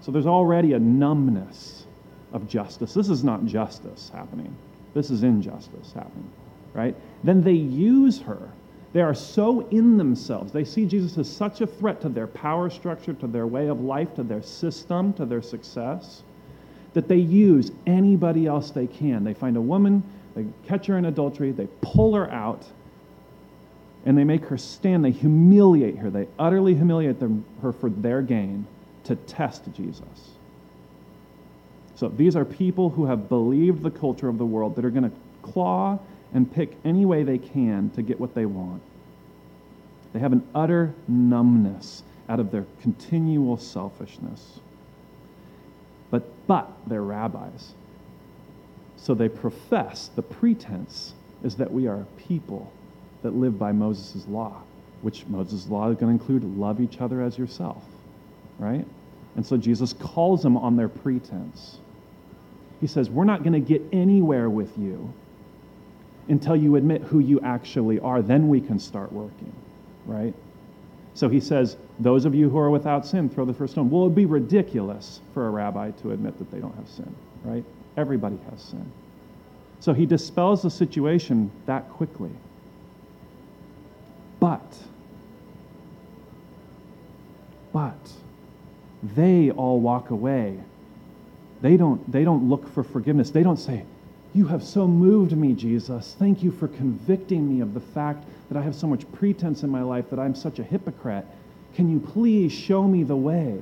So 0.00 0.12
there's 0.12 0.26
already 0.26 0.74
a 0.74 0.78
numbness 0.78 1.86
of 2.32 2.48
justice. 2.48 2.92
This 2.94 3.08
is 3.08 3.24
not 3.24 3.46
justice 3.46 4.10
happening, 4.12 4.54
this 4.94 5.10
is 5.10 5.22
injustice 5.22 5.92
happening, 5.92 6.30
right? 6.74 6.94
Then 7.24 7.42
they 7.42 7.52
use 7.52 8.20
her. 8.20 8.50
They 8.92 9.02
are 9.02 9.14
so 9.14 9.66
in 9.68 9.98
themselves. 9.98 10.52
They 10.52 10.64
see 10.64 10.86
Jesus 10.86 11.18
as 11.18 11.30
such 11.30 11.60
a 11.60 11.66
threat 11.66 12.00
to 12.00 12.08
their 12.08 12.26
power 12.26 12.70
structure, 12.70 13.12
to 13.14 13.26
their 13.26 13.46
way 13.46 13.68
of 13.68 13.80
life, 13.80 14.14
to 14.14 14.22
their 14.22 14.42
system, 14.42 15.12
to 15.14 15.26
their 15.26 15.42
success, 15.42 16.22
that 16.94 17.08
they 17.08 17.16
use 17.16 17.72
anybody 17.86 18.46
else 18.46 18.70
they 18.70 18.86
can. 18.86 19.22
They 19.22 19.34
find 19.34 19.56
a 19.56 19.60
woman, 19.60 20.02
they 20.34 20.46
catch 20.66 20.86
her 20.86 20.96
in 20.96 21.04
adultery, 21.04 21.52
they 21.52 21.68
pull 21.82 22.14
her 22.14 22.30
out, 22.30 22.64
and 24.06 24.16
they 24.16 24.24
make 24.24 24.44
her 24.46 24.56
stand. 24.56 25.04
They 25.04 25.10
humiliate 25.10 25.98
her. 25.98 26.08
They 26.08 26.28
utterly 26.38 26.74
humiliate 26.74 27.18
them, 27.18 27.44
her 27.60 27.72
for 27.72 27.90
their 27.90 28.22
gain 28.22 28.66
to 29.04 29.16
test 29.16 29.64
Jesus. 29.74 30.30
So 31.96 32.08
these 32.08 32.36
are 32.36 32.44
people 32.44 32.90
who 32.90 33.06
have 33.06 33.28
believed 33.28 33.82
the 33.82 33.90
culture 33.90 34.28
of 34.28 34.38
the 34.38 34.46
world 34.46 34.76
that 34.76 34.84
are 34.84 34.90
going 34.90 35.10
to 35.10 35.16
claw 35.42 35.98
and 36.32 36.50
pick 36.50 36.76
any 36.84 37.04
way 37.04 37.24
they 37.24 37.38
can 37.38 37.90
to 37.90 38.02
get 38.02 38.20
what 38.20 38.34
they 38.34 38.46
want. 38.46 38.82
They 40.12 40.20
have 40.20 40.32
an 40.32 40.46
utter 40.54 40.94
numbness 41.08 42.04
out 42.28 42.38
of 42.38 42.52
their 42.52 42.64
continual 42.82 43.56
selfishness. 43.56 44.60
But, 46.10 46.24
but 46.46 46.70
they're 46.86 47.02
rabbis. 47.02 47.72
So 48.96 49.14
they 49.14 49.28
profess, 49.28 50.10
the 50.14 50.22
pretense 50.22 51.14
is 51.42 51.56
that 51.56 51.72
we 51.72 51.88
are 51.88 52.06
people 52.16 52.72
that 53.26 53.34
live 53.34 53.58
by 53.58 53.72
Moses' 53.72 54.24
law, 54.28 54.62
which 55.02 55.26
Moses' 55.26 55.68
law 55.68 55.90
is 55.90 55.96
going 55.96 56.16
to 56.16 56.22
include 56.22 56.44
love 56.56 56.80
each 56.80 57.00
other 57.00 57.20
as 57.20 57.36
yourself, 57.36 57.82
right? 58.58 58.86
And 59.34 59.44
so 59.44 59.56
Jesus 59.56 59.92
calls 59.92 60.42
them 60.42 60.56
on 60.56 60.76
their 60.76 60.88
pretense. 60.88 61.78
He 62.80 62.86
says, 62.86 63.10
We're 63.10 63.24
not 63.24 63.42
going 63.42 63.52
to 63.52 63.60
get 63.60 63.82
anywhere 63.92 64.48
with 64.48 64.78
you 64.78 65.12
until 66.28 66.54
you 66.54 66.76
admit 66.76 67.02
who 67.02 67.18
you 67.18 67.40
actually 67.40 67.98
are. 67.98 68.22
Then 68.22 68.48
we 68.48 68.60
can 68.60 68.78
start 68.78 69.12
working, 69.12 69.52
right? 70.06 70.34
So 71.14 71.28
he 71.28 71.40
says, 71.40 71.76
Those 71.98 72.24
of 72.24 72.34
you 72.34 72.48
who 72.48 72.58
are 72.58 72.70
without 72.70 73.04
sin, 73.04 73.28
throw 73.28 73.44
the 73.44 73.54
first 73.54 73.72
stone. 73.72 73.90
Well, 73.90 74.02
it 74.02 74.04
would 74.06 74.14
be 74.14 74.26
ridiculous 74.26 75.20
for 75.34 75.48
a 75.48 75.50
rabbi 75.50 75.90
to 76.02 76.12
admit 76.12 76.38
that 76.38 76.52
they 76.52 76.60
don't 76.60 76.76
have 76.76 76.88
sin, 76.88 77.12
right? 77.42 77.64
Everybody 77.96 78.38
has 78.50 78.62
sin. 78.62 78.90
So 79.80 79.92
he 79.92 80.06
dispels 80.06 80.62
the 80.62 80.70
situation 80.70 81.50
that 81.66 81.90
quickly. 81.90 82.30
But, 84.46 84.76
but, 87.72 88.12
they 89.02 89.50
all 89.50 89.80
walk 89.80 90.10
away. 90.10 90.60
They 91.62 91.76
don't, 91.76 92.12
they 92.12 92.22
don't 92.22 92.48
look 92.48 92.72
for 92.72 92.84
forgiveness. 92.84 93.30
They 93.30 93.42
don't 93.42 93.56
say, 93.56 93.84
You 94.34 94.46
have 94.46 94.62
so 94.62 94.86
moved 94.86 95.36
me, 95.36 95.52
Jesus. 95.52 96.14
Thank 96.16 96.44
you 96.44 96.52
for 96.52 96.68
convicting 96.68 97.52
me 97.52 97.60
of 97.60 97.74
the 97.74 97.80
fact 97.80 98.24
that 98.48 98.56
I 98.56 98.62
have 98.62 98.76
so 98.76 98.86
much 98.86 99.10
pretense 99.10 99.64
in 99.64 99.70
my 99.70 99.82
life, 99.82 100.10
that 100.10 100.20
I'm 100.20 100.36
such 100.36 100.60
a 100.60 100.62
hypocrite. 100.62 101.26
Can 101.74 101.90
you 101.90 101.98
please 101.98 102.52
show 102.52 102.84
me 102.84 103.02
the 103.02 103.16
way? 103.16 103.60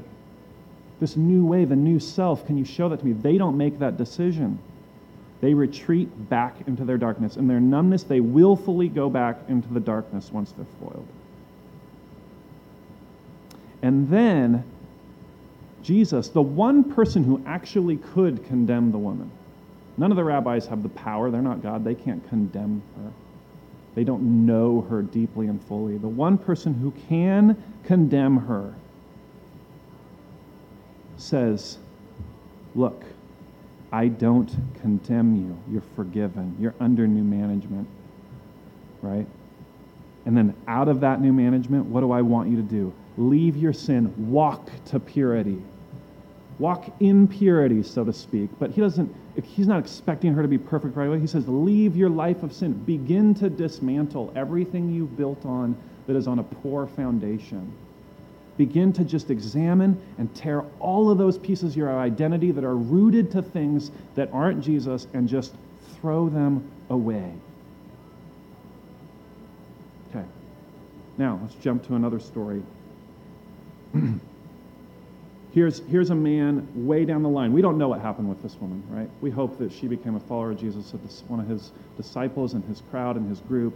This 1.01 1.17
new 1.17 1.47
way, 1.47 1.65
the 1.65 1.77
new 1.77 1.99
self, 1.99 2.45
can 2.45 2.59
you 2.59 2.67
show 2.67 2.91
that 2.91 2.99
to 2.99 3.07
me? 3.07 3.13
They 3.13 3.39
don't 3.39 3.57
make 3.57 3.79
that 3.79 3.97
decision. 3.97 4.59
They 5.45 5.53
retreat 5.53 6.09
back 6.31 6.57
into 6.67 6.87
their 6.87 6.97
darkness. 6.97 7.37
In 7.37 7.47
their 7.47 7.61
numbness, 7.61 8.03
they 8.05 8.21
willfully 8.21 8.89
go 8.89 9.11
back 9.11 9.37
into 9.47 9.69
the 9.69 9.79
darkness 9.79 10.33
once 10.33 10.53
they're 10.53 10.65
foiled. 10.81 11.07
And 13.83 14.09
then 14.09 14.65
Jesus, 15.83 16.31
the 16.31 16.41
one 16.41 16.83
person 16.95 17.25
who 17.25 17.43
actually 17.45 17.99
could 17.99 18.47
condemn 18.47 18.91
the 18.91 18.97
woman. 18.97 19.31
None 19.99 20.11
of 20.11 20.17
the 20.17 20.25
rabbis 20.25 20.67
have 20.69 20.83
the 20.83 20.89
power. 20.89 21.31
They're 21.31 21.43
not 21.43 21.63
God. 21.63 21.85
They 21.85 21.95
can't 21.95 22.27
condemn 22.31 22.83
her. 22.97 23.13
They 23.95 24.05
don't 24.05 24.47
know 24.47 24.81
her 24.89 25.03
deeply 25.03 25.49
and 25.49 25.63
fully. 25.65 25.99
The 25.99 26.09
one 26.09 26.39
person 26.39 26.73
who 26.73 26.91
can 27.07 27.63
condemn 27.83 28.39
her 28.39 28.73
says, 31.19 31.77
Look, 32.75 33.05
I 33.95 34.09
don't 34.09 34.51
condemn 34.81 35.37
you. 35.37 35.73
You're 35.73 35.85
forgiven. 35.95 36.57
You're 36.59 36.75
under 36.81 37.07
new 37.07 37.23
management. 37.23 37.87
Right? 39.03 39.27
And 40.27 40.37
then 40.37 40.55
out 40.67 40.89
of 40.89 41.01
that 41.01 41.21
new 41.21 41.33
management, 41.33 41.87
what 41.87 42.01
do 42.01 42.11
I 42.11 42.23
want 42.23 42.49
you 42.51 42.57
to 42.57 42.63
do? 42.63 42.93
Leave 43.17 43.57
your 43.57 43.73
sin, 43.73 44.13
walk 44.31 44.71
to 44.87 44.99
purity 44.99 45.63
walk 46.59 46.95
in 47.01 47.27
purity, 47.27 47.83
so 47.83 48.05
to 48.05 48.13
speak. 48.13 48.51
But 48.59 48.71
he 48.71 48.81
doesn't, 48.81 49.15
he's 49.43 49.67
not 49.67 49.79
expecting 49.79 50.33
her 50.35 50.43
to 50.43 50.49
be 50.49 50.59
perfect 50.59 50.97
right 50.97 51.09
away. 51.09 51.19
He 51.19 51.27
says, 51.27 51.49
leave 51.49 51.97
your 51.97 52.11
life 52.11 52.43
of 52.43 52.53
sin. 52.53 52.73
Begin 52.73 53.35
to 53.35 53.51
dismantle 53.51 54.33
everything 54.37 54.91
you've 54.93 55.17
built 55.17 55.45
on 55.45 55.77
that 56.07 56.17
is 56.17 56.29
on 56.29 56.39
a 56.39 56.43
poor 56.43 56.87
foundation. 56.87 57.73
Begin 58.57 58.93
to 58.93 59.05
just 59.05 59.31
examine 59.31 60.01
and 60.19 60.33
tear 60.35 60.65
all 60.79 61.11
of 61.11 61.19
those 61.19 61.39
pieces 61.39 61.73
of 61.73 61.77
your 61.77 61.99
identity 61.99 62.53
that 62.53 62.65
are 62.65 62.77
rooted 62.77 63.31
to 63.33 63.43
things 63.43 63.91
that 64.15 64.31
aren't 64.33 64.63
Jesus 64.63 65.07
and 65.13 65.29
just 65.29 65.55
throw 66.01 66.29
them 66.29 66.71
away. 66.91 67.33
Okay. 70.11 70.25
Now, 71.19 71.41
let's 71.43 71.55
jump 71.57 71.87
to 71.89 71.95
another 71.95 72.21
story. 72.21 72.63
Here's, 75.55 75.79
here's 75.87 76.11
a 76.11 76.17
man 76.17 76.67
way 76.75 77.05
down 77.05 77.23
the 77.23 77.29
line. 77.29 77.53
We 77.53 77.63
don't 77.63 77.79
know 77.79 77.87
what 77.87 78.01
happened 78.01 78.29
with 78.29 78.43
this 78.43 78.57
woman, 78.61 78.83
right? 78.91 79.09
We 79.21 79.31
hope 79.31 79.57
that 79.59 79.73
she 79.73 79.87
became 79.87 80.17
a 80.17 80.21
follower 80.21 80.51
of 80.51 80.59
Jesus, 80.59 80.93
one 81.29 81.39
of 81.39 81.47
his 81.47 81.71
disciples 81.97 82.55
and 82.55 82.65
his 82.65 82.83
crowd 82.91 83.15
and 83.15 83.29
his 83.29 83.39
group, 83.39 83.73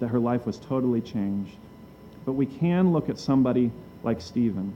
that 0.00 0.08
her 0.08 0.18
life 0.18 0.44
was 0.44 0.58
totally 0.58 1.00
changed. 1.00 1.56
But 2.24 2.32
we 2.32 2.46
can 2.46 2.92
look 2.92 3.08
at 3.08 3.18
somebody 3.18 3.70
like 4.02 4.20
Stephen. 4.20 4.72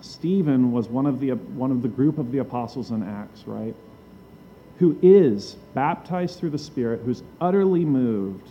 Stephen 0.00 0.72
was 0.72 0.88
one 0.88 1.06
of 1.06 1.20
the, 1.20 1.30
one 1.30 1.70
of 1.70 1.82
the 1.82 1.88
group 1.88 2.18
of 2.18 2.32
the 2.32 2.38
apostles 2.38 2.90
in 2.90 3.02
Acts, 3.02 3.46
right? 3.46 3.74
Who 4.78 4.96
is 5.02 5.56
baptized 5.74 6.38
through 6.38 6.50
the 6.50 6.58
Spirit, 6.58 7.00
who's 7.04 7.22
utterly 7.40 7.84
moved 7.84 8.48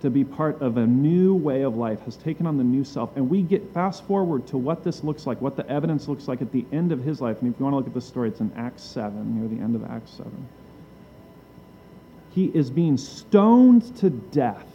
to 0.00 0.10
be 0.10 0.24
part 0.24 0.60
of 0.60 0.76
a 0.76 0.86
new 0.86 1.34
way 1.34 1.62
of 1.62 1.76
life, 1.76 2.00
has 2.02 2.16
taken 2.16 2.46
on 2.46 2.56
the 2.56 2.64
new 2.64 2.84
self. 2.84 3.16
And 3.16 3.28
we 3.28 3.42
get 3.42 3.72
fast 3.74 4.04
forward 4.04 4.46
to 4.48 4.56
what 4.56 4.84
this 4.84 5.02
looks 5.02 5.26
like, 5.26 5.40
what 5.40 5.56
the 5.56 5.68
evidence 5.68 6.08
looks 6.08 6.28
like 6.28 6.40
at 6.40 6.52
the 6.52 6.64
end 6.72 6.92
of 6.92 7.02
his 7.02 7.20
life. 7.20 7.40
And 7.40 7.52
if 7.52 7.58
you 7.58 7.64
want 7.64 7.74
to 7.74 7.78
look 7.78 7.86
at 7.86 7.94
the 7.94 8.00
story, 8.00 8.28
it's 8.28 8.40
in 8.40 8.52
Acts 8.56 8.82
7, 8.82 9.40
near 9.40 9.48
the 9.48 9.62
end 9.62 9.74
of 9.74 9.84
Acts 9.90 10.12
7. 10.12 10.32
He 12.30 12.46
is 12.54 12.70
being 12.70 12.96
stoned 12.96 13.96
to 13.96 14.10
death. 14.10 14.67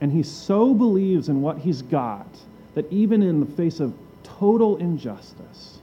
And 0.00 0.12
he 0.12 0.22
so 0.22 0.74
believes 0.74 1.28
in 1.28 1.42
what 1.42 1.58
he's 1.58 1.82
got 1.82 2.28
that 2.74 2.90
even 2.92 3.22
in 3.22 3.40
the 3.40 3.46
face 3.46 3.80
of 3.80 3.94
total 4.22 4.76
injustice, 4.76 5.78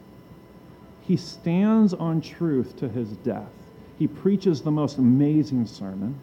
he 1.01 1.15
stands 1.15 1.93
on 1.93 2.21
truth 2.21 2.75
to 2.77 2.89
his 2.89 3.09
death. 3.17 3.51
He 3.99 4.07
preaches 4.07 4.61
the 4.61 4.71
most 4.71 4.97
amazing 4.97 5.65
sermon 5.67 6.19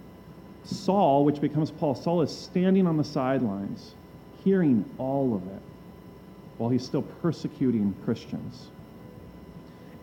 Saul, 0.64 1.24
which 1.24 1.40
becomes 1.40 1.70
Paul, 1.70 1.94
Saul 1.94 2.22
is 2.22 2.34
standing 2.34 2.86
on 2.86 2.96
the 2.96 3.04
sidelines, 3.04 3.94
hearing 4.42 4.84
all 4.98 5.34
of 5.34 5.46
it, 5.46 5.62
while 6.56 6.70
he's 6.70 6.84
still 6.84 7.02
persecuting 7.02 7.94
Christians. 8.04 8.68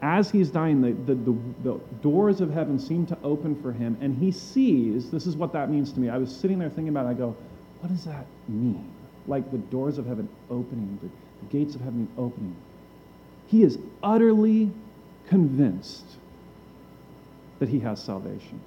As 0.04 0.32
he's 0.32 0.50
dying, 0.50 0.82
the, 0.82 0.92
the, 0.92 1.16
the, 1.16 1.38
the, 1.64 1.80
doors 2.02 2.42
of 2.42 2.52
heaven 2.52 2.80
seem 2.80 3.06
to 3.08 3.18
open 3.24 3.60
for 3.62 3.72
him, 3.72 3.98
and 4.02 4.16
he 4.16 4.32
sees 4.32 5.12
this 5.12 5.28
is 5.28 5.36
what 5.36 5.54
that 5.54 5.70
means 5.70 5.92
to 5.94 6.00
me. 6.00 6.10
I 6.10 6.18
was 6.18 6.36
sitting 6.36 6.60
there 6.60 6.70
thinking 6.70 6.90
about 6.90 7.06
it, 7.06 7.10
I 7.10 7.14
go, 7.14 7.36
what 7.82 7.90
does 7.90 8.06
that 8.06 8.26
mean? 8.48 8.88
Like 9.28 9.52
the 9.52 9.58
doors 9.58 9.98
of 9.98 10.06
heaven 10.06 10.30
opening, 10.50 11.00
the, 11.02 11.10
gates 11.50 11.74
of 11.74 11.82
heaven 11.82 12.08
opening. 12.20 12.56
He 13.48 13.64
is 13.64 13.80
utterly 14.04 14.72
convinced 15.28 16.06
that 17.58 17.68
he 17.68 17.80
has 17.80 18.02
salvation. 18.02 18.62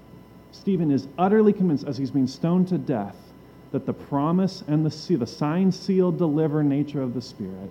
Stephen 0.50 0.90
is 0.90 1.06
utterly 1.16 1.52
convinced 1.52 1.86
as 1.86 1.96
he's 1.96 2.10
being 2.10 2.26
stoned 2.26 2.68
to 2.68 2.78
death 2.78 3.16
that 3.70 3.86
the 3.86 3.92
promise 3.92 4.64
and 4.66 4.84
the 4.84 4.90
seal, 4.90 5.20
the 5.20 5.26
sign, 5.26 5.70
seal, 5.70 6.10
deliver 6.10 6.64
nature 6.64 7.00
of 7.00 7.14
the 7.14 7.22
Spirit 7.22 7.70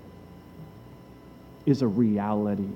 is 1.66 1.82
a 1.82 1.88
reality. 1.88 2.70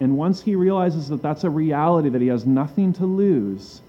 And 0.00 0.16
once 0.16 0.42
he 0.42 0.54
realizes 0.54 1.08
that 1.08 1.22
that's 1.22 1.44
a 1.44 1.50
reality, 1.50 2.08
that 2.10 2.20
he 2.20 2.28
has 2.28 2.46
nothing 2.46 2.92
to 2.94 3.06
lose, 3.06 3.82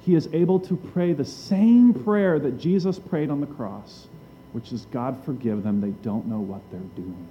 he 0.00 0.14
is 0.14 0.28
able 0.32 0.60
to 0.60 0.76
pray 0.76 1.12
the 1.12 1.24
same 1.24 1.92
prayer 1.92 2.38
that 2.38 2.58
Jesus 2.58 2.98
prayed 2.98 3.30
on 3.30 3.40
the 3.40 3.46
cross, 3.46 4.06
which 4.52 4.72
is 4.72 4.86
God, 4.86 5.22
forgive 5.24 5.62
them. 5.62 5.80
They 5.80 5.90
don't 6.02 6.26
know 6.26 6.40
what 6.40 6.62
they're 6.70 6.80
doing. 6.96 7.28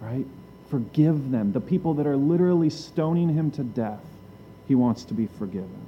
Right? 0.00 0.26
Forgive 0.70 1.30
them. 1.30 1.52
The 1.52 1.60
people 1.60 1.94
that 1.94 2.06
are 2.06 2.16
literally 2.16 2.70
stoning 2.70 3.28
him 3.28 3.50
to 3.52 3.64
death, 3.64 4.04
he 4.66 4.74
wants 4.74 5.04
to 5.04 5.14
be 5.14 5.26
forgiven. 5.38 5.86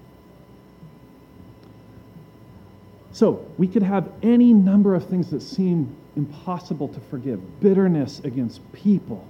So, 3.13 3.45
we 3.59 3.67
could 3.67 3.83
have 3.83 4.11
any 4.23 4.53
number 4.53 4.95
of 4.95 5.07
things 5.07 5.31
that 5.31 5.43
seem 5.43 5.97
impossible 6.17 6.89
to 6.89 7.01
forgive 7.01 7.61
bitterness 7.61 8.21
against 8.21 8.61
people, 8.73 9.27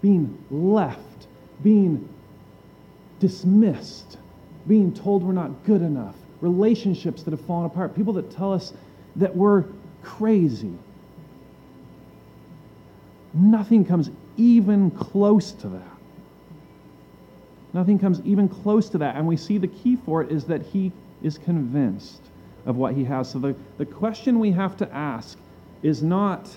being 0.00 0.42
left, 0.50 1.26
being 1.62 2.08
dismissed, 3.18 4.18
being 4.66 4.92
told 4.92 5.22
we're 5.22 5.32
not 5.32 5.64
good 5.64 5.82
enough, 5.82 6.14
relationships 6.40 7.22
that 7.24 7.32
have 7.32 7.40
fallen 7.42 7.66
apart, 7.66 7.94
people 7.94 8.12
that 8.14 8.30
tell 8.30 8.52
us 8.52 8.72
that 9.16 9.34
we're 9.34 9.64
crazy. 10.02 10.72
Nothing 13.34 13.84
comes 13.84 14.10
even 14.36 14.90
close 14.90 15.52
to 15.52 15.68
that. 15.68 15.82
Nothing 17.72 17.98
comes 17.98 18.20
even 18.24 18.48
close 18.48 18.88
to 18.90 18.98
that. 18.98 19.16
And 19.16 19.26
we 19.26 19.36
see 19.36 19.58
the 19.58 19.68
key 19.68 19.96
for 19.96 20.22
it 20.22 20.30
is 20.30 20.44
that 20.44 20.62
he 20.62 20.92
is 21.22 21.38
convinced 21.38 22.20
of 22.66 22.76
what 22.76 22.94
he 22.94 23.04
has. 23.04 23.30
So 23.30 23.38
the, 23.38 23.56
the 23.78 23.86
question 23.86 24.38
we 24.38 24.50
have 24.52 24.76
to 24.76 24.94
ask 24.94 25.38
is 25.82 26.02
not, 26.02 26.48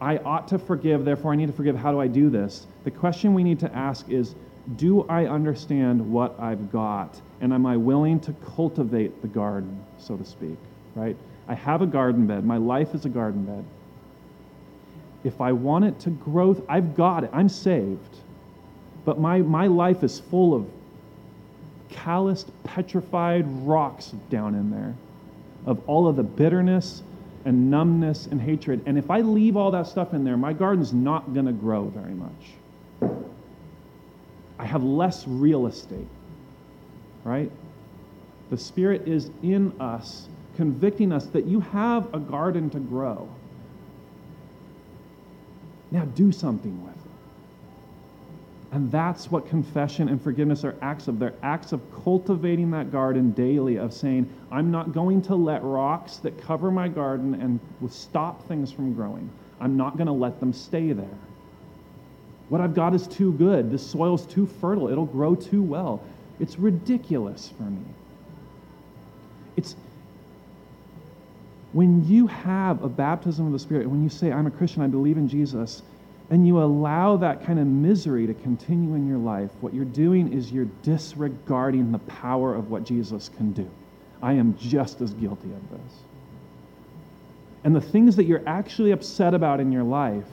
I 0.00 0.18
ought 0.18 0.48
to 0.48 0.58
forgive, 0.58 1.04
therefore 1.04 1.32
I 1.32 1.36
need 1.36 1.48
to 1.48 1.52
forgive. 1.52 1.76
How 1.76 1.90
do 1.92 2.00
I 2.00 2.06
do 2.06 2.30
this? 2.30 2.66
The 2.84 2.90
question 2.90 3.34
we 3.34 3.42
need 3.42 3.58
to 3.60 3.74
ask 3.74 4.08
is, 4.08 4.34
do 4.76 5.02
I 5.08 5.26
understand 5.26 6.12
what 6.12 6.38
I've 6.38 6.70
got? 6.70 7.20
And 7.40 7.52
am 7.52 7.66
I 7.66 7.76
willing 7.76 8.20
to 8.20 8.34
cultivate 8.54 9.22
the 9.22 9.28
garden, 9.28 9.84
so 9.98 10.16
to 10.16 10.24
speak? 10.24 10.58
Right? 10.94 11.16
I 11.48 11.54
have 11.54 11.82
a 11.82 11.86
garden 11.86 12.26
bed. 12.26 12.44
My 12.44 12.58
life 12.58 12.94
is 12.94 13.04
a 13.04 13.08
garden 13.08 13.44
bed. 13.44 13.64
If 15.24 15.40
I 15.40 15.52
want 15.52 15.84
it 15.84 15.98
to 16.00 16.10
grow, 16.10 16.62
I've 16.68 16.94
got 16.94 17.24
it. 17.24 17.30
I'm 17.32 17.48
saved. 17.48 18.16
But 19.04 19.18
my, 19.18 19.38
my 19.38 19.66
life 19.66 20.02
is 20.02 20.20
full 20.20 20.54
of 20.54 20.68
calloused, 21.88 22.50
petrified 22.64 23.44
rocks 23.66 24.12
down 24.30 24.54
in 24.54 24.70
there 24.70 24.94
of 25.66 25.82
all 25.88 26.08
of 26.08 26.16
the 26.16 26.22
bitterness 26.22 27.02
and 27.44 27.70
numbness 27.70 28.26
and 28.26 28.40
hatred. 28.40 28.82
And 28.86 28.98
if 28.98 29.10
I 29.10 29.20
leave 29.20 29.56
all 29.56 29.70
that 29.72 29.86
stuff 29.86 30.14
in 30.14 30.24
there, 30.24 30.36
my 30.36 30.52
garden's 30.52 30.92
not 30.92 31.34
going 31.34 31.46
to 31.46 31.52
grow 31.52 31.84
very 31.84 32.14
much. 32.14 32.30
I 34.60 34.64
have 34.66 34.84
less 34.84 35.26
real 35.26 35.66
estate, 35.66 36.06
right? 37.24 37.50
The 38.50 38.58
Spirit 38.58 39.08
is 39.08 39.30
in 39.42 39.72
us, 39.80 40.28
convicting 40.56 41.12
us 41.12 41.24
that 41.28 41.46
you 41.46 41.60
have 41.60 42.12
a 42.12 42.18
garden 42.18 42.68
to 42.70 42.78
grow. 42.78 43.26
Now 45.90 46.04
do 46.04 46.30
something 46.30 46.84
with 46.84 46.94
it. 46.94 47.00
And 48.72 48.92
that's 48.92 49.30
what 49.30 49.48
confession 49.48 50.10
and 50.10 50.20
forgiveness 50.20 50.62
are 50.62 50.76
acts 50.82 51.08
of. 51.08 51.18
They're 51.18 51.32
acts 51.42 51.72
of 51.72 51.80
cultivating 52.04 52.70
that 52.72 52.92
garden 52.92 53.30
daily, 53.30 53.78
of 53.78 53.94
saying, 53.94 54.30
I'm 54.52 54.70
not 54.70 54.92
going 54.92 55.22
to 55.22 55.34
let 55.34 55.62
rocks 55.64 56.18
that 56.18 56.38
cover 56.42 56.70
my 56.70 56.88
garden 56.88 57.32
and 57.40 57.60
will 57.80 57.88
stop 57.88 58.46
things 58.46 58.70
from 58.70 58.92
growing. 58.92 59.30
I'm 59.58 59.78
not 59.78 59.96
going 59.96 60.06
to 60.06 60.12
let 60.12 60.38
them 60.38 60.52
stay 60.52 60.92
there. 60.92 61.18
What 62.50 62.60
I've 62.60 62.74
got 62.74 62.94
is 62.94 63.06
too 63.06 63.32
good. 63.34 63.70
This 63.70 63.86
soil's 63.86 64.26
too 64.26 64.46
fertile. 64.60 64.88
It'll 64.88 65.06
grow 65.06 65.34
too 65.34 65.62
well. 65.62 66.02
It's 66.40 66.58
ridiculous 66.58 67.52
for 67.56 67.62
me. 67.62 67.84
It's 69.56 69.76
when 71.72 72.06
you 72.08 72.26
have 72.26 72.82
a 72.82 72.88
baptism 72.88 73.46
of 73.46 73.52
the 73.52 73.58
Spirit, 73.58 73.88
when 73.88 74.02
you 74.02 74.08
say, 74.08 74.32
I'm 74.32 74.48
a 74.48 74.50
Christian, 74.50 74.82
I 74.82 74.88
believe 74.88 75.16
in 75.16 75.28
Jesus, 75.28 75.82
and 76.30 76.44
you 76.44 76.60
allow 76.60 77.16
that 77.18 77.44
kind 77.44 77.60
of 77.60 77.66
misery 77.66 78.26
to 78.26 78.34
continue 78.34 78.94
in 78.94 79.06
your 79.06 79.18
life, 79.18 79.50
what 79.60 79.72
you're 79.72 79.84
doing 79.84 80.32
is 80.32 80.50
you're 80.50 80.68
disregarding 80.82 81.92
the 81.92 81.98
power 82.00 82.54
of 82.54 82.70
what 82.70 82.82
Jesus 82.84 83.30
can 83.36 83.52
do. 83.52 83.70
I 84.22 84.32
am 84.32 84.56
just 84.58 85.00
as 85.00 85.12
guilty 85.14 85.52
of 85.52 85.70
this. 85.70 85.92
And 87.62 87.76
the 87.76 87.80
things 87.80 88.16
that 88.16 88.24
you're 88.24 88.42
actually 88.46 88.90
upset 88.90 89.34
about 89.34 89.60
in 89.60 89.70
your 89.70 89.84
life, 89.84 90.24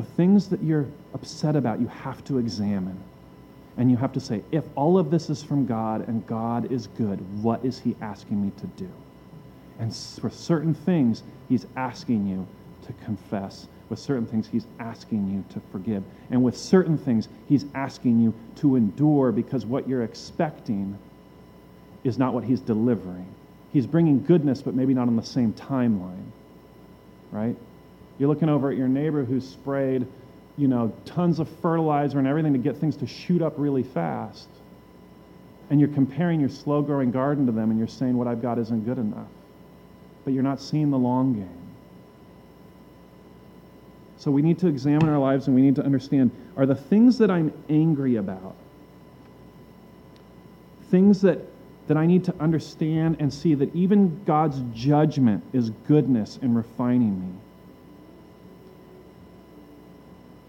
the 0.00 0.06
things 0.12 0.48
that 0.48 0.62
you're 0.62 0.86
upset 1.12 1.56
about, 1.56 1.78
you 1.78 1.86
have 1.88 2.24
to 2.24 2.38
examine. 2.38 2.98
And 3.76 3.90
you 3.90 3.96
have 3.98 4.12
to 4.14 4.20
say, 4.20 4.42
if 4.50 4.64
all 4.74 4.98
of 4.98 5.10
this 5.10 5.28
is 5.28 5.42
from 5.42 5.66
God 5.66 6.08
and 6.08 6.26
God 6.26 6.72
is 6.72 6.86
good, 6.86 7.18
what 7.42 7.64
is 7.64 7.78
He 7.78 7.94
asking 8.00 8.42
me 8.42 8.50
to 8.60 8.66
do? 8.82 8.90
And 9.78 9.94
for 9.94 10.30
certain 10.30 10.74
things, 10.74 11.22
He's 11.48 11.66
asking 11.76 12.26
you 12.26 12.46
to 12.86 12.92
confess. 13.04 13.66
With 13.90 13.98
certain 13.98 14.26
things, 14.26 14.46
He's 14.46 14.66
asking 14.78 15.30
you 15.30 15.44
to 15.52 15.60
forgive. 15.70 16.02
And 16.30 16.42
with 16.42 16.56
certain 16.56 16.96
things, 16.96 17.28
He's 17.46 17.66
asking 17.74 18.20
you 18.20 18.32
to 18.56 18.76
endure 18.76 19.32
because 19.32 19.66
what 19.66 19.86
you're 19.86 20.04
expecting 20.04 20.98
is 22.04 22.18
not 22.18 22.32
what 22.32 22.44
He's 22.44 22.60
delivering. 22.60 23.26
He's 23.72 23.86
bringing 23.86 24.24
goodness, 24.24 24.62
but 24.62 24.74
maybe 24.74 24.94
not 24.94 25.08
on 25.08 25.16
the 25.16 25.22
same 25.22 25.52
timeline, 25.52 26.24
right? 27.32 27.56
You're 28.20 28.28
looking 28.28 28.48
over 28.48 28.70
at 28.70 28.76
your 28.76 28.86
neighbor 28.86 29.24
who's 29.24 29.48
sprayed, 29.48 30.06
you 30.56 30.68
know, 30.68 30.92
tons 31.04 31.40
of 31.40 31.48
fertilizer 31.60 32.20
and 32.20 32.28
everything 32.28 32.52
to 32.52 32.60
get 32.60 32.76
things 32.76 32.96
to 32.98 33.06
shoot 33.08 33.42
up 33.42 33.54
really 33.56 33.82
fast. 33.82 34.46
And 35.70 35.80
you're 35.80 35.88
comparing 35.88 36.38
your 36.38 36.50
slow 36.50 36.82
growing 36.82 37.10
garden 37.10 37.46
to 37.46 37.52
them 37.52 37.70
and 37.70 37.78
you're 37.78 37.88
saying, 37.88 38.16
what 38.16 38.28
I've 38.28 38.42
got 38.42 38.60
isn't 38.60 38.84
good 38.84 38.98
enough 38.98 39.26
but 40.24 40.34
you're 40.34 40.42
not 40.42 40.60
seeing 40.60 40.90
the 40.90 40.98
long 40.98 41.34
game. 41.34 41.48
So 44.16 44.30
we 44.30 44.42
need 44.42 44.58
to 44.58 44.68
examine 44.68 45.08
our 45.08 45.18
lives 45.18 45.46
and 45.46 45.56
we 45.56 45.62
need 45.62 45.76
to 45.76 45.82
understand 45.82 46.30
are 46.56 46.66
the 46.66 46.74
things 46.74 47.18
that 47.18 47.30
I'm 47.30 47.52
angry 47.68 48.16
about 48.16 48.54
things 50.90 51.20
that, 51.22 51.38
that 51.86 51.96
I 51.96 52.04
need 52.04 52.24
to 52.24 52.34
understand 52.40 53.16
and 53.20 53.32
see 53.32 53.54
that 53.54 53.74
even 53.74 54.22
God's 54.24 54.60
judgment 54.74 55.44
is 55.52 55.70
goodness 55.86 56.38
in 56.42 56.54
refining 56.54 57.20
me? 57.20 57.32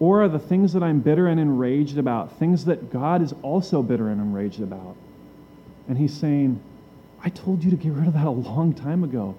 Or 0.01 0.23
are 0.23 0.27
the 0.27 0.39
things 0.39 0.73
that 0.73 0.81
I'm 0.81 0.99
bitter 0.99 1.27
and 1.27 1.39
enraged 1.39 1.99
about 1.99 2.39
things 2.39 2.65
that 2.65 2.91
God 2.91 3.21
is 3.21 3.35
also 3.43 3.83
bitter 3.83 4.09
and 4.09 4.19
enraged 4.19 4.59
about? 4.59 4.95
And 5.87 5.95
He's 5.95 6.11
saying, 6.11 6.59
I 7.23 7.29
told 7.29 7.63
you 7.63 7.69
to 7.69 7.77
get 7.77 7.93
rid 7.93 8.07
of 8.07 8.13
that 8.15 8.25
a 8.25 8.31
long 8.31 8.73
time 8.73 9.03
ago. 9.03 9.35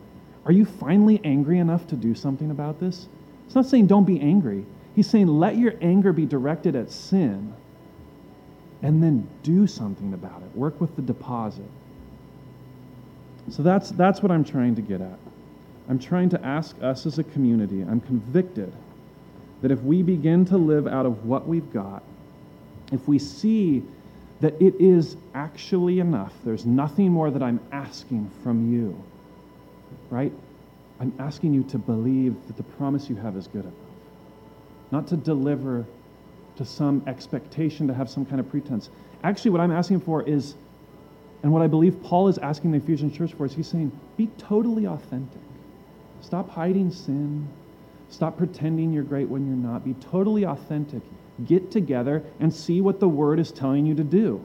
Are 0.47 0.53
you 0.53 0.65
finally 0.65 1.21
angry 1.25 1.59
enough 1.59 1.89
to 1.89 1.97
do 1.97 2.15
something 2.15 2.53
about 2.53 2.79
this? 2.79 3.09
It's 3.45 3.57
not 3.57 3.67
saying 3.67 3.89
don't 3.89 4.05
be 4.05 4.21
angry. 4.21 4.65
He's 4.95 5.11
saying 5.11 5.27
let 5.27 5.57
your 5.57 5.75
anger 5.81 6.13
be 6.13 6.27
directed 6.27 6.77
at 6.77 6.93
sin 6.93 7.53
and 8.83 9.03
then 9.03 9.27
do 9.43 9.67
something 9.67 10.15
about 10.15 10.43
it. 10.43 10.57
Work 10.57 10.81
with 10.81 10.95
the 10.95 11.03
deposit. 11.03 11.69
So 13.51 13.65
that's, 13.65 13.91
that's 13.91 14.23
what 14.23 14.31
I'm 14.31 14.45
trying 14.45 14.77
to 14.77 14.81
get 14.81 15.01
at. 15.01 15.19
I'm 15.89 15.99
trying 15.99 16.29
to 16.31 16.47
ask 16.47 16.81
us 16.81 17.05
as 17.05 17.19
a 17.19 17.25
community, 17.25 17.83
I'm 17.83 18.01
convicted 18.01 18.73
that 19.63 19.71
if 19.71 19.81
we 19.83 20.03
begin 20.03 20.45
to 20.47 20.57
live 20.57 20.87
out 20.87 21.07
of 21.07 21.25
what 21.25 21.49
we've 21.49 21.73
got, 21.73 22.03
if 22.93 23.09
we 23.09 23.19
see 23.19 23.83
that 24.41 24.61
it 24.61 24.75
is 24.81 25.17
actually 25.35 26.01
enough, 26.01 26.33
there's 26.45 26.67
nothing 26.67 27.11
more 27.11 27.31
that 27.31 27.43
I'm 27.43 27.61
asking 27.73 28.31
from 28.43 28.73
you 28.73 29.03
right? 30.13 30.33
I'm 31.01 31.13
asking 31.19 31.55
you 31.55 31.65
to 31.65 31.79
believe 31.79 32.37
that 32.47 32.57
the 32.57 32.63
promise 32.63 33.09
you 33.09 33.17
have 33.17 33.37
is 33.37 33.47
good 33.49 33.65
enough, 33.65 33.75
not 34.91 35.07
to 35.09 35.17
deliver 35.17 35.87
to 36.57 36.65
some 36.67 37.03
expectation 37.07 37.89
to 37.89 37.95
have 37.95 38.11
some 38.11 38.27
kind 38.27 38.39
of 38.39 38.49
pretense. 38.49 38.91
Actually, 39.25 39.53
what 39.53 39.61
I'm 39.63 39.73
asking 39.73 40.01
for 40.01 40.23
is, 40.29 40.55
and 41.43 41.51
what 41.51 41.63
I 41.63 41.67
believe 41.67 42.01
Paul 42.03 42.29
is 42.29 42.37
asking 42.39 42.73
the 42.73 42.77
Ephesian 42.77 43.11
church 43.11 43.33
for, 43.33 43.47
is 43.47 43.55
he's 43.55 43.67
saying, 43.67 43.91
be 44.19 44.29
totally 44.37 44.87
authentic. 44.87 45.41
Stop 46.21 46.51
hiding 46.51 46.91
sin. 46.93 47.49
Stop 48.13 48.39
pretending 48.39 48.93
you're 48.93 49.03
great 49.03 49.29
when 49.29 49.47
you're 49.47 49.57
not. 49.57 49.85
Be 49.85 49.95
totally 49.95 50.45
authentic. 50.45 51.03
Get 51.47 51.71
together 51.71 52.23
and 52.39 52.55
see 52.55 52.81
what 52.81 53.01
the 53.01 53.09
word 53.09 53.41
is 53.41 53.51
telling 53.51 53.87
you 53.87 53.95
to 53.95 54.05
do 54.05 54.45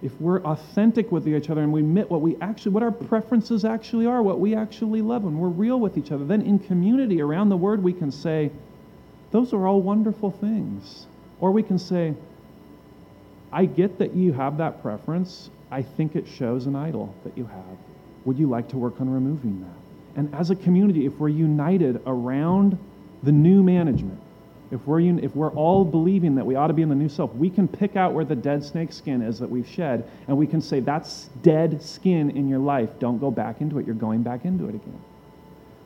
if 0.00 0.12
we're 0.20 0.40
authentic 0.42 1.10
with 1.10 1.26
each 1.26 1.50
other 1.50 1.60
and 1.60 1.72
we 1.72 1.80
admit 1.80 2.08
what 2.08 2.20
we 2.20 2.36
actually 2.40 2.70
what 2.70 2.84
our 2.84 2.92
preferences 2.92 3.64
actually 3.64 4.06
are 4.06 4.22
what 4.22 4.38
we 4.38 4.54
actually 4.54 5.02
love 5.02 5.24
and 5.24 5.36
we're 5.36 5.48
real 5.48 5.80
with 5.80 5.98
each 5.98 6.12
other 6.12 6.24
then 6.24 6.40
in 6.42 6.56
community 6.56 7.20
around 7.20 7.48
the 7.48 7.56
word 7.56 7.82
we 7.82 7.92
can 7.92 8.12
say 8.12 8.48
those 9.32 9.52
are 9.52 9.66
all 9.66 9.82
wonderful 9.82 10.30
things 10.30 11.06
or 11.40 11.50
we 11.50 11.64
can 11.64 11.80
say 11.80 12.14
I 13.52 13.64
get 13.64 13.98
that 13.98 14.14
you 14.14 14.32
have 14.34 14.58
that 14.58 14.82
preference. 14.82 15.50
I 15.70 15.82
think 15.82 16.16
it 16.16 16.26
shows 16.26 16.66
an 16.66 16.76
idol 16.76 17.14
that 17.24 17.36
you 17.36 17.46
have. 17.46 17.78
Would 18.24 18.38
you 18.38 18.48
like 18.48 18.68
to 18.68 18.76
work 18.76 19.00
on 19.00 19.10
removing 19.10 19.60
that? 19.60 19.87
And 20.18 20.34
as 20.34 20.50
a 20.50 20.56
community, 20.56 21.06
if 21.06 21.16
we're 21.20 21.28
united 21.28 22.02
around 22.04 22.76
the 23.22 23.30
new 23.30 23.62
management, 23.62 24.20
if 24.72 24.84
we're, 24.84 24.98
un- 24.98 25.20
if 25.22 25.36
we're 25.36 25.52
all 25.52 25.84
believing 25.84 26.34
that 26.34 26.44
we 26.44 26.56
ought 26.56 26.66
to 26.66 26.72
be 26.72 26.82
in 26.82 26.88
the 26.88 26.96
new 26.96 27.08
self, 27.08 27.32
we 27.36 27.48
can 27.48 27.68
pick 27.68 27.94
out 27.94 28.14
where 28.14 28.24
the 28.24 28.34
dead 28.34 28.64
snake 28.64 28.92
skin 28.92 29.22
is 29.22 29.38
that 29.38 29.48
we've 29.48 29.68
shed, 29.68 30.10
and 30.26 30.36
we 30.36 30.44
can 30.44 30.60
say, 30.60 30.80
That's 30.80 31.26
dead 31.42 31.80
skin 31.80 32.30
in 32.30 32.48
your 32.48 32.58
life. 32.58 32.98
Don't 32.98 33.18
go 33.18 33.30
back 33.30 33.60
into 33.60 33.78
it. 33.78 33.86
You're 33.86 33.94
going 33.94 34.24
back 34.24 34.44
into 34.44 34.64
it 34.64 34.74
again. 34.74 35.00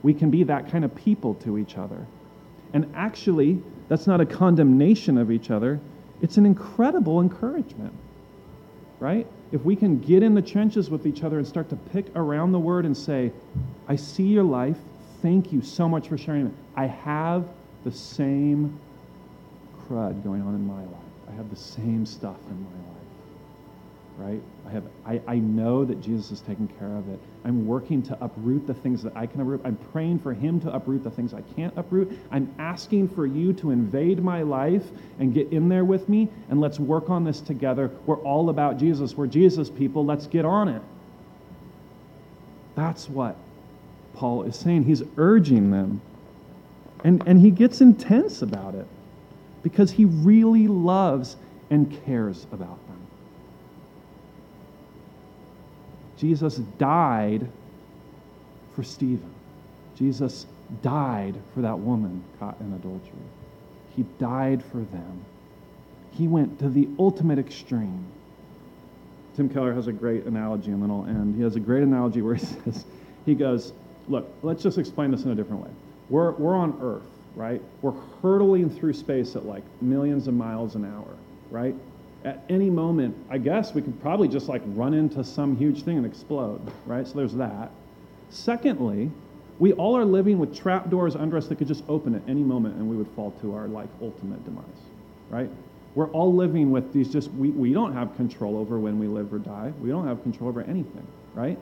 We 0.03 0.15
can 0.15 0.31
be 0.31 0.45
that 0.45 0.71
kind 0.71 0.87
of 0.87 0.95
people 0.95 1.35
to 1.35 1.59
each 1.59 1.77
other. 1.77 2.07
And 2.73 2.91
actually, 2.97 3.63
that's 3.89 4.07
not 4.07 4.23
a 4.23 4.27
condemnation 4.27 5.19
of 5.19 5.31
each 5.31 5.51
other, 5.51 5.79
it's 6.23 6.39
an 6.39 6.47
incredible 6.47 7.21
encouragement, 7.21 7.93
right? 8.99 9.27
If 9.53 9.63
we 9.63 9.77
can 9.77 9.99
get 9.99 10.23
in 10.23 10.35
the 10.35 10.43
trenches 10.43 10.89
with 10.89 11.07
each 11.07 11.23
other 11.23 11.39
and 11.39 11.47
start 11.47 11.69
to 11.69 11.77
pick 11.77 12.07
around 12.17 12.53
the 12.53 12.59
word 12.59 12.87
and 12.87 12.97
say, 12.97 13.33
I 13.87 13.97
see 13.97 14.25
your 14.25 14.45
life. 14.45 14.79
Thank 15.21 15.53
you 15.53 15.61
so 15.63 15.89
much 15.89 16.09
for 16.09 16.17
sharing 16.17 16.47
it. 16.47 16.53
I 16.75 16.87
have 16.87 17.47
the 17.85 17.93
same 17.93 18.81
crud 19.87 20.25
going 20.25 20.41
on 20.43 20.55
in 20.55 20.67
my 20.67 20.81
life. 20.81 21.03
I 21.29 21.33
have 21.33 21.51
the 21.51 21.57
same 21.57 22.07
stuff 22.07 22.39
in 22.49 22.63
my 22.65 22.89
life 22.89 22.92
right? 24.19 24.41
I 24.67 24.71
have 24.71 24.85
I, 25.07 25.21
I 25.27 25.37
know 25.37 25.85
that 25.85 26.01
Jesus 26.01 26.31
is 26.31 26.41
taking 26.41 26.69
care 26.79 26.97
of 26.97 27.09
it. 27.09 27.19
I'm 27.45 27.67
working 27.67 28.03
to 28.05 28.25
uproot 28.25 28.67
the 28.67 28.75
things 28.75 29.03
that 29.03 29.17
I 29.17 29.27
can 29.27 29.41
uproot. 29.41 29.61
I'm 29.65 29.77
praying 29.93 30.21
for 30.21 30.33
him 30.33 30.61
to 30.61 30.73
uproot 30.75 31.03
the 31.03 31.11
things 31.11 31.35
I 31.35 31.43
can't 31.57 31.77
uproot. 31.77 32.17
I'm 32.31 32.53
asking 32.59 33.09
for 33.09 33.27
you 33.27 33.53
to 33.55 33.71
invade 33.71 34.23
my 34.23 34.43
life 34.43 34.85
and 35.19 35.35
get 35.35 35.53
in 35.53 35.69
there 35.69 35.85
with 35.85 36.09
me 36.09 36.29
and 36.51 36.61
let's 36.61 36.79
work 36.79 37.11
on 37.11 37.25
this 37.25 37.41
together. 37.41 37.91
We're 38.07 38.17
all 38.19 38.51
about 38.51 38.79
Jesus. 38.79 39.17
We're 39.17 39.27
Jesus 39.27 39.71
people. 39.71 40.05
Let's 40.05 40.27
get 40.27 40.45
on 40.45 40.69
it. 40.69 40.83
That's 42.75 43.09
what 43.09 43.37
Paul 44.15 44.45
is 44.45 44.57
saying. 44.57 44.85
He's 44.85 45.03
urging 45.17 45.71
them. 45.71 46.01
And, 47.05 47.23
and 47.27 47.41
he 47.41 47.51
gets 47.51 47.81
intense 47.81 48.43
about 48.43 48.75
it 48.75 48.87
because 49.63 49.91
he 49.91 50.05
really 50.05 50.69
loves 50.69 51.37
and 51.71 51.91
cares 52.05 52.47
about 52.53 52.79
them. 52.87 52.92
Jesus 56.23 56.55
died 56.79 57.49
for 58.77 58.85
Stephen. 58.85 59.35
Jesus 59.97 60.47
died 60.81 61.35
for 61.53 61.63
that 61.63 61.81
woman 61.81 62.23
caught 62.39 62.61
in 62.61 62.73
adultery. 62.75 63.11
He 63.97 64.05
died 64.21 64.63
for 64.63 64.79
them. 64.79 65.25
He 66.13 66.29
went 66.29 66.61
to 66.61 66.69
the 66.69 66.89
ultimate 66.97 67.41
extreme. 67.41 68.07
Tim 69.35 69.49
Keller 69.49 69.75
has 69.75 69.89
a 69.89 69.93
great 69.93 70.25
analogy, 70.25 70.71
and 70.71 70.81
then 70.81 70.93
I'll 70.93 71.07
end. 71.07 71.35
He 71.35 71.43
has 71.43 71.57
a 71.57 71.61
great 71.61 71.83
analogy 71.83 72.23
where 72.23 72.37
he 72.37 72.47
says, 72.65 72.85
he 73.27 73.35
goes, 73.35 73.73
look, 74.07 74.33
let's 74.45 74.63
just 74.63 74.79
explain 74.79 75.11
this 75.11 75.25
in 75.25 75.33
a 75.33 75.35
different 75.35 75.65
way. 75.65 75.71
We're, 76.09 76.31
we're 76.31 76.55
on 76.55 76.79
Earth, 76.81 77.11
right? 77.35 77.61
We're 77.81 78.01
hurtling 78.23 78.71
through 78.71 78.93
space 78.93 79.35
at 79.35 79.45
like 79.45 79.65
millions 79.81 80.29
of 80.29 80.35
miles 80.35 80.77
an 80.77 80.85
hour, 80.85 81.17
right? 81.51 81.75
At 82.25 82.45
any 82.49 82.71
moment, 82.71 83.17
I 83.31 83.39
guess 83.39 83.75
we 83.75 83.83
could 83.83 84.01
probably 84.01 84.29
just 84.29 84.49
like 84.49 84.63
run 84.67 84.95
into 84.95 85.25
some 85.25 85.57
huge 85.57 85.83
thing 85.83 85.97
and 85.97 86.07
explode, 86.07 86.61
right? 86.87 87.07
So 87.07 87.15
there's 87.15 87.35
that. 87.35 87.71
Secondly, 88.31 89.11
we 89.59 89.73
all 89.75 89.97
are 89.97 90.05
living 90.05 90.39
with 90.39 90.57
trap 90.57 90.91
doors 90.91 91.15
under 91.15 91.37
us 91.37 91.47
that 91.49 91.57
could 91.57 91.69
just 91.69 91.85
open 91.89 92.15
at 92.15 92.23
any 92.29 92.43
moment 92.43 92.77
and 92.77 92.89
we 92.89 92.97
would 92.97 93.09
fall 93.15 93.33
to 93.43 93.55
our 93.55 93.69
like 93.69 93.89
ultimate 94.01 94.45
demise, 94.45 94.65
right? 95.31 95.51
We're 95.95 96.11
all 96.11 96.35
living 96.35 96.71
with 96.71 96.93
these 96.93 97.13
just, 97.13 97.31
we, 97.33 97.51
we 97.51 97.73
don't 97.73 97.93
have 97.93 98.17
control 98.17 98.57
over 98.57 98.79
when 98.79 98.99
we 98.99 99.07
live 99.07 99.33
or 99.33 99.39
die. 99.39 99.73
We 99.81 99.91
don't 99.91 100.07
have 100.07 100.23
control 100.23 100.49
over 100.49 100.63
anything, 100.63 101.07
right? 101.35 101.59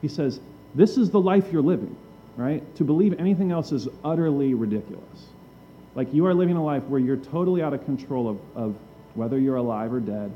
He 0.00 0.08
says, 0.08 0.40
this 0.74 0.96
is 0.96 1.10
the 1.10 1.20
life 1.20 1.52
you're 1.52 1.62
living, 1.62 1.94
right? 2.36 2.62
To 2.76 2.84
believe 2.84 3.18
anything 3.18 3.52
else 3.52 3.72
is 3.72 3.88
utterly 4.02 4.54
ridiculous. 4.54 5.26
Like 5.94 6.12
you 6.12 6.26
are 6.26 6.34
living 6.34 6.56
a 6.56 6.64
life 6.64 6.84
where 6.84 7.00
you're 7.00 7.16
totally 7.16 7.62
out 7.62 7.74
of 7.74 7.84
control 7.84 8.28
of, 8.28 8.38
of 8.54 8.76
whether 9.16 9.38
you're 9.38 9.56
alive 9.56 9.92
or 9.92 10.00
dead, 10.00 10.30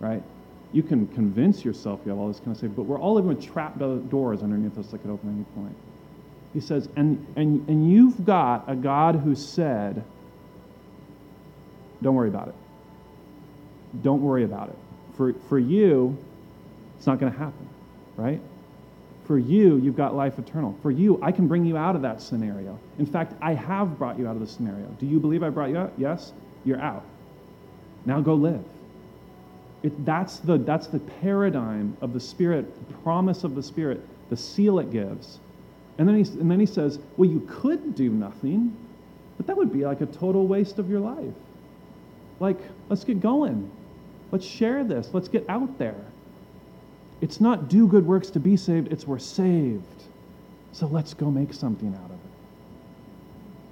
right? 0.00 0.22
You 0.72 0.82
can 0.82 1.06
convince 1.08 1.64
yourself 1.64 2.00
you 2.04 2.10
have 2.10 2.18
all 2.18 2.28
this 2.28 2.38
kind 2.38 2.52
of 2.52 2.58
stuff, 2.58 2.72
but 2.76 2.82
we're 2.82 3.00
all 3.00 3.14
living 3.14 3.28
with 3.28 3.44
trap 3.44 3.78
doors 3.78 4.42
underneath 4.42 4.78
us 4.78 4.88
that 4.88 4.98
could 4.98 5.10
open 5.10 5.30
at 5.30 5.34
any 5.34 5.44
point. 5.54 5.76
He 6.54 6.60
says, 6.60 6.88
and, 6.96 7.26
and, 7.36 7.68
and 7.68 7.90
you've 7.90 8.24
got 8.24 8.64
a 8.68 8.74
God 8.74 9.16
who 9.16 9.34
said, 9.34 10.02
don't 12.02 12.14
worry 12.14 12.28
about 12.28 12.48
it. 12.48 12.54
Don't 14.02 14.22
worry 14.22 14.44
about 14.44 14.68
it. 14.68 14.76
For, 15.16 15.32
for 15.48 15.58
you, 15.58 16.16
it's 16.96 17.06
not 17.06 17.18
going 17.18 17.32
to 17.32 17.38
happen, 17.38 17.68
right? 18.16 18.40
For 19.26 19.38
you, 19.38 19.76
you've 19.78 19.96
got 19.96 20.14
life 20.14 20.38
eternal. 20.38 20.76
For 20.82 20.90
you, 20.90 21.18
I 21.22 21.32
can 21.32 21.48
bring 21.48 21.64
you 21.64 21.76
out 21.76 21.96
of 21.96 22.02
that 22.02 22.22
scenario. 22.22 22.78
In 22.98 23.06
fact, 23.06 23.34
I 23.42 23.54
have 23.54 23.98
brought 23.98 24.18
you 24.18 24.26
out 24.26 24.36
of 24.36 24.40
the 24.40 24.46
scenario. 24.46 24.86
Do 24.98 25.06
you 25.06 25.20
believe 25.20 25.42
I 25.42 25.50
brought 25.50 25.70
you 25.70 25.76
out? 25.76 25.92
Yes? 25.98 26.32
You're 26.64 26.80
out. 26.80 27.04
Now 28.06 28.20
go 28.20 28.34
live. 28.34 28.64
It, 29.82 30.04
that's, 30.04 30.38
the, 30.38 30.58
that's 30.58 30.88
the 30.88 30.98
paradigm 30.98 31.96
of 32.00 32.12
the 32.12 32.20
Spirit, 32.20 32.88
the 32.88 32.94
promise 32.98 33.44
of 33.44 33.54
the 33.54 33.62
Spirit, 33.62 34.00
the 34.28 34.36
seal 34.36 34.78
it 34.78 34.90
gives. 34.90 35.38
And 35.98 36.08
then, 36.08 36.22
he, 36.22 36.30
and 36.40 36.50
then 36.50 36.60
he 36.60 36.66
says, 36.66 36.98
well, 37.16 37.28
you 37.28 37.40
could 37.48 37.94
do 37.94 38.10
nothing, 38.10 38.76
but 39.36 39.46
that 39.46 39.56
would 39.56 39.72
be 39.72 39.84
like 39.84 40.00
a 40.00 40.06
total 40.06 40.46
waste 40.46 40.78
of 40.78 40.90
your 40.90 41.00
life. 41.00 41.34
Like, 42.40 42.58
let's 42.88 43.04
get 43.04 43.20
going. 43.20 43.70
Let's 44.30 44.46
share 44.46 44.84
this. 44.84 45.10
Let's 45.12 45.28
get 45.28 45.48
out 45.48 45.78
there. 45.78 46.04
It's 47.20 47.40
not 47.40 47.68
do 47.68 47.88
good 47.88 48.06
works 48.06 48.30
to 48.30 48.40
be 48.40 48.56
saved, 48.56 48.92
it's 48.92 49.06
we're 49.06 49.18
saved. 49.18 49.82
So 50.72 50.86
let's 50.86 51.14
go 51.14 51.30
make 51.30 51.52
something 51.52 51.94
out 51.94 52.10
of 52.10 52.12
it. 52.12 52.17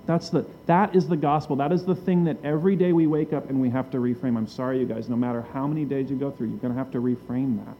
That's 0.07 0.31
the, 0.31 0.47
that 0.67 0.95
is 0.95 1.09
the 1.09 1.17
gospel. 1.17 1.57
That 1.57 1.73
is 1.73 1.85
the 1.85 1.95
thing 1.95 2.25
that 2.25 2.37
every 2.45 2.77
day 2.77 2.93
we 2.93 3.09
wake 3.09 3.33
up 3.33 3.51
and 3.51 3.61
we 3.61 3.69
have 3.71 3.91
to 3.91 3.99
reframe. 3.99 4.37
I'm 4.37 4.47
sorry, 4.47 4.79
you 4.79 4.87
guys, 4.87 5.09
no 5.09 5.17
matter 5.17 5.45
how 5.53 5.67
many 5.67 5.85
days 5.85 6.09
you 6.11 6.17
go 6.17 6.31
through, 6.31 6.49
you're 6.49 6.59
going 6.59 6.73
to 6.73 6.79
have 6.79 6.93
to 6.93 7.01
reframe 7.01 7.65
that. 7.67 7.77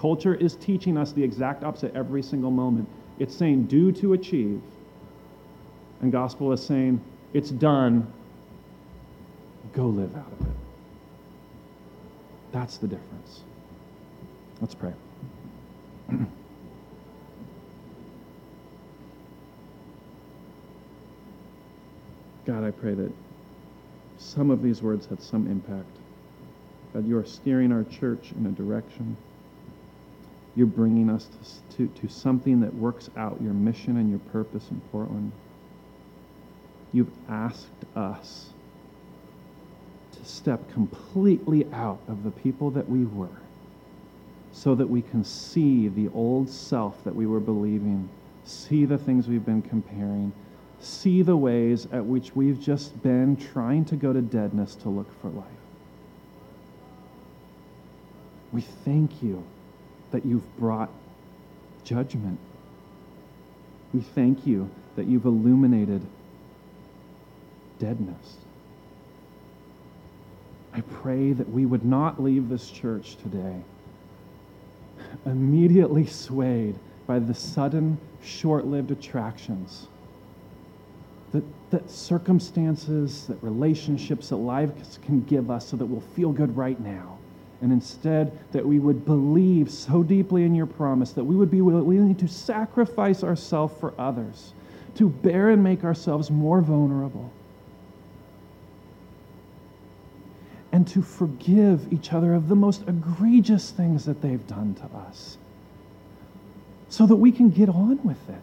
Culture 0.00 0.34
is 0.34 0.56
teaching 0.56 0.96
us 0.96 1.12
the 1.12 1.22
exact 1.22 1.64
opposite 1.64 1.94
every 1.94 2.22
single 2.22 2.50
moment. 2.50 2.88
It's 3.18 3.34
saying, 3.34 3.64
do 3.64 3.92
to 3.92 4.14
achieve. 4.14 4.62
And 6.00 6.10
gospel 6.10 6.52
is 6.52 6.64
saying, 6.64 7.00
it's 7.34 7.50
done. 7.50 8.10
Go 9.74 9.86
live 9.86 10.14
out 10.16 10.32
of 10.40 10.46
it. 10.46 10.52
That's 12.52 12.78
the 12.78 12.88
difference. 12.88 13.40
Let's 14.60 14.74
pray. 14.74 14.94
God, 22.46 22.62
I 22.62 22.70
pray 22.70 22.94
that 22.94 23.10
some 24.18 24.52
of 24.52 24.62
these 24.62 24.80
words 24.80 25.06
had 25.06 25.20
some 25.20 25.48
impact. 25.48 25.90
God, 26.94 27.06
you 27.06 27.18
are 27.18 27.24
steering 27.24 27.72
our 27.72 27.82
church 27.82 28.30
in 28.38 28.46
a 28.46 28.50
direction. 28.50 29.16
You're 30.54 30.68
bringing 30.68 31.10
us 31.10 31.26
to, 31.70 31.76
to, 31.76 32.00
to 32.00 32.08
something 32.08 32.60
that 32.60 32.72
works 32.72 33.10
out 33.16 33.42
your 33.42 33.52
mission 33.52 33.96
and 33.96 34.08
your 34.08 34.20
purpose 34.30 34.70
in 34.70 34.80
Portland. 34.92 35.32
You've 36.92 37.10
asked 37.28 37.66
us 37.96 38.50
to 40.12 40.24
step 40.24 40.72
completely 40.72 41.66
out 41.72 42.00
of 42.06 42.22
the 42.22 42.30
people 42.30 42.70
that 42.70 42.88
we 42.88 43.04
were 43.06 43.28
so 44.52 44.76
that 44.76 44.88
we 44.88 45.02
can 45.02 45.24
see 45.24 45.88
the 45.88 46.08
old 46.14 46.48
self 46.48 47.02
that 47.02 47.14
we 47.14 47.26
were 47.26 47.40
believing, 47.40 48.08
see 48.44 48.84
the 48.84 48.96
things 48.96 49.26
we've 49.26 49.44
been 49.44 49.62
comparing, 49.62 50.32
see 50.80 51.22
the 51.22 51.36
ways 51.36 51.86
at 51.92 52.04
which 52.04 52.34
we've 52.34 52.60
just 52.60 53.02
been 53.02 53.36
trying 53.36 53.84
to 53.86 53.96
go 53.96 54.12
to 54.12 54.20
deadness 54.20 54.74
to 54.76 54.88
look 54.88 55.08
for 55.20 55.28
life. 55.28 55.46
We 58.52 58.60
thank 58.60 59.22
you 59.22 59.44
that 60.12 60.24
you've 60.24 60.56
brought 60.58 60.90
judgment. 61.84 62.38
We 63.92 64.00
thank 64.00 64.46
you 64.46 64.70
that 64.96 65.06
you've 65.06 65.24
illuminated 65.24 66.02
deadness. 67.78 68.36
I 70.72 70.80
pray 70.80 71.32
that 71.32 71.48
we 71.48 71.66
would 71.66 71.84
not 71.84 72.22
leave 72.22 72.48
this 72.48 72.70
church 72.70 73.16
today 73.16 73.62
immediately 75.24 76.06
swayed 76.06 76.74
by 77.06 77.18
the 77.18 77.34
sudden, 77.34 77.98
short 78.22 78.66
lived 78.66 78.90
attractions 78.90 79.86
that, 81.32 81.44
that 81.70 81.90
circumstances, 81.90 83.26
that 83.26 83.42
relationships, 83.42 84.28
that 84.28 84.36
life 84.36 84.70
can 85.02 85.22
give 85.24 85.50
us 85.50 85.68
so 85.68 85.76
that 85.76 85.86
we'll 85.86 86.00
feel 86.00 86.32
good 86.32 86.56
right 86.56 86.78
now. 86.80 87.18
And 87.62 87.72
instead, 87.72 88.38
that 88.52 88.64
we 88.64 88.78
would 88.78 89.04
believe 89.04 89.70
so 89.70 90.02
deeply 90.02 90.44
in 90.44 90.54
your 90.54 90.66
promise 90.66 91.12
that 91.12 91.24
we 91.24 91.34
would 91.34 91.50
be 91.50 91.62
willing 91.62 92.14
to 92.14 92.28
sacrifice 92.28 93.24
ourselves 93.24 93.74
for 93.80 93.94
others, 93.98 94.52
to 94.96 95.08
bear 95.08 95.50
and 95.50 95.64
make 95.64 95.84
ourselves 95.84 96.30
more 96.30 96.60
vulnerable. 96.60 97.32
and 100.76 100.86
to 100.86 101.00
forgive 101.00 101.90
each 101.90 102.12
other 102.12 102.34
of 102.34 102.48
the 102.48 102.54
most 102.54 102.82
egregious 102.86 103.70
things 103.70 104.04
that 104.04 104.20
they've 104.20 104.46
done 104.46 104.74
to 104.74 104.84
us 104.98 105.38
so 106.90 107.06
that 107.06 107.16
we 107.16 107.32
can 107.32 107.48
get 107.48 107.70
on 107.70 107.98
with 108.04 108.28
it, 108.28 108.42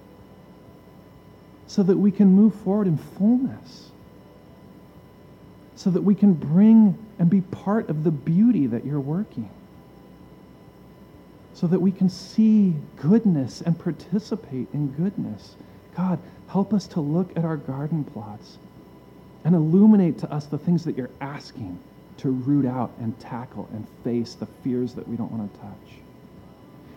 so 1.67 1.83
that 1.83 1.97
we 1.97 2.11
can 2.11 2.27
move 2.27 2.53
forward 2.55 2.87
in 2.87 2.97
fullness, 2.97 3.89
so 5.75 5.89
that 5.89 6.01
we 6.01 6.15
can 6.15 6.33
bring 6.33 6.97
and 7.19 7.29
be 7.29 7.41
part 7.41 7.89
of 7.89 8.03
the 8.03 8.11
beauty 8.11 8.67
that 8.67 8.85
you're 8.85 8.99
working, 8.99 9.49
so 11.53 11.67
that 11.67 11.79
we 11.79 11.91
can 11.91 12.09
see 12.09 12.73
goodness 13.01 13.61
and 13.61 13.77
participate 13.79 14.67
in 14.73 14.87
goodness. 14.91 15.55
God, 15.95 16.19
help 16.47 16.73
us 16.73 16.87
to 16.87 16.99
look 16.99 17.35
at 17.37 17.45
our 17.45 17.57
garden 17.57 18.03
plots 18.03 18.57
and 19.43 19.55
illuminate 19.55 20.17
to 20.19 20.31
us 20.31 20.45
the 20.45 20.57
things 20.57 20.83
that 20.85 20.97
you're 20.97 21.09
asking 21.21 21.79
to 22.17 22.29
root 22.29 22.65
out 22.65 22.91
and 22.99 23.19
tackle 23.19 23.67
and 23.73 23.87
face 24.03 24.33
the 24.33 24.45
fears 24.45 24.93
that 24.93 25.07
we 25.07 25.15
don't 25.15 25.31
want 25.31 25.51
to 25.53 25.59
touch. 25.59 25.99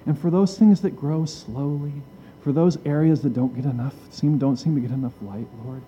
And 0.06 0.18
for 0.18 0.30
those 0.30 0.58
things 0.58 0.80
that 0.82 0.90
grow 0.90 1.24
slowly, 1.24 1.92
for 2.46 2.52
those 2.52 2.78
areas 2.86 3.22
that 3.22 3.34
don't 3.34 3.56
get 3.56 3.64
enough, 3.64 3.92
seem, 4.12 4.38
don't 4.38 4.56
seem 4.56 4.76
to 4.76 4.80
get 4.80 4.92
enough 4.92 5.20
light, 5.20 5.48
Lord, 5.64 5.82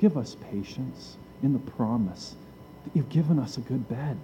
give 0.00 0.16
us 0.16 0.36
patience 0.48 1.16
in 1.42 1.52
the 1.52 1.58
promise 1.58 2.36
that 2.84 2.94
you've 2.94 3.08
given 3.08 3.36
us 3.36 3.56
a 3.56 3.60
good 3.60 3.88
bed, 3.88 4.16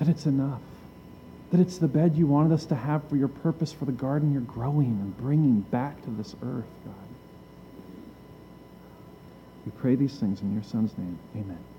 that 0.00 0.08
it's 0.08 0.26
enough, 0.26 0.60
that 1.52 1.60
it's 1.60 1.78
the 1.78 1.86
bed 1.86 2.16
you 2.16 2.26
wanted 2.26 2.52
us 2.52 2.66
to 2.66 2.74
have 2.74 3.08
for 3.08 3.14
your 3.14 3.28
purpose 3.28 3.72
for 3.72 3.84
the 3.84 3.92
garden 3.92 4.32
you're 4.32 4.42
growing 4.42 4.98
and 5.00 5.16
bringing 5.16 5.60
back 5.60 6.02
to 6.02 6.10
this 6.10 6.34
earth, 6.42 6.66
God. 6.84 6.94
We 9.64 9.70
pray 9.78 9.94
these 9.94 10.18
things 10.18 10.40
in 10.40 10.52
your 10.54 10.64
Son's 10.64 10.98
name. 10.98 11.20
Amen. 11.36 11.71